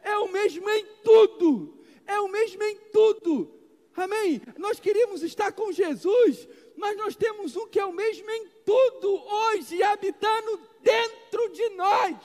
É 0.03 0.17
o 0.17 0.31
mesmo 0.31 0.69
em 0.69 0.85
tudo. 1.03 1.77
É 2.05 2.19
o 2.19 2.27
mesmo 2.27 2.63
em 2.63 2.77
tudo. 2.91 3.53
Amém? 3.95 4.41
Nós 4.57 4.79
queríamos 4.79 5.23
estar 5.23 5.51
com 5.51 5.71
Jesus, 5.71 6.47
mas 6.77 6.97
nós 6.97 7.15
temos 7.15 7.55
um 7.55 7.67
que 7.67 7.79
é 7.79 7.85
o 7.85 7.91
mesmo 7.91 8.29
em 8.29 8.47
tudo 8.65 9.09
hoje, 9.09 9.83
habitando 9.83 10.59
dentro 10.81 11.49
de 11.49 11.69
nós. 11.71 12.15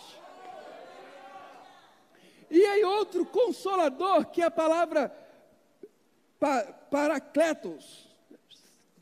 E 2.50 2.64
aí 2.64 2.84
outro 2.84 3.26
consolador, 3.26 4.26
que 4.26 4.40
é 4.40 4.44
a 4.44 4.50
palavra 4.50 5.12
paracletos. 6.90 8.08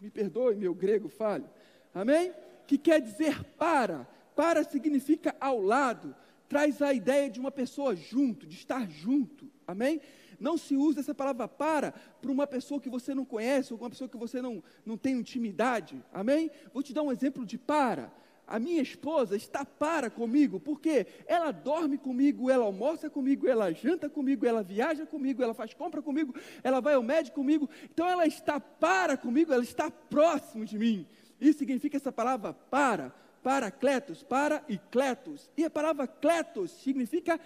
Me 0.00 0.10
perdoe, 0.10 0.56
meu 0.56 0.74
grego 0.74 1.08
falho. 1.08 1.48
Amém? 1.94 2.32
Que 2.66 2.78
quer 2.78 3.00
dizer 3.00 3.44
para. 3.58 4.08
Para 4.34 4.64
significa 4.64 5.36
ao 5.38 5.60
lado. 5.60 6.16
Traz 6.52 6.82
a 6.82 6.92
ideia 6.92 7.30
de 7.30 7.40
uma 7.40 7.50
pessoa 7.50 7.96
junto, 7.96 8.46
de 8.46 8.54
estar 8.54 8.86
junto. 8.86 9.50
Amém? 9.66 10.02
Não 10.38 10.58
se 10.58 10.76
usa 10.76 11.00
essa 11.00 11.14
palavra 11.14 11.48
para 11.48 11.92
para 11.92 12.30
uma 12.30 12.46
pessoa 12.46 12.78
que 12.78 12.90
você 12.90 13.14
não 13.14 13.24
conhece, 13.24 13.72
ou 13.72 13.80
uma 13.80 13.88
pessoa 13.88 14.06
que 14.06 14.18
você 14.18 14.42
não, 14.42 14.62
não 14.84 14.98
tem 14.98 15.14
intimidade. 15.14 16.04
Amém? 16.12 16.50
Vou 16.70 16.82
te 16.82 16.92
dar 16.92 17.00
um 17.00 17.10
exemplo 17.10 17.46
de 17.46 17.56
para 17.56 18.12
a 18.46 18.58
minha 18.58 18.82
esposa 18.82 19.34
está 19.34 19.64
para 19.64 20.10
comigo, 20.10 20.60
porque 20.60 21.06
ela 21.26 21.52
dorme 21.52 21.96
comigo, 21.96 22.50
ela 22.50 22.66
almoça 22.66 23.08
comigo, 23.08 23.48
ela 23.48 23.72
janta 23.72 24.10
comigo, 24.10 24.44
ela 24.44 24.62
viaja 24.62 25.06
comigo, 25.06 25.42
ela 25.42 25.54
faz 25.54 25.72
compra 25.72 26.02
comigo, 26.02 26.34
ela 26.62 26.78
vai 26.78 26.92
ao 26.92 27.02
médico 27.02 27.36
comigo. 27.36 27.70
Então 27.84 28.06
ela 28.06 28.26
está 28.26 28.60
para 28.60 29.16
comigo, 29.16 29.54
ela 29.54 29.62
está 29.62 29.90
próximo 29.90 30.66
de 30.66 30.78
mim. 30.78 31.06
Isso 31.40 31.60
significa 31.60 31.96
essa 31.96 32.12
palavra 32.12 32.52
para, 32.52 33.14
para 33.42 33.70
cletos, 33.70 34.22
para 34.22 34.64
e 34.68 34.78
cletos. 34.78 35.50
E 35.56 35.64
a 35.64 35.70
palavra 35.70 36.06
cletos 36.06 36.70
significa 36.70 37.40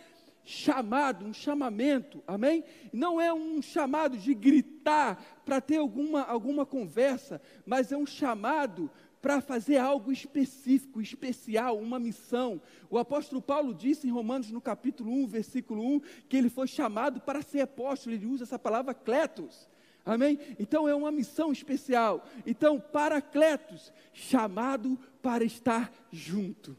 chamado, 0.45 1.25
um 1.25 1.33
chamamento, 1.33 2.23
amém? 2.27 2.63
Não 2.93 3.21
é 3.21 3.33
um 3.33 3.61
chamado 3.61 4.17
de 4.17 4.33
gritar 4.33 5.41
para 5.45 5.61
ter 5.61 5.79
alguma, 5.79 6.23
alguma 6.23 6.65
conversa, 6.65 7.43
mas 7.67 7.91
é 7.91 7.97
um 7.97 8.07
chamado 8.07 8.89
para 9.21 9.41
fazer 9.41 9.79
algo 9.79 10.13
específico, 10.13 11.01
especial, 11.01 11.77
uma 11.79 11.99
missão. 11.99 12.63
O 12.89 12.97
apóstolo 12.97 13.43
Paulo 13.43 13.75
disse 13.75 14.07
em 14.07 14.13
Romanos, 14.13 14.53
no 14.53 14.61
capítulo 14.61 15.11
1, 15.11 15.27
versículo 15.27 15.83
1, 15.97 16.01
que 16.29 16.37
ele 16.37 16.49
foi 16.49 16.69
chamado 16.69 17.21
para 17.21 17.43
ser 17.43 17.63
apóstolo, 17.63 18.15
ele 18.15 18.27
usa 18.27 18.45
essa 18.45 18.59
palavra 18.59 18.95
cletos. 18.95 19.69
Amém? 20.07 20.39
Então 20.57 20.89
é 20.89 20.95
uma 20.95 21.11
missão 21.11 21.51
especial. 21.51 22.25
Então, 22.47 22.79
paracletos, 22.79 23.93
chamado 24.13 24.97
para 25.21 25.43
estar 25.43 25.93
junto. 26.13 26.77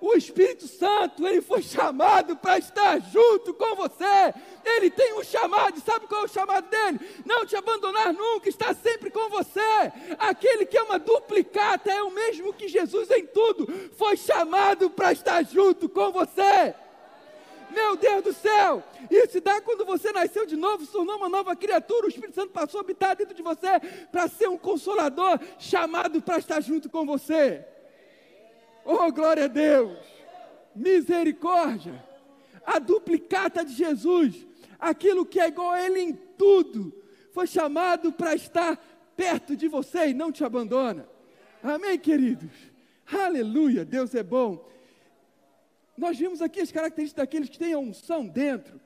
O 0.00 0.14
Espírito 0.14 0.66
Santo, 0.66 1.26
ele 1.26 1.40
foi 1.40 1.62
chamado 1.62 2.36
para 2.36 2.58
estar 2.58 3.00
junto 3.00 3.54
com 3.54 3.74
você. 3.76 4.34
Ele 4.62 4.90
tem 4.90 5.14
um 5.14 5.24
chamado, 5.24 5.80
sabe 5.80 6.06
qual 6.06 6.22
é 6.22 6.24
o 6.24 6.28
chamado 6.28 6.68
dele? 6.68 7.00
Não 7.24 7.46
te 7.46 7.56
abandonar 7.56 8.12
nunca, 8.12 8.48
estar 8.50 8.74
sempre 8.74 9.10
com 9.10 9.30
você. 9.30 9.60
Aquele 10.18 10.66
que 10.66 10.76
é 10.76 10.82
uma 10.82 10.98
duplicata, 10.98 11.90
é 11.90 12.02
o 12.02 12.10
mesmo 12.10 12.52
que 12.52 12.68
Jesus 12.68 13.10
em 13.12 13.24
tudo, 13.26 13.66
foi 13.96 14.16
chamado 14.16 14.90
para 14.90 15.12
estar 15.12 15.42
junto 15.44 15.88
com 15.88 16.12
você. 16.12 16.74
Meu 17.74 17.96
Deus 17.96 18.22
do 18.22 18.32
céu! 18.32 18.82
Isso 19.10 19.40
dá 19.40 19.60
quando 19.60 19.84
você 19.84 20.12
nasceu 20.12 20.46
de 20.46 20.56
novo, 20.56 20.84
se 20.86 20.92
tornou 20.92 21.16
uma 21.16 21.28
nova 21.28 21.56
criatura. 21.56 22.06
O 22.06 22.08
Espírito 22.08 22.34
Santo 22.34 22.52
passou 22.52 22.78
a 22.78 22.82
habitar 22.82 23.16
dentro 23.16 23.34
de 23.34 23.42
você 23.42 23.80
para 24.12 24.28
ser 24.28 24.48
um 24.48 24.56
consolador, 24.56 25.40
chamado 25.58 26.22
para 26.22 26.38
estar 26.38 26.60
junto 26.60 26.88
com 26.88 27.04
você. 27.04 27.64
Oh, 28.84 29.10
glória 29.10 29.44
a 29.44 29.48
Deus! 29.48 29.98
Misericórdia! 30.74 32.02
A 32.64 32.78
duplicata 32.78 33.64
de 33.64 33.74
Jesus, 33.74 34.46
aquilo 34.78 35.26
que 35.26 35.40
é 35.40 35.48
igual 35.48 35.70
a 35.70 35.82
Ele 35.84 36.00
em 36.00 36.12
tudo, 36.12 36.92
foi 37.32 37.46
chamado 37.46 38.12
para 38.12 38.34
estar 38.34 38.78
perto 39.16 39.56
de 39.56 39.68
você 39.68 40.08
e 40.08 40.14
não 40.14 40.30
te 40.30 40.44
abandona. 40.44 41.08
Amém, 41.62 41.98
queridos? 41.98 42.50
Aleluia! 43.12 43.84
Deus 43.84 44.14
é 44.14 44.22
bom. 44.22 44.73
Nós 45.96 46.18
vimos 46.18 46.42
aqui 46.42 46.60
as 46.60 46.72
características 46.72 47.22
daqueles 47.22 47.48
que 47.48 47.58
têm 47.58 47.72
a 47.72 47.78
unção 47.78 48.26
dentro, 48.26 48.80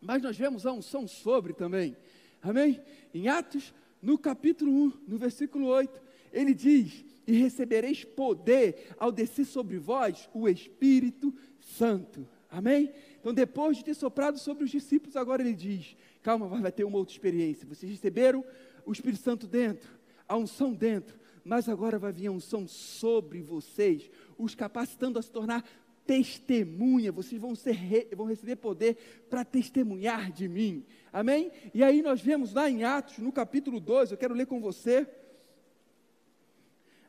mas 0.00 0.22
nós 0.22 0.36
vemos 0.36 0.66
a 0.66 0.72
unção 0.72 1.06
sobre 1.06 1.52
também. 1.52 1.96
Amém? 2.42 2.80
Em 3.12 3.28
Atos, 3.28 3.74
no 4.00 4.18
capítulo 4.18 4.72
1, 4.72 4.92
no 5.08 5.18
versículo 5.18 5.66
8, 5.66 6.00
ele 6.32 6.54
diz: 6.54 7.04
e 7.28 7.32
recebereis 7.32 8.04
poder 8.04 8.94
ao 8.98 9.12
descer 9.12 9.44
sobre 9.44 9.76
vós 9.78 10.30
o 10.32 10.48
Espírito 10.48 11.34
Santo. 11.60 12.26
Amém? 12.50 12.90
Então, 13.20 13.34
depois 13.34 13.76
de 13.76 13.84
ter 13.84 13.92
soprado 13.92 14.38
sobre 14.38 14.64
os 14.64 14.70
discípulos, 14.70 15.14
agora 15.14 15.42
ele 15.42 15.52
diz: 15.52 15.94
calma, 16.22 16.48
vai 16.48 16.72
ter 16.72 16.84
uma 16.84 16.96
outra 16.96 17.12
experiência. 17.12 17.68
Vocês 17.68 17.92
receberam 17.92 18.42
o 18.86 18.92
Espírito 18.92 19.22
Santo 19.22 19.46
dentro, 19.46 19.90
a 20.26 20.38
unção 20.38 20.72
dentro, 20.72 21.18
mas 21.44 21.68
agora 21.68 21.98
vai 21.98 22.12
vir 22.12 22.28
a 22.28 22.32
unção 22.32 22.66
sobre 22.66 23.42
vocês, 23.42 24.10
os 24.38 24.54
capacitando 24.54 25.18
a 25.18 25.22
se 25.22 25.30
tornar 25.30 25.62
testemunha, 26.08 27.12
vocês 27.12 27.38
vão, 27.38 27.54
ser, 27.54 28.08
vão 28.16 28.24
receber 28.24 28.56
poder 28.56 28.96
para 29.28 29.44
testemunhar 29.44 30.32
de 30.32 30.48
mim. 30.48 30.86
Amém? 31.12 31.52
E 31.74 31.84
aí 31.84 32.00
nós 32.00 32.22
vemos 32.22 32.54
lá 32.54 32.70
em 32.70 32.82
Atos, 32.82 33.18
no 33.18 33.30
capítulo 33.30 33.78
2, 33.78 34.12
eu 34.12 34.16
quero 34.16 34.32
ler 34.32 34.46
com 34.46 34.58
você. 34.58 35.06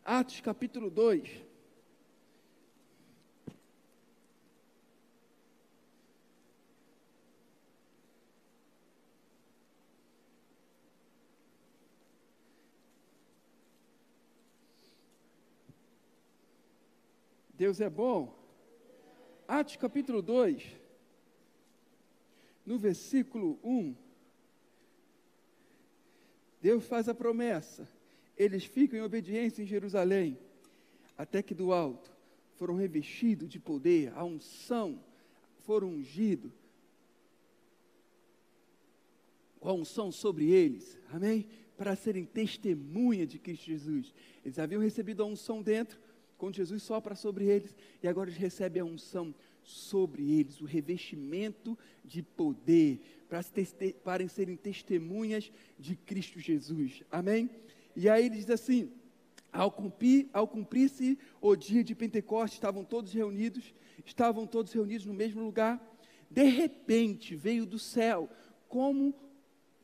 Atos 0.03 0.41
capítulo 0.41 0.89
2. 0.89 1.29
Deus 17.55 17.79
é 17.79 17.89
bom. 17.89 18.48
Atos 19.49 19.77
capítulo 19.77 20.21
2, 20.21 20.63
no 22.63 22.77
versículo 22.77 23.59
1, 23.63 23.95
Deus 26.61 26.85
faz 26.85 27.09
a 27.09 27.15
promessa: 27.15 27.89
eles 28.37 28.63
ficam 28.63 28.99
em 28.99 29.01
obediência 29.01 29.63
em 29.63 29.65
Jerusalém, 29.65 30.37
até 31.17 31.41
que 31.41 31.55
do 31.55 31.73
alto 31.73 32.15
foram 32.57 32.75
revestidos 32.75 33.49
de 33.49 33.59
poder, 33.59 34.13
a 34.15 34.23
unção, 34.23 35.03
foram 35.65 35.87
ungidos, 35.93 36.51
com 39.59 39.69
a 39.69 39.73
unção 39.73 40.11
sobre 40.11 40.51
eles, 40.51 40.95
amém? 41.11 41.47
Para 41.75 41.95
serem 41.95 42.23
testemunha 42.23 43.25
de 43.25 43.39
Cristo 43.39 43.65
Jesus. 43.65 44.13
Eles 44.45 44.59
haviam 44.59 44.79
recebido 44.79 45.23
a 45.23 45.25
unção 45.25 45.63
dentro, 45.63 45.99
quando 46.39 46.55
Jesus 46.55 46.81
sopra 46.81 47.15
sobre 47.15 47.45
eles, 47.45 47.75
e 48.01 48.07
agora 48.07 48.29
eles 48.29 48.39
recebem 48.39 48.81
a 48.81 48.85
unção 48.85 49.35
sobre 49.61 50.39
eles, 50.39 50.61
o 50.61 50.65
revestimento 50.65 51.77
de 52.03 52.23
poder, 52.23 53.01
para, 53.27 53.41
para 54.03 54.27
serem 54.29 54.55
testemunhas 54.55 55.51
de 55.77 55.97
Cristo 55.97 56.39
Jesus. 56.39 57.03
Amém? 57.11 57.49
E 57.93 58.07
aí 58.07 58.25
ele 58.25 58.37
diz 58.37 58.49
assim: 58.49 58.89
ao 59.51 59.69
cumprir-se 59.69 60.29
ao 60.31 60.47
cumprir 60.47 60.89
o 61.41 61.55
dia 61.57 61.83
de 61.83 61.93
Pentecostes, 61.93 62.53
estavam 62.53 62.85
todos 62.85 63.11
reunidos, 63.11 63.73
estavam 64.05 64.47
todos 64.47 64.71
reunidos 64.71 65.05
no 65.05 65.13
mesmo 65.13 65.43
lugar. 65.43 65.85
De 66.31 66.43
repente 66.43 67.35
veio 67.35 67.65
do 67.65 67.77
céu, 67.77 68.29
como 68.69 69.13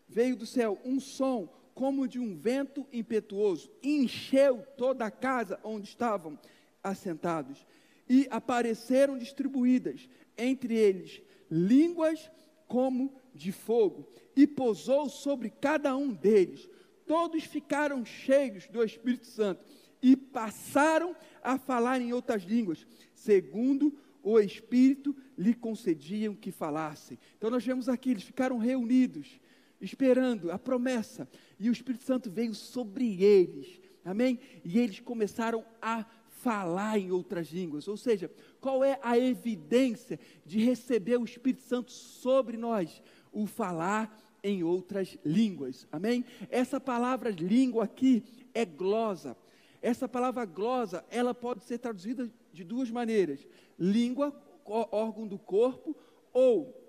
veio 0.07 0.37
do 0.37 0.45
céu 0.45 0.79
um 0.85 1.01
som 1.01 1.49
como 1.75 2.07
de 2.07 2.17
um 2.17 2.33
vento 2.33 2.87
impetuoso, 2.91 3.69
encheu 3.83 4.65
toda 4.77 5.05
a 5.05 5.11
casa 5.11 5.59
onde 5.61 5.89
estavam 5.89 6.39
assentados, 6.81 7.67
e 8.07 8.27
apareceram 8.31 9.17
distribuídas 9.17 10.07
entre 10.37 10.73
eles 10.73 11.21
línguas 11.51 12.31
como 12.65 13.13
de 13.33 13.51
fogo, 13.51 14.07
e 14.35 14.47
pousou 14.47 15.09
sobre 15.09 15.49
cada 15.49 15.95
um 15.97 16.13
deles. 16.13 16.67
Todos 17.05 17.43
ficaram 17.43 18.05
cheios 18.05 18.67
do 18.67 18.81
Espírito 18.83 19.27
Santo 19.27 19.65
e 20.01 20.15
passaram 20.15 21.15
a 21.43 21.57
falar 21.57 21.99
em 21.99 22.13
outras 22.13 22.43
línguas, 22.43 22.87
segundo 23.13 23.93
o 24.23 24.39
Espírito 24.39 25.15
lhe 25.37 25.53
concediam 25.53 26.33
que 26.33 26.51
falassem. 26.51 27.19
Então 27.37 27.49
nós 27.49 27.65
vemos 27.65 27.89
aqui, 27.89 28.11
eles 28.11 28.23
ficaram 28.23 28.57
reunidos 28.57 29.39
esperando 29.79 30.51
a 30.51 30.57
promessa, 30.57 31.27
e 31.59 31.69
o 31.69 31.73
Espírito 31.73 32.03
Santo 32.03 32.29
veio 32.29 32.53
sobre 32.53 33.23
eles, 33.23 33.79
amém? 34.03 34.39
E 34.63 34.79
eles 34.79 34.99
começaram 34.99 35.65
a 35.81 36.05
falar 36.29 36.99
em 36.99 37.11
outras 37.11 37.49
línguas, 37.49 37.87
ou 37.87 37.97
seja, 37.97 38.31
qual 38.61 38.83
é 38.83 38.99
a 39.01 39.17
evidência 39.17 40.19
de 40.45 40.59
receber 40.59 41.17
o 41.17 41.25
Espírito 41.25 41.63
Santo 41.63 41.91
sobre 41.91 42.57
nós? 42.57 43.01
O 43.31 43.45
falar 43.45 44.15
em 44.43 44.63
outras 44.63 45.17
línguas, 45.25 45.87
amém? 45.91 46.23
Essa 46.49 46.79
palavra 46.79 47.31
língua 47.31 47.85
aqui 47.85 48.23
é 48.53 48.63
glosa. 48.63 49.35
Essa 49.81 50.07
palavra 50.07 50.45
glosa, 50.45 51.03
ela 51.09 51.33
pode 51.33 51.63
ser 51.63 51.79
traduzida 51.79 52.31
de 52.53 52.63
duas 52.63 52.89
maneiras: 52.91 53.45
língua, 53.77 54.33
órgão 54.63 55.27
do 55.27 55.37
corpo, 55.37 55.95
ou 56.31 56.79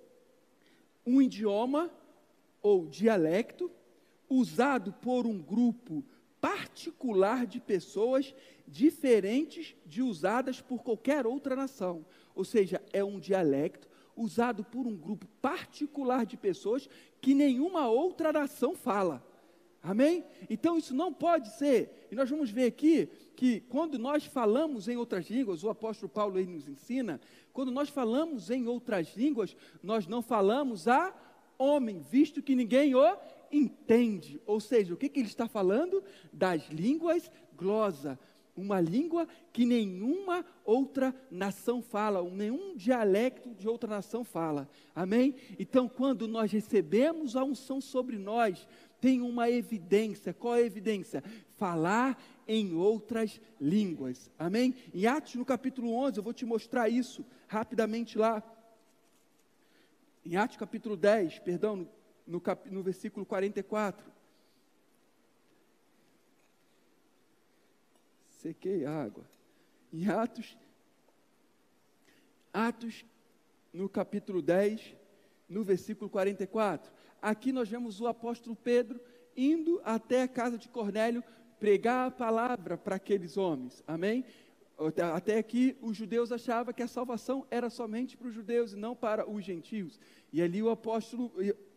um 1.06 1.20
idioma 1.22 1.90
ou 2.66 2.84
dialecto 2.84 3.70
usado 4.28 4.92
por 4.92 5.24
um 5.24 5.38
grupo 5.38 6.04
particular 6.40 7.46
de 7.46 7.60
pessoas 7.60 8.34
diferentes 8.66 9.76
de 9.86 10.02
usadas 10.02 10.60
por 10.60 10.82
qualquer 10.82 11.28
outra 11.28 11.54
nação. 11.54 12.04
Ou 12.34 12.44
seja, 12.44 12.82
é 12.92 13.04
um 13.04 13.20
dialecto 13.20 13.88
usado 14.16 14.64
por 14.64 14.84
um 14.84 14.96
grupo 14.96 15.28
particular 15.40 16.26
de 16.26 16.36
pessoas 16.36 16.88
que 17.20 17.34
nenhuma 17.34 17.88
outra 17.88 18.32
nação 18.32 18.74
fala. 18.74 19.24
Amém? 19.80 20.24
Então 20.50 20.76
isso 20.76 20.92
não 20.92 21.12
pode 21.12 21.50
ser. 21.50 22.08
E 22.10 22.16
nós 22.16 22.28
vamos 22.28 22.50
ver 22.50 22.64
aqui 22.64 23.08
que 23.36 23.60
quando 23.60 23.96
nós 23.96 24.24
falamos 24.24 24.88
em 24.88 24.96
outras 24.96 25.30
línguas, 25.30 25.62
o 25.62 25.70
apóstolo 25.70 26.08
Paulo 26.08 26.44
nos 26.44 26.66
ensina, 26.66 27.20
quando 27.52 27.70
nós 27.70 27.88
falamos 27.88 28.50
em 28.50 28.66
outras 28.66 29.16
línguas, 29.16 29.56
nós 29.80 30.08
não 30.08 30.20
falamos 30.20 30.88
a 30.88 31.14
homem, 31.58 32.00
visto 32.00 32.42
que 32.42 32.54
ninguém 32.54 32.94
o 32.94 33.16
entende. 33.50 34.40
Ou 34.46 34.60
seja, 34.60 34.94
o 34.94 34.96
que, 34.96 35.08
que 35.08 35.20
ele 35.20 35.28
está 35.28 35.48
falando? 35.48 36.02
Das 36.32 36.68
línguas 36.68 37.30
glosa, 37.56 38.18
uma 38.56 38.80
língua 38.80 39.26
que 39.52 39.64
nenhuma 39.66 40.44
outra 40.64 41.14
nação 41.30 41.82
fala, 41.82 42.22
nenhum 42.30 42.76
dialecto 42.76 43.54
de 43.54 43.68
outra 43.68 43.90
nação 43.90 44.24
fala. 44.24 44.68
Amém? 44.94 45.34
Então, 45.58 45.88
quando 45.88 46.26
nós 46.26 46.50
recebemos 46.50 47.36
a 47.36 47.44
unção 47.44 47.80
sobre 47.80 48.16
nós, 48.16 48.66
tem 49.00 49.20
uma 49.20 49.50
evidência. 49.50 50.32
Qual 50.32 50.54
é 50.54 50.58
a 50.58 50.66
evidência? 50.66 51.22
Falar 51.56 52.22
em 52.48 52.74
outras 52.74 53.40
línguas. 53.60 54.30
Amém? 54.38 54.74
Em 54.94 55.06
Atos, 55.06 55.34
no 55.34 55.44
capítulo 55.44 55.92
11, 55.92 56.18
eu 56.18 56.22
vou 56.22 56.32
te 56.32 56.46
mostrar 56.46 56.88
isso 56.88 57.24
rapidamente 57.46 58.16
lá. 58.16 58.42
Em 60.28 60.34
Atos 60.34 60.56
capítulo 60.56 60.96
10, 60.96 61.38
perdão, 61.38 61.88
no, 62.26 62.40
cap, 62.40 62.68
no 62.68 62.82
versículo 62.82 63.24
44. 63.24 64.04
Sequei 68.30 68.84
a 68.84 69.04
água. 69.04 69.24
Em 69.92 70.08
Atos, 70.08 70.58
Atos, 72.52 73.04
no 73.72 73.88
capítulo 73.88 74.42
10, 74.42 74.96
no 75.48 75.62
versículo 75.62 76.10
44. 76.10 76.92
Aqui 77.22 77.52
nós 77.52 77.68
vemos 77.68 78.00
o 78.00 78.08
apóstolo 78.08 78.56
Pedro 78.56 79.00
indo 79.36 79.80
até 79.84 80.22
a 80.22 80.28
casa 80.28 80.58
de 80.58 80.68
Cornélio 80.68 81.22
pregar 81.60 82.08
a 82.08 82.10
palavra 82.10 82.76
para 82.76 82.96
aqueles 82.96 83.36
homens. 83.36 83.80
Amém? 83.86 84.24
Até 85.14 85.38
aqui, 85.38 85.76
os 85.80 85.96
judeus 85.96 86.30
achavam 86.30 86.74
que 86.74 86.82
a 86.82 86.88
salvação 86.88 87.46
era 87.50 87.70
somente 87.70 88.16
para 88.16 88.28
os 88.28 88.34
judeus 88.34 88.72
e 88.72 88.76
não 88.76 88.94
para 88.94 89.28
os 89.28 89.42
gentios. 89.42 89.98
E 90.32 90.42
ali 90.42 90.62
o 90.62 90.68
apóstolo 90.68 91.32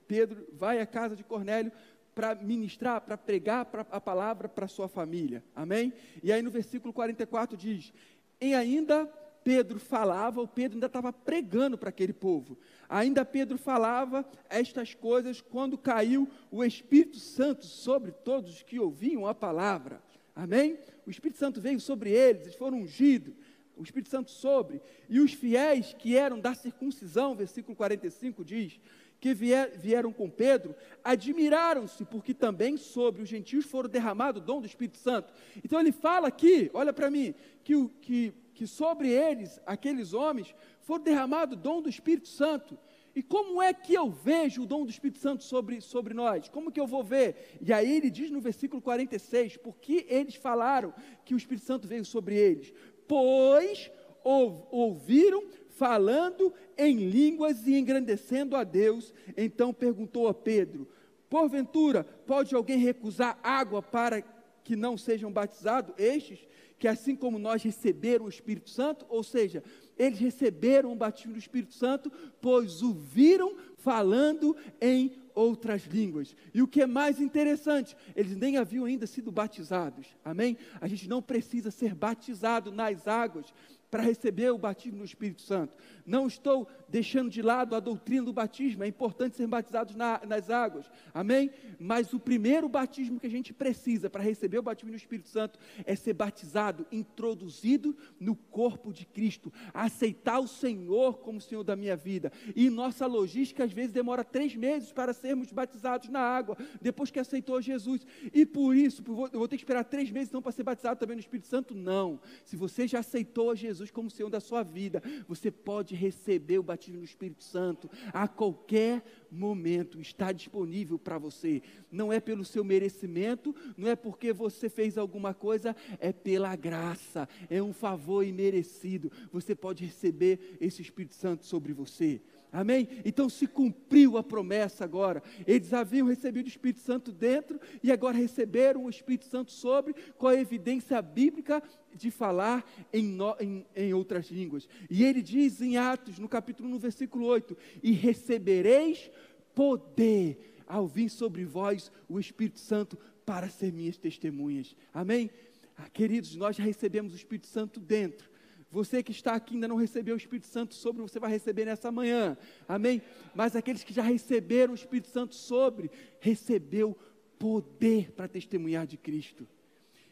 Pedro 0.08 0.46
vai 0.52 0.82
à 0.82 0.86
casa 0.86 1.16
de 1.16 1.24
Cornélio 1.24 1.72
para 2.14 2.36
ministrar, 2.36 3.00
para 3.00 3.18
pregar 3.18 3.68
a 3.90 4.02
palavra 4.02 4.50
para 4.50 4.68
sua 4.68 4.90
família. 4.90 5.42
Amém? 5.56 5.94
E 6.22 6.34
aí 6.34 6.42
no 6.42 6.52
versículo 6.52 6.92
44 6.92 7.56
diz: 7.56 7.94
E 8.42 8.54
ainda 8.54 9.10
Pedro 9.44 9.80
falava, 9.80 10.42
o 10.42 10.48
Pedro 10.48 10.76
ainda 10.76 10.88
estava 10.88 11.14
pregando 11.14 11.78
para 11.78 11.90
aquele 11.90 12.12
povo. 12.12 12.58
Ainda 12.90 13.24
Pedro 13.24 13.58
falava 13.58 14.26
estas 14.50 14.94
coisas 14.94 15.42
quando 15.42 15.78
caiu 15.78 16.28
o 16.52 16.64
Espírito 16.64 17.18
Santo 17.18 17.66
sobre 17.66 18.12
todos 18.12 18.56
os 18.56 18.64
que 18.64 18.80
ouviam 18.80 19.26
a 19.26 19.34
palavra. 19.34 20.02
Amém? 20.40 20.80
O 21.06 21.10
Espírito 21.10 21.38
Santo 21.38 21.60
veio 21.60 21.82
sobre 21.82 22.12
eles, 22.12 22.44
eles 22.44 22.56
foram 22.56 22.80
ungidos. 22.80 23.34
O 23.76 23.84
Espírito 23.84 24.10
Santo 24.10 24.32
sobre. 24.32 24.82
E 25.10 25.20
os 25.20 25.34
fiéis 25.34 25.94
que 25.94 26.16
eram 26.16 26.40
da 26.40 26.54
circuncisão, 26.54 27.36
versículo 27.36 27.76
45 27.76 28.46
diz, 28.46 28.80
que 29.20 29.34
vier, 29.34 29.78
vieram 29.78 30.14
com 30.14 30.30
Pedro, 30.30 30.74
admiraram-se, 31.04 32.06
porque 32.06 32.34
também 32.34 32.78
sobre 32.78 33.22
os 33.22 33.28
gentios 33.28 33.66
foram 33.66 33.90
derramado 33.90 34.40
o 34.40 34.42
dom 34.42 34.62
do 34.62 34.68
Espírito 34.68 34.98
Santo. 34.98 35.34
Então 35.64 35.80
ele 35.80 35.92
fala 35.92 36.30
aqui, 36.30 36.72
olha 36.74 36.94
para 36.94 37.12
mim, 37.12 37.36
que, 37.62 37.90
que, 38.02 38.34
que 38.54 38.66
sobre 38.66 39.10
eles, 39.10 39.60
aqueles 39.66 40.14
homens, 40.14 40.56
foram 40.82 41.04
derramado 41.04 41.56
o 41.56 41.60
dom 41.60 41.82
do 41.82 41.90
Espírito 41.90 42.30
Santo. 42.30 42.78
E 43.20 43.22
como 43.22 43.62
é 43.62 43.74
que 43.74 43.94
eu 43.94 44.10
vejo 44.10 44.62
o 44.62 44.66
dom 44.66 44.86
do 44.86 44.90
Espírito 44.90 45.20
Santo 45.20 45.44
sobre, 45.44 45.82
sobre 45.82 46.14
nós? 46.14 46.48
Como 46.48 46.72
que 46.72 46.80
eu 46.80 46.88
vou 46.88 47.04
ver? 47.04 47.58
E 47.60 47.74
aí 47.74 47.98
ele 47.98 48.10
diz 48.10 48.32
no 48.32 48.40
versículo 48.40 48.82
46, 48.82 49.58
porque 49.58 50.06
eles 50.08 50.36
falaram 50.36 50.94
que 51.26 51.34
o 51.34 51.38
Espírito 51.38 51.66
Santo 51.66 51.86
veio 51.86 52.06
sobre 52.06 52.38
eles? 52.38 52.72
Pois 53.10 53.92
ouviram 54.24 55.44
falando 55.68 56.54
em 56.78 57.10
línguas 57.10 57.68
e 57.68 57.78
engrandecendo 57.78 58.56
a 58.56 58.64
Deus. 58.64 59.14
Então 59.36 59.74
perguntou 59.74 60.30
a 60.30 60.34
Pedro: 60.34 60.88
Porventura, 61.30 62.06
pode 62.26 62.56
alguém 62.56 62.78
recusar 62.78 63.38
água 63.44 63.82
para 63.82 64.24
que 64.64 64.78
não 64.78 64.98
sejam 64.98 65.30
batizados 65.30 65.94
estes 65.98 66.40
que 66.80 66.88
assim 66.88 67.14
como 67.14 67.38
nós 67.38 67.62
receberam 67.62 68.26
o 68.26 68.30
Espírito 68.30 68.70
Santo, 68.70 69.06
ou 69.10 69.22
seja, 69.22 69.62
eles 70.00 70.18
receberam 70.18 70.94
o 70.94 70.96
batismo 70.96 71.34
do 71.34 71.40
Espírito 71.40 71.74
Santo, 71.74 72.10
pois 72.42 72.82
o 72.82 72.94
viram 72.94 73.56
falando 73.78 74.56
em 74.80 75.12
outras 75.36 75.84
línguas. 75.84 76.36
E 76.54 76.62
o 76.62 76.68
que 76.68 76.82
é 76.82 76.88
mais 76.88 77.20
interessante, 77.20 77.96
eles 78.16 78.36
nem 78.36 78.58
haviam 78.58 78.86
ainda 78.86 79.06
sido 79.06 79.32
batizados. 79.32 80.08
Amém? 80.24 80.58
A 80.80 80.88
gente 80.88 81.08
não 81.08 81.22
precisa 81.22 81.70
ser 81.70 81.94
batizado 81.94 82.72
nas 82.72 83.08
águas 83.08 83.54
para 83.92 84.04
receber 84.04 84.52
o 84.52 84.58
batismo 84.58 85.00
no 85.00 85.06
Espírito 85.06 85.42
Santo. 85.42 85.76
Não 86.10 86.26
estou 86.26 86.68
deixando 86.88 87.30
de 87.30 87.40
lado 87.40 87.76
a 87.76 87.80
doutrina 87.80 88.26
do 88.26 88.34
batismo, 88.34 88.84
é 88.84 88.88
importante 88.88 89.36
ser 89.38 89.46
batizados 89.46 89.96
na, 89.96 90.20
nas 90.26 90.50
águas, 90.50 90.90
amém? 91.14 91.52
Mas 91.80 92.14
o 92.14 92.20
primeiro 92.20 92.68
batismo 92.68 93.20
que 93.20 93.28
a 93.28 93.30
gente 93.30 93.54
precisa 93.54 94.10
para 94.10 94.24
receber 94.24 94.58
o 94.58 94.64
batismo 94.64 94.90
no 94.90 94.98
Espírito 94.98 95.30
Santo 95.30 95.60
é 95.86 95.96
ser 95.96 96.14
batizado, 96.14 96.88
introduzido 96.92 97.96
no 98.20 98.36
corpo 98.36 98.92
de 98.92 99.06
Cristo, 99.06 99.54
aceitar 99.72 100.40
o 100.40 100.48
Senhor 100.48 101.20
como 101.20 101.40
Senhor 101.40 101.64
da 101.64 101.76
minha 101.76 101.96
vida. 101.96 102.32
E 102.56 102.72
nossa 102.72 103.06
logística 103.06 103.64
às 103.64 103.72
vezes 103.72 103.92
demora 103.92 104.24
três 104.24 104.56
meses 104.56 104.92
para 104.92 105.14
sermos 105.14 105.52
batizados 105.52 106.10
na 106.10 106.22
água, 106.22 106.58
depois 106.82 107.12
que 107.12 107.20
aceitou 107.20 107.62
Jesus. 107.62 108.02
E 108.34 108.48
por 108.48 108.76
isso, 108.76 109.04
eu 109.32 109.38
vou 109.38 109.48
ter 109.48 109.58
que 109.58 109.62
esperar 109.62 109.84
três 109.84 110.10
meses 110.10 110.30
então 110.30 110.42
para 110.42 110.52
ser 110.52 110.64
batizado 110.64 111.00
também 111.00 111.16
no 111.16 111.22
Espírito 111.22 111.48
Santo? 111.48 111.76
Não. 111.76 112.20
Se 112.44 112.56
você 112.56 112.88
já 112.88 112.98
aceitou 112.98 113.52
a 113.52 113.56
Jesus 113.56 113.92
como 113.92 114.10
Senhor 114.10 114.30
da 114.32 114.40
sua 114.40 114.64
vida, 114.64 115.04
você 115.28 115.52
pode 115.52 115.99
receber 116.00 116.58
o 116.58 116.64
batismo 116.64 117.00
no 117.00 117.06
Espírito 117.06 117.44
Santo 117.44 117.90
a 118.14 118.28
qualquer 118.28 119.04
momento, 119.30 120.00
está 120.00 120.32
disponível 120.32 120.98
para 120.98 121.18
você. 121.18 121.62
Não 121.92 122.12
é 122.12 122.20
pelo 122.20 122.46
seu 122.46 122.64
merecimento, 122.64 123.56
não 123.78 123.88
é 123.88 123.96
porque 123.96 124.34
você 124.34 124.70
fez 124.70 124.98
alguma 124.98 125.34
coisa, 125.34 125.76
é 126.00 126.12
pela 126.12 126.56
graça, 126.56 127.28
é 127.50 127.62
um 127.62 127.74
favor 127.74 128.24
imerecido. 128.26 129.12
Você 129.32 129.54
pode 129.54 129.86
receber 129.86 130.58
esse 130.60 130.82
Espírito 130.82 131.16
Santo 131.16 131.46
sobre 131.46 131.74
você. 131.74 132.22
Amém? 132.52 132.88
Então 133.06 133.30
se 133.30 133.46
cumpriu 133.46 134.18
a 134.18 134.24
promessa 134.24 134.84
agora. 134.84 135.22
Eles 135.46 135.72
haviam 135.72 136.08
recebido 136.08 136.46
o 136.46 136.50
Espírito 136.50 136.80
Santo 136.80 137.12
dentro 137.12 137.60
e 137.84 137.92
agora 137.92 138.18
receberam 138.18 138.86
o 138.86 138.90
Espírito 138.90 139.26
Santo 139.26 139.52
sobre, 139.52 139.94
com 140.18 140.28
a 140.28 140.36
evidência 140.36 141.00
bíblica 141.02 141.62
de 141.94 142.10
falar 142.10 142.68
em, 142.92 143.04
no, 143.04 143.36
em, 143.40 143.66
em, 143.76 143.94
outras 143.94 144.32
línguas. 144.32 144.68
E 144.90 145.04
ele 145.04 145.22
diz 145.22 145.62
em 145.62 145.78
Atos, 145.78 146.18
no 146.18 146.28
capítulo 146.28 146.70
1, 146.70 146.72
no 146.72 146.80
versículo 146.80 147.26
8: 147.26 147.56
E 147.84 147.92
recebereis 147.92 149.12
poder 149.54 150.56
ao 150.66 150.88
vir 150.88 151.10
sobre 151.10 151.46
vós 151.46 151.92
o 152.08 152.20
Espírito 152.20 152.60
Santo 152.60 152.98
para 153.26 153.48
ser 153.48 153.72
minhas 153.72 153.98
testemunhas. 153.98 154.76
Amém? 154.92 155.30
Ah, 155.78 155.88
queridos, 155.88 156.36
nós 156.36 156.56
já 156.56 156.64
recebemos 156.64 157.14
o 157.14 157.16
Espírito 157.16 157.48
Santo 157.48 157.80
dentro. 157.80 158.30
Você 158.72 159.02
que 159.02 159.12
está 159.12 159.34
aqui 159.34 159.56
ainda 159.56 159.68
não 159.68 159.76
recebeu 159.76 160.14
o 160.14 160.18
Espírito 160.18 160.48
Santo 160.48 160.76
sobre, 160.76 161.02
você 161.02 161.20
vai 161.20 161.32
receber 161.32 161.66
nessa 161.66 161.92
manhã. 161.92 162.38
Amém? 162.68 163.02
Mas 163.34 163.56
aqueles 163.56 163.84
que 163.84 163.94
já 163.94 164.04
receberam 164.04 164.74
o 164.74 164.76
Espírito 164.76 165.08
Santo 165.08 165.34
sobre, 165.34 165.90
recebeu 166.20 166.96
poder 167.40 168.12
para 168.12 168.28
testemunhar 168.28 168.86
de 168.86 168.98
Cristo. 168.98 169.48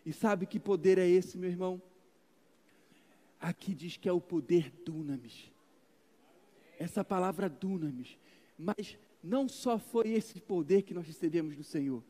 E 0.05 0.12
sabe 0.12 0.47
que 0.47 0.60
poder 0.60 0.97
é 0.97 1.08
esse, 1.08 1.38
meu 1.38 1.49
irmão? 1.49 1.82
Aqui 3.39 3.76
diz 3.76 3.97
que 3.97 4.10
é 4.10 4.12
o 4.12 4.22
poder 4.22 4.72
dunamis. 4.84 5.51
Essa 6.80 7.03
palavra 7.03 7.47
dunamis. 7.47 8.18
Mas 8.58 8.97
não 9.24 9.47
só 9.47 9.78
foi 9.78 10.10
esse 10.10 10.39
poder 10.39 10.82
que 10.82 10.93
nós 10.93 11.05
recebemos 11.05 11.55
do 11.55 11.64
Senhor. 11.64 12.03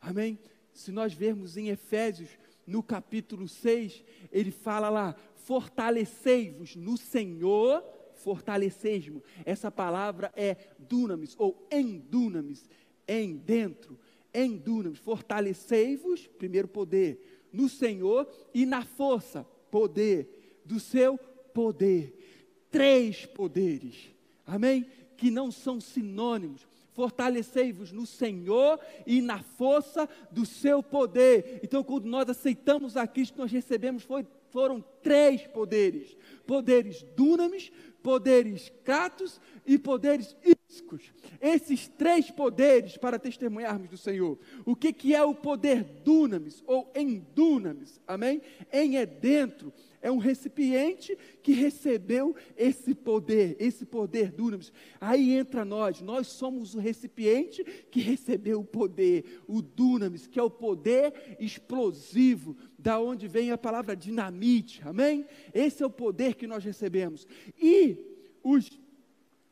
Amém? 0.00 0.38
Se 0.72 0.92
nós 0.92 1.12
vermos 1.12 1.56
em 1.56 1.68
Efésios, 1.68 2.30
no 2.66 2.82
capítulo 2.82 3.46
6, 3.46 4.02
ele 4.32 4.50
fala 4.50 4.88
lá: 4.88 5.14
fortalecei-vos 5.34 6.74
no 6.74 6.96
Senhor, 6.96 7.84
fortalecei-vos. 8.14 9.22
Essa 9.44 9.70
palavra 9.70 10.32
é 10.34 10.56
dunamis, 10.78 11.36
ou 11.38 11.66
em 11.70 11.98
dunamis, 11.98 12.68
em 13.06 13.36
dentro, 13.36 13.98
em 14.34 14.56
dunamis. 14.56 14.98
Fortalecei-vos, 14.98 16.26
primeiro 16.26 16.66
poder, 16.66 17.46
no 17.52 17.68
Senhor 17.68 18.28
e 18.52 18.66
na 18.66 18.84
força, 18.84 19.44
poder, 19.70 20.60
do 20.64 20.80
seu 20.80 21.16
poder. 21.54 22.66
Três 22.70 23.24
poderes, 23.24 24.10
amém? 24.44 24.86
Que 25.16 25.30
não 25.30 25.50
são 25.50 25.80
sinônimos 25.80 26.66
fortalecei-vos 26.96 27.92
no 27.92 28.06
Senhor 28.06 28.80
e 29.06 29.20
na 29.20 29.42
força 29.42 30.08
do 30.32 30.46
seu 30.46 30.82
poder. 30.82 31.60
Então, 31.62 31.84
quando 31.84 32.06
nós 32.06 32.28
aceitamos 32.28 32.96
a 32.96 33.06
Cristo, 33.06 33.38
nós 33.38 33.52
recebemos 33.52 34.02
foi 34.02 34.26
foram 34.50 34.82
três 35.02 35.46
poderes: 35.46 36.16
poderes 36.46 37.02
dunamis, 37.14 37.70
poderes 38.02 38.72
kratos 38.82 39.38
e 39.66 39.78
poderes 39.78 40.34
iscos. 40.70 41.12
Esses 41.40 41.88
três 41.88 42.30
poderes 42.30 42.96
para 42.96 43.18
testemunharmos 43.18 43.90
do 43.90 43.98
Senhor. 43.98 44.38
O 44.64 44.74
que, 44.74 44.94
que 44.94 45.14
é 45.14 45.22
o 45.22 45.34
poder 45.34 45.84
dunamis 45.84 46.64
ou 46.66 46.90
em 46.94 47.18
dunamis? 47.34 48.00
Amém? 48.06 48.40
Em 48.72 48.96
é 48.96 49.04
dentro, 49.04 49.72
é 50.06 50.10
um 50.10 50.18
recipiente 50.18 51.18
que 51.42 51.50
recebeu 51.50 52.36
esse 52.56 52.94
poder, 52.94 53.56
esse 53.58 53.84
poder 53.84 54.30
dunamis. 54.30 54.72
Aí 55.00 55.32
entra 55.32 55.64
nós, 55.64 56.00
nós 56.00 56.28
somos 56.28 56.76
o 56.76 56.78
recipiente 56.78 57.64
que 57.90 58.00
recebeu 58.00 58.60
o 58.60 58.64
poder, 58.64 59.42
o 59.48 59.60
dunamis, 59.60 60.28
que 60.28 60.38
é 60.38 60.42
o 60.42 60.48
poder 60.48 61.36
explosivo, 61.40 62.56
da 62.78 63.00
onde 63.00 63.26
vem 63.26 63.50
a 63.50 63.58
palavra 63.58 63.96
dinamite, 63.96 64.80
amém? 64.84 65.26
Esse 65.52 65.82
é 65.82 65.86
o 65.86 65.90
poder 65.90 66.36
que 66.36 66.46
nós 66.46 66.62
recebemos. 66.62 67.26
E 67.60 67.96
os 68.44 68.78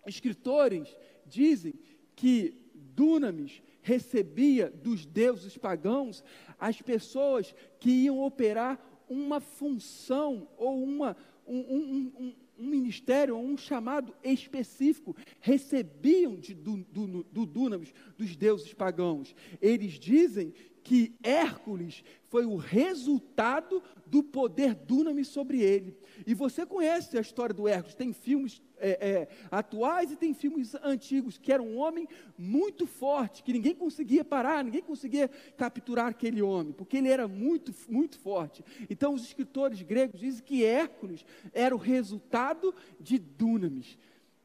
escritores 0.06 0.96
dizem 1.26 1.74
que 2.14 2.54
dunamis 2.72 3.60
recebia 3.82 4.70
dos 4.70 5.04
deuses 5.04 5.58
pagãos 5.58 6.22
as 6.60 6.80
pessoas 6.80 7.52
que 7.80 7.90
iam 7.90 8.20
operar 8.20 8.93
uma 9.08 9.40
função 9.40 10.48
ou 10.56 10.82
uma, 10.82 11.16
um, 11.46 11.58
um, 11.58 12.12
um, 12.18 12.34
um 12.58 12.66
ministério, 12.66 13.36
um 13.36 13.56
chamado 13.56 14.14
específico, 14.22 15.16
recebiam 15.40 16.36
de, 16.36 16.54
do, 16.54 16.78
do, 16.78 17.24
do 17.24 17.46
Dunamis, 17.46 17.92
dos 18.16 18.36
deuses 18.36 18.72
pagãos. 18.72 19.34
Eles 19.60 19.94
dizem 19.94 20.54
que 20.84 21.16
Hércules 21.22 22.04
foi 22.28 22.44
o 22.44 22.56
resultado 22.56 23.82
do 24.06 24.22
poder 24.22 24.74
Dunamis 24.74 25.28
sobre 25.28 25.62
ele. 25.62 25.96
E 26.26 26.34
você 26.34 26.66
conhece 26.66 27.16
a 27.16 27.22
história 27.22 27.54
do 27.54 27.66
Hércules, 27.66 27.94
tem 27.94 28.12
filmes 28.12 28.60
é, 28.76 28.90
é, 28.90 29.28
atuais 29.50 30.12
e 30.12 30.16
tem 30.16 30.34
filmes 30.34 30.74
antigos, 30.82 31.38
que 31.38 31.50
era 31.50 31.62
um 31.62 31.78
homem 31.78 32.06
muito 32.36 32.86
forte, 32.86 33.42
que 33.42 33.52
ninguém 33.52 33.74
conseguia 33.74 34.22
parar, 34.22 34.62
ninguém 34.62 34.82
conseguia 34.82 35.28
capturar 35.56 36.08
aquele 36.08 36.42
homem, 36.42 36.74
porque 36.74 36.98
ele 36.98 37.08
era 37.08 37.26
muito, 37.26 37.74
muito 37.88 38.18
forte. 38.18 38.62
Então, 38.90 39.14
os 39.14 39.24
escritores 39.24 39.80
gregos 39.80 40.20
dizem 40.20 40.44
que 40.44 40.64
Hércules 40.64 41.24
era 41.54 41.74
o 41.74 41.78
resultado 41.78 42.74
de 43.00 43.18
Dunamis. 43.18 43.96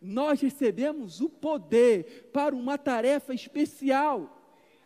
Nós 0.02 0.40
recebemos 0.40 1.20
o 1.20 1.28
poder 1.28 2.30
para 2.32 2.56
uma 2.56 2.78
tarefa 2.78 3.34
especial 3.34 4.39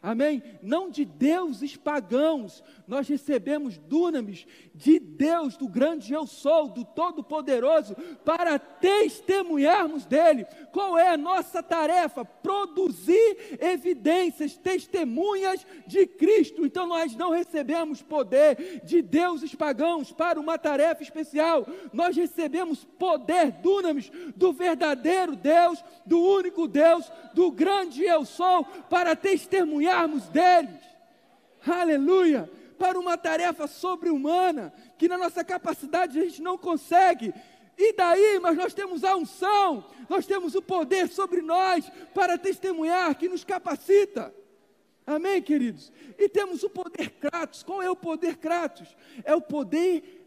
amém? 0.04 0.44
Não 0.62 0.90
de 0.90 1.06
deuses 1.06 1.78
pagãos, 1.78 2.62
nós 2.86 3.08
recebemos 3.08 3.78
dunamis 3.78 4.46
de 4.76 5.00
Deus, 5.00 5.56
do 5.56 5.66
grande 5.66 6.12
eu 6.12 6.28
sou, 6.28 6.68
do 6.68 6.84
Todo-Poderoso, 6.84 7.96
para 8.26 8.60
testemunharmos 8.60 10.06
dele. 10.06 10.46
Qual 10.74 10.98
é 10.98 11.08
a 11.08 11.18
nossa 11.18 11.64
tarefa? 11.64 12.26
Produzir 12.26 13.58
evidências, 13.62 14.58
testemunhas 14.58 15.66
de 15.88 16.06
Cristo. 16.06 16.66
Então 16.66 16.86
nós 16.86 17.16
não 17.16 17.32
recebemos 17.32 18.02
poder 18.02 18.82
de 18.84 19.02
deuses 19.02 19.56
pagãos 19.56 20.12
para 20.12 20.38
uma 20.38 20.58
tarefa 20.58 21.02
especial, 21.02 21.66
nós 21.94 22.18
recebemos 22.18 22.84
poder 23.00 23.52
dunamis 23.54 24.12
do 24.36 24.52
verdadeiro 24.52 25.38
Deus, 25.38 25.82
do 26.06 26.20
único 26.20 26.68
Deus, 26.68 27.10
do 27.34 27.50
grande 27.50 28.04
eu 28.04 28.26
sou, 28.26 28.66
para 28.90 29.16
testemunhar 29.16 29.93
cuidarmos 29.94 30.28
deles. 30.30 30.82
Aleluia! 31.66 32.50
Para 32.78 33.00
uma 33.00 33.18
tarefa 33.18 33.68
sobre-humana, 33.68 34.74
que 34.98 35.08
na 35.08 35.18
nossa 35.18 35.44
capacidade 35.44 36.20
a 36.20 36.24
gente 36.24 36.42
não 36.42 36.58
consegue. 36.58 37.34
E 37.78 37.94
daí, 37.94 38.40
mas 38.40 38.58
nós 38.58 38.74
temos 38.74 39.04
a 39.04 39.16
unção, 39.16 39.86
nós 40.10 40.26
temos 40.26 40.54
o 40.56 40.62
poder 40.62 41.08
sobre 41.08 41.42
nós 41.42 41.90
para 42.14 42.38
testemunhar 42.38 43.16
que 43.16 43.30
nos 43.30 43.44
capacita. 43.44 44.34
Amém, 45.06 45.42
queridos? 45.42 45.92
E 46.18 46.30
temos 46.30 46.64
o 46.64 46.70
poder 46.70 47.10
Kratos. 47.12 47.64
Qual 47.64 47.82
é 47.82 47.90
o 47.90 47.96
poder 47.96 48.38
Kratos? 48.38 48.96
É 49.24 49.36
o 49.36 49.42
poder 49.42 50.23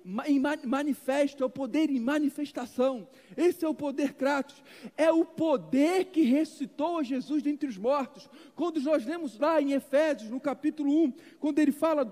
manifesto, 0.64 1.42
é 1.42 1.46
o 1.46 1.50
poder 1.50 1.90
em 1.90 1.98
manifestação. 1.98 3.08
Esse 3.36 3.64
é 3.64 3.68
o 3.68 3.74
poder 3.74 4.14
Kratos. 4.14 4.62
É 4.96 5.10
o 5.10 5.24
poder 5.24 6.06
que 6.06 6.22
ressuscitou 6.22 6.98
a 6.98 7.02
Jesus 7.02 7.42
dentre 7.42 7.68
os 7.68 7.76
mortos. 7.76 8.30
Quando 8.54 8.80
nós 8.80 9.04
lemos 9.04 9.38
lá 9.38 9.60
em 9.60 9.72
Efésios, 9.72 10.30
no 10.30 10.40
capítulo 10.40 10.90
1, 11.04 11.12
quando 11.40 11.58
ele 11.58 11.72
fala 11.72 12.06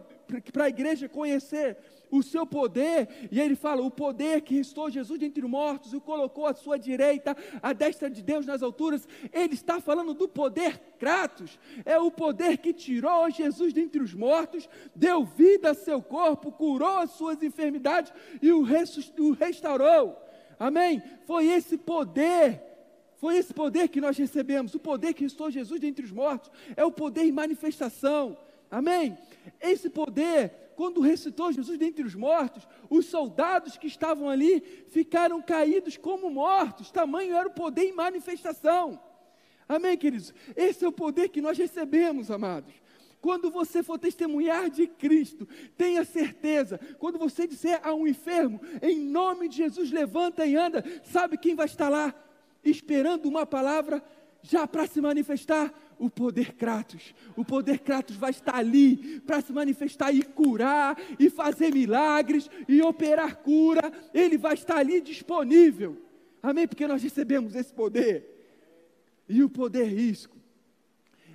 para 0.53 0.65
a 0.65 0.69
igreja 0.69 1.09
conhecer 1.09 1.79
o 2.19 2.23
seu 2.23 2.47
poder, 2.47 3.09
e 3.31 3.41
ele 3.41 3.55
fala: 3.55 3.83
o 3.83 3.91
poder 3.91 4.43
que 4.43 4.55
restou 4.57 4.91
Jesus 4.91 5.19
dentre 5.19 5.45
os 5.45 5.51
mortos 5.51 5.93
e 5.93 5.97
o 5.97 6.01
colocou 6.01 6.47
à 6.47 6.55
sua 6.55 6.79
direita, 6.79 7.37
à 7.63 7.73
destra 7.73 8.11
de 8.11 8.23
Deus 8.23 8.47
nas 8.47 8.63
alturas. 8.63 9.07
Ele 9.33 9.55
está 9.55 9.81
falando 9.81 10.15
do 10.15 10.29
poder 10.29 10.81
Kratos, 10.99 11.59
é 11.85 11.99
o 11.99 12.11
poder 12.11 12.59
que 12.59 12.73
tirou 12.73 13.29
Jesus 13.31 13.73
dentre 13.73 14.03
os 14.03 14.15
mortos, 14.15 14.69
deu 14.95 15.25
vida 15.25 15.71
a 15.71 15.75
seu 15.75 16.01
corpo, 16.01 16.53
curou 16.53 16.99
as 16.99 17.11
suas 17.11 17.43
enfermidades 17.43 18.13
e 18.41 18.51
o, 18.53 18.65
o 19.19 19.33
restaurou. 19.33 20.17
Amém? 20.59 21.03
Foi 21.27 21.47
esse 21.47 21.77
poder 21.77 22.63
foi 23.17 23.39
esse 23.39 23.55
poder 23.55 23.89
que 23.89 24.03
nós 24.03 24.19
recebemos, 24.19 24.75
o 24.75 24.79
poder 24.79 25.15
que 25.15 25.23
restou 25.23 25.51
Jesus 25.51 25.81
dentre 25.81 26.05
os 26.05 26.13
mortos, 26.13 26.51
é 26.77 26.85
o 26.85 26.93
poder 26.93 27.23
em 27.23 27.33
manifestação. 27.33 28.37
Amém? 28.71 29.17
Esse 29.61 29.89
poder, 29.89 30.53
quando 30.77 31.01
ressuscitou 31.01 31.53
Jesus 31.53 31.79
dentre 31.79 32.05
os 32.05 32.15
mortos, 32.15 32.67
os 32.91 33.07
soldados 33.07 33.77
que 33.77 33.87
estavam 33.87 34.29
ali 34.29 34.61
ficaram 34.89 35.41
caídos 35.41 35.97
como 35.97 36.31
mortos, 36.31 36.91
tamanho 36.91 37.35
era 37.35 37.49
o 37.49 37.53
poder 37.53 37.85
em 37.85 37.93
manifestação. 37.93 39.01
Amém, 39.69 39.97
queridos? 39.97 40.35
Esse 40.55 40.85
é 40.85 40.89
o 40.89 40.93
poder 40.93 41.29
que 41.29 41.41
nós 41.41 41.57
recebemos, 41.57 42.31
amados. 42.31 42.75
Quando 43.21 43.51
você 43.51 43.83
for 43.83 43.99
testemunhar 43.99 44.69
de 44.69 44.87
Cristo, 44.87 45.49
tenha 45.79 46.05
certeza, 46.05 46.79
quando 46.99 47.19
você 47.19 47.47
disser 47.47 47.81
a 47.83 47.95
um 47.95 48.07
enfermo, 48.07 48.61
em 48.83 48.99
nome 48.99 49.49
de 49.49 49.57
Jesus, 49.57 49.91
levanta 49.91 50.45
e 50.45 50.55
anda, 50.55 50.85
sabe 51.03 51.39
quem 51.39 51.55
vai 51.55 51.65
estar 51.65 51.89
lá? 51.89 52.15
Esperando 52.63 53.25
uma 53.27 53.47
palavra 53.47 54.05
já 54.43 54.67
para 54.67 54.87
se 54.87 55.01
manifestar 55.01 55.73
o 55.99 56.11
poder 56.11 56.55
Kratos. 56.55 57.15
O 57.37 57.45
poder 57.45 57.79
Kratos 57.79 58.17
vai 58.17 58.31
estar 58.31 58.57
ali 58.57 59.21
para 59.21 59.41
se 59.41 59.53
manifestar 59.53 60.13
e 60.13 60.23
curar, 60.23 60.97
e 61.19 61.31
fazer 61.31 61.73
milagres, 61.73 62.49
e 62.69 62.81
operar 62.83 63.37
cura. 63.37 63.93
Ele 64.13 64.37
vai 64.37 64.55
estar 64.55 64.79
ali 64.79 65.01
disponível. 65.01 66.01
Amém? 66.43 66.67
Porque 66.67 66.87
nós 66.87 67.03
recebemos 67.03 67.55
esse 67.55 67.73
poder. 67.73 68.31
E 69.29 69.43
o 69.43 69.49
poder 69.49 69.85
risco 69.85 70.37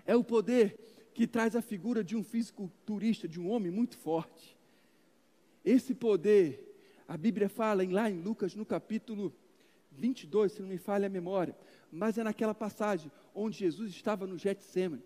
é 0.06 0.16
o 0.16 0.24
poder 0.24 0.78
que 1.14 1.28
traz 1.28 1.56
a 1.56 1.62
figura 1.62 2.04
de 2.04 2.16
um 2.16 2.24
fisiculturista, 2.24 3.28
de 3.28 3.40
um 3.40 3.50
homem 3.50 3.72
muito 3.72 3.98
forte. 3.98 4.58
Esse 5.66 5.94
poder, 5.94 6.76
a 7.08 7.18
Bíblia 7.18 7.50
fala 7.50 7.84
em, 7.84 7.92
lá 7.92 8.10
em 8.10 8.22
Lucas, 8.22 8.56
no 8.56 8.66
capítulo 8.66 9.34
22, 9.92 10.54
se 10.54 10.62
não 10.62 10.70
me 10.70 10.78
falha 10.78 11.08
a 11.08 11.10
memória, 11.10 11.56
mas 11.92 12.18
é 12.18 12.24
naquela 12.24 12.54
passagem 12.54 13.12
onde 13.40 13.58
Jesus 13.58 13.92
estava 13.92 14.28
no 14.28 14.38
Getsemane, 14.38 15.04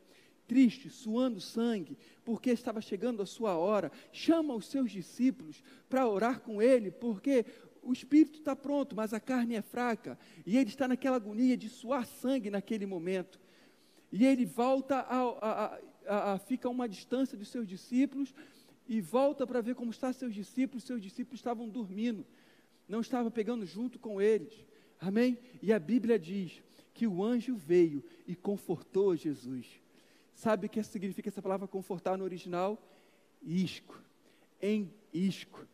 triste, 0.47 0.89
suando 0.89 1.39
sangue, 1.39 1.97
porque 2.25 2.49
estava 2.51 2.81
chegando 2.81 3.21
a 3.21 3.25
sua 3.25 3.55
hora, 3.55 3.91
chama 4.11 4.53
os 4.53 4.67
seus 4.67 4.91
discípulos 4.91 5.63
para 5.87 6.07
orar 6.07 6.41
com 6.41 6.61
ele, 6.61 6.91
porque 6.91 7.45
o 7.81 7.93
espírito 7.93 8.39
está 8.39 8.55
pronto, 8.55 8.95
mas 8.95 9.13
a 9.13 9.19
carne 9.19 9.55
é 9.55 9.61
fraca, 9.61 10.17
e 10.45 10.57
ele 10.57 10.69
está 10.69 10.87
naquela 10.87 11.17
agonia 11.17 11.55
de 11.55 11.69
suar 11.69 12.05
sangue 12.05 12.49
naquele 12.49 12.85
momento. 12.85 13.39
E 14.11 14.25
ele 14.25 14.45
volta 14.45 14.97
a, 14.97 15.21
a, 15.21 15.79
a, 16.07 16.33
a 16.33 16.39
fica 16.39 16.67
a 16.67 16.71
uma 16.71 16.87
distância 16.87 17.37
dos 17.37 17.49
seus 17.49 17.67
discípulos 17.67 18.33
e 18.87 19.01
volta 19.01 19.47
para 19.47 19.61
ver 19.61 19.75
como 19.75 19.91
estão 19.91 20.13
seus 20.13 20.33
discípulos. 20.33 20.83
Seus 20.83 21.01
discípulos 21.01 21.39
estavam 21.39 21.67
dormindo, 21.67 22.23
não 22.87 23.01
estavam 23.01 23.31
pegando 23.31 23.65
junto 23.65 23.97
com 23.97 24.21
eles. 24.21 24.53
Amém? 24.99 25.37
E 25.61 25.73
a 25.73 25.79
Bíblia 25.79 26.19
diz 26.19 26.61
que 26.93 27.07
o 27.07 27.23
anjo 27.23 27.55
veio 27.55 28.03
e 28.27 28.35
confortou 28.35 29.15
Jesus. 29.15 29.81
Sabe 30.35 30.67
o 30.67 30.69
que 30.69 30.83
significa 30.83 31.29
essa 31.29 31.41
palavra 31.41 31.67
confortar 31.67 32.17
no 32.17 32.23
original? 32.23 32.81
Isco. 33.41 33.99
Em 34.61 34.91
isco. 35.13 35.65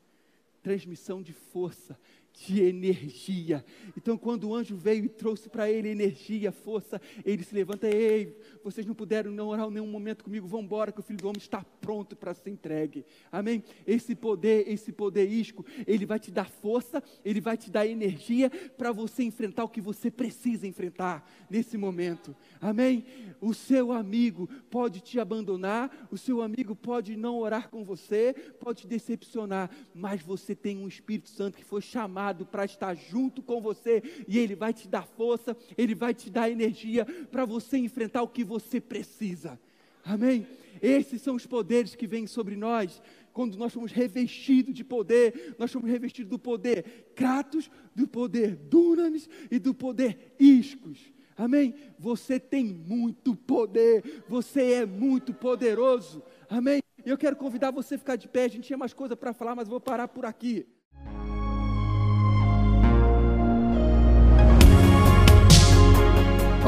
Transmissão 0.62 1.22
de 1.22 1.34
força, 1.34 1.98
de 2.46 2.62
energia. 2.62 3.66
Então, 3.98 4.18
quando 4.18 4.50
o 4.50 4.56
anjo 4.56 4.76
veio 4.76 5.06
e 5.06 5.10
trouxe 5.10 5.50
para 5.50 5.70
ele 5.70 5.90
energia, 5.90 6.52
força, 6.52 7.02
ele 7.26 7.44
se 7.44 7.54
levanta, 7.54 7.88
ei, 7.88 8.38
vocês 8.64 8.86
não 8.86 8.96
puderam 8.96 9.32
não 9.32 9.48
orar 9.50 9.70
nenhum 9.70 9.88
momento 9.88 10.24
comigo, 10.24 10.48
vão 10.48 10.62
embora 10.62 10.92
que 10.92 11.00
o 11.00 11.04
Filho 11.04 11.20
do 11.20 11.28
Homem 11.28 11.40
está 11.40 11.64
pronto 11.82 12.16
para 12.16 12.34
ser 12.34 12.50
entregue. 12.50 13.06
Amém? 13.32 13.64
Esse 13.86 14.16
poder, 14.16 14.70
esse 14.70 14.92
poder 14.92 15.30
isco, 15.30 15.66
ele 15.86 16.06
vai 16.06 16.20
te 16.20 16.32
dar 16.32 16.50
força, 16.50 17.04
ele 17.26 17.42
vai 17.42 17.58
te 17.58 17.70
dar 17.70 17.86
energia 17.86 18.50
para 18.50 18.92
você 18.92 19.24
enfrentar 19.24 19.66
o 19.66 19.70
que 19.70 19.82
você 19.82 20.10
precisa 20.10 20.66
enfrentar 20.66 21.30
nesse 21.50 21.78
momento. 21.78 22.36
Amém? 22.62 23.06
O 23.42 23.54
seu 23.54 23.92
amigo 23.92 24.48
pode 24.70 25.02
te 25.02 25.20
abandonar, 25.20 26.08
o 26.10 26.18
seu 26.18 26.42
amigo 26.42 26.76
pode 26.76 27.18
não 27.18 27.38
orar 27.38 27.70
com 27.70 27.84
você, 27.84 28.34
pode 28.60 28.82
te 28.82 28.88
decepcionar, 28.88 29.70
mas 29.94 30.22
você 30.22 30.56
tem 30.56 30.78
um 30.78 30.88
Espírito 30.88 31.30
Santo 31.30 31.58
que 31.58 31.66
foi 31.66 31.82
chamado 31.82 32.29
para 32.46 32.66
estar 32.66 32.96
junto 32.96 33.42
com 33.42 33.62
você 33.62 34.04
e 34.28 34.38
ele 34.38 34.56
vai 34.56 34.74
te 34.74 34.88
dar 34.88 35.06
força, 35.06 35.56
ele 35.78 35.96
vai 35.96 36.14
te 36.14 36.30
dar 36.30 36.50
energia 36.50 37.06
para 37.32 37.46
você 37.46 37.78
enfrentar 37.78 38.22
o 38.22 38.28
que 38.28 38.44
você 38.44 38.80
precisa. 38.80 39.60
Amém? 40.04 40.48
Esses 40.82 41.22
são 41.22 41.36
os 41.36 41.46
poderes 41.46 41.96
que 41.96 42.08
vêm 42.08 42.26
sobre 42.26 42.56
nós 42.56 43.02
quando 43.34 43.58
nós 43.58 43.72
somos 43.72 43.92
revestidos 43.92 44.74
de 44.74 44.84
poder, 44.84 45.56
nós 45.58 45.72
somos 45.72 45.90
revestidos 45.90 46.30
do 46.30 46.40
poder 46.40 47.12
Kratos, 47.16 47.70
do 47.96 48.08
poder 48.08 48.56
Dunamis 48.56 49.30
e 49.50 49.60
do 49.60 49.74
poder 49.74 50.36
Iscos. 50.40 51.00
Amém? 51.38 51.74
Você 51.98 52.38
tem 52.38 52.66
muito 52.66 53.34
poder, 53.34 54.24
você 54.28 54.74
é 54.74 54.86
muito 54.86 55.34
poderoso. 55.34 56.22
Amém? 56.50 56.82
Eu 57.06 57.18
quero 57.18 57.36
convidar 57.38 57.72
você 57.72 57.96
a 57.96 57.98
ficar 57.98 58.18
de 58.18 58.28
pé. 58.28 58.44
A 58.44 58.50
gente 58.50 58.66
tinha 58.66 58.78
mais 58.78 58.94
coisa 58.94 59.16
para 59.16 59.32
falar, 59.32 59.56
mas 59.56 59.70
vou 59.70 59.80
parar 59.80 60.10
por 60.10 60.26
aqui. 60.26 60.68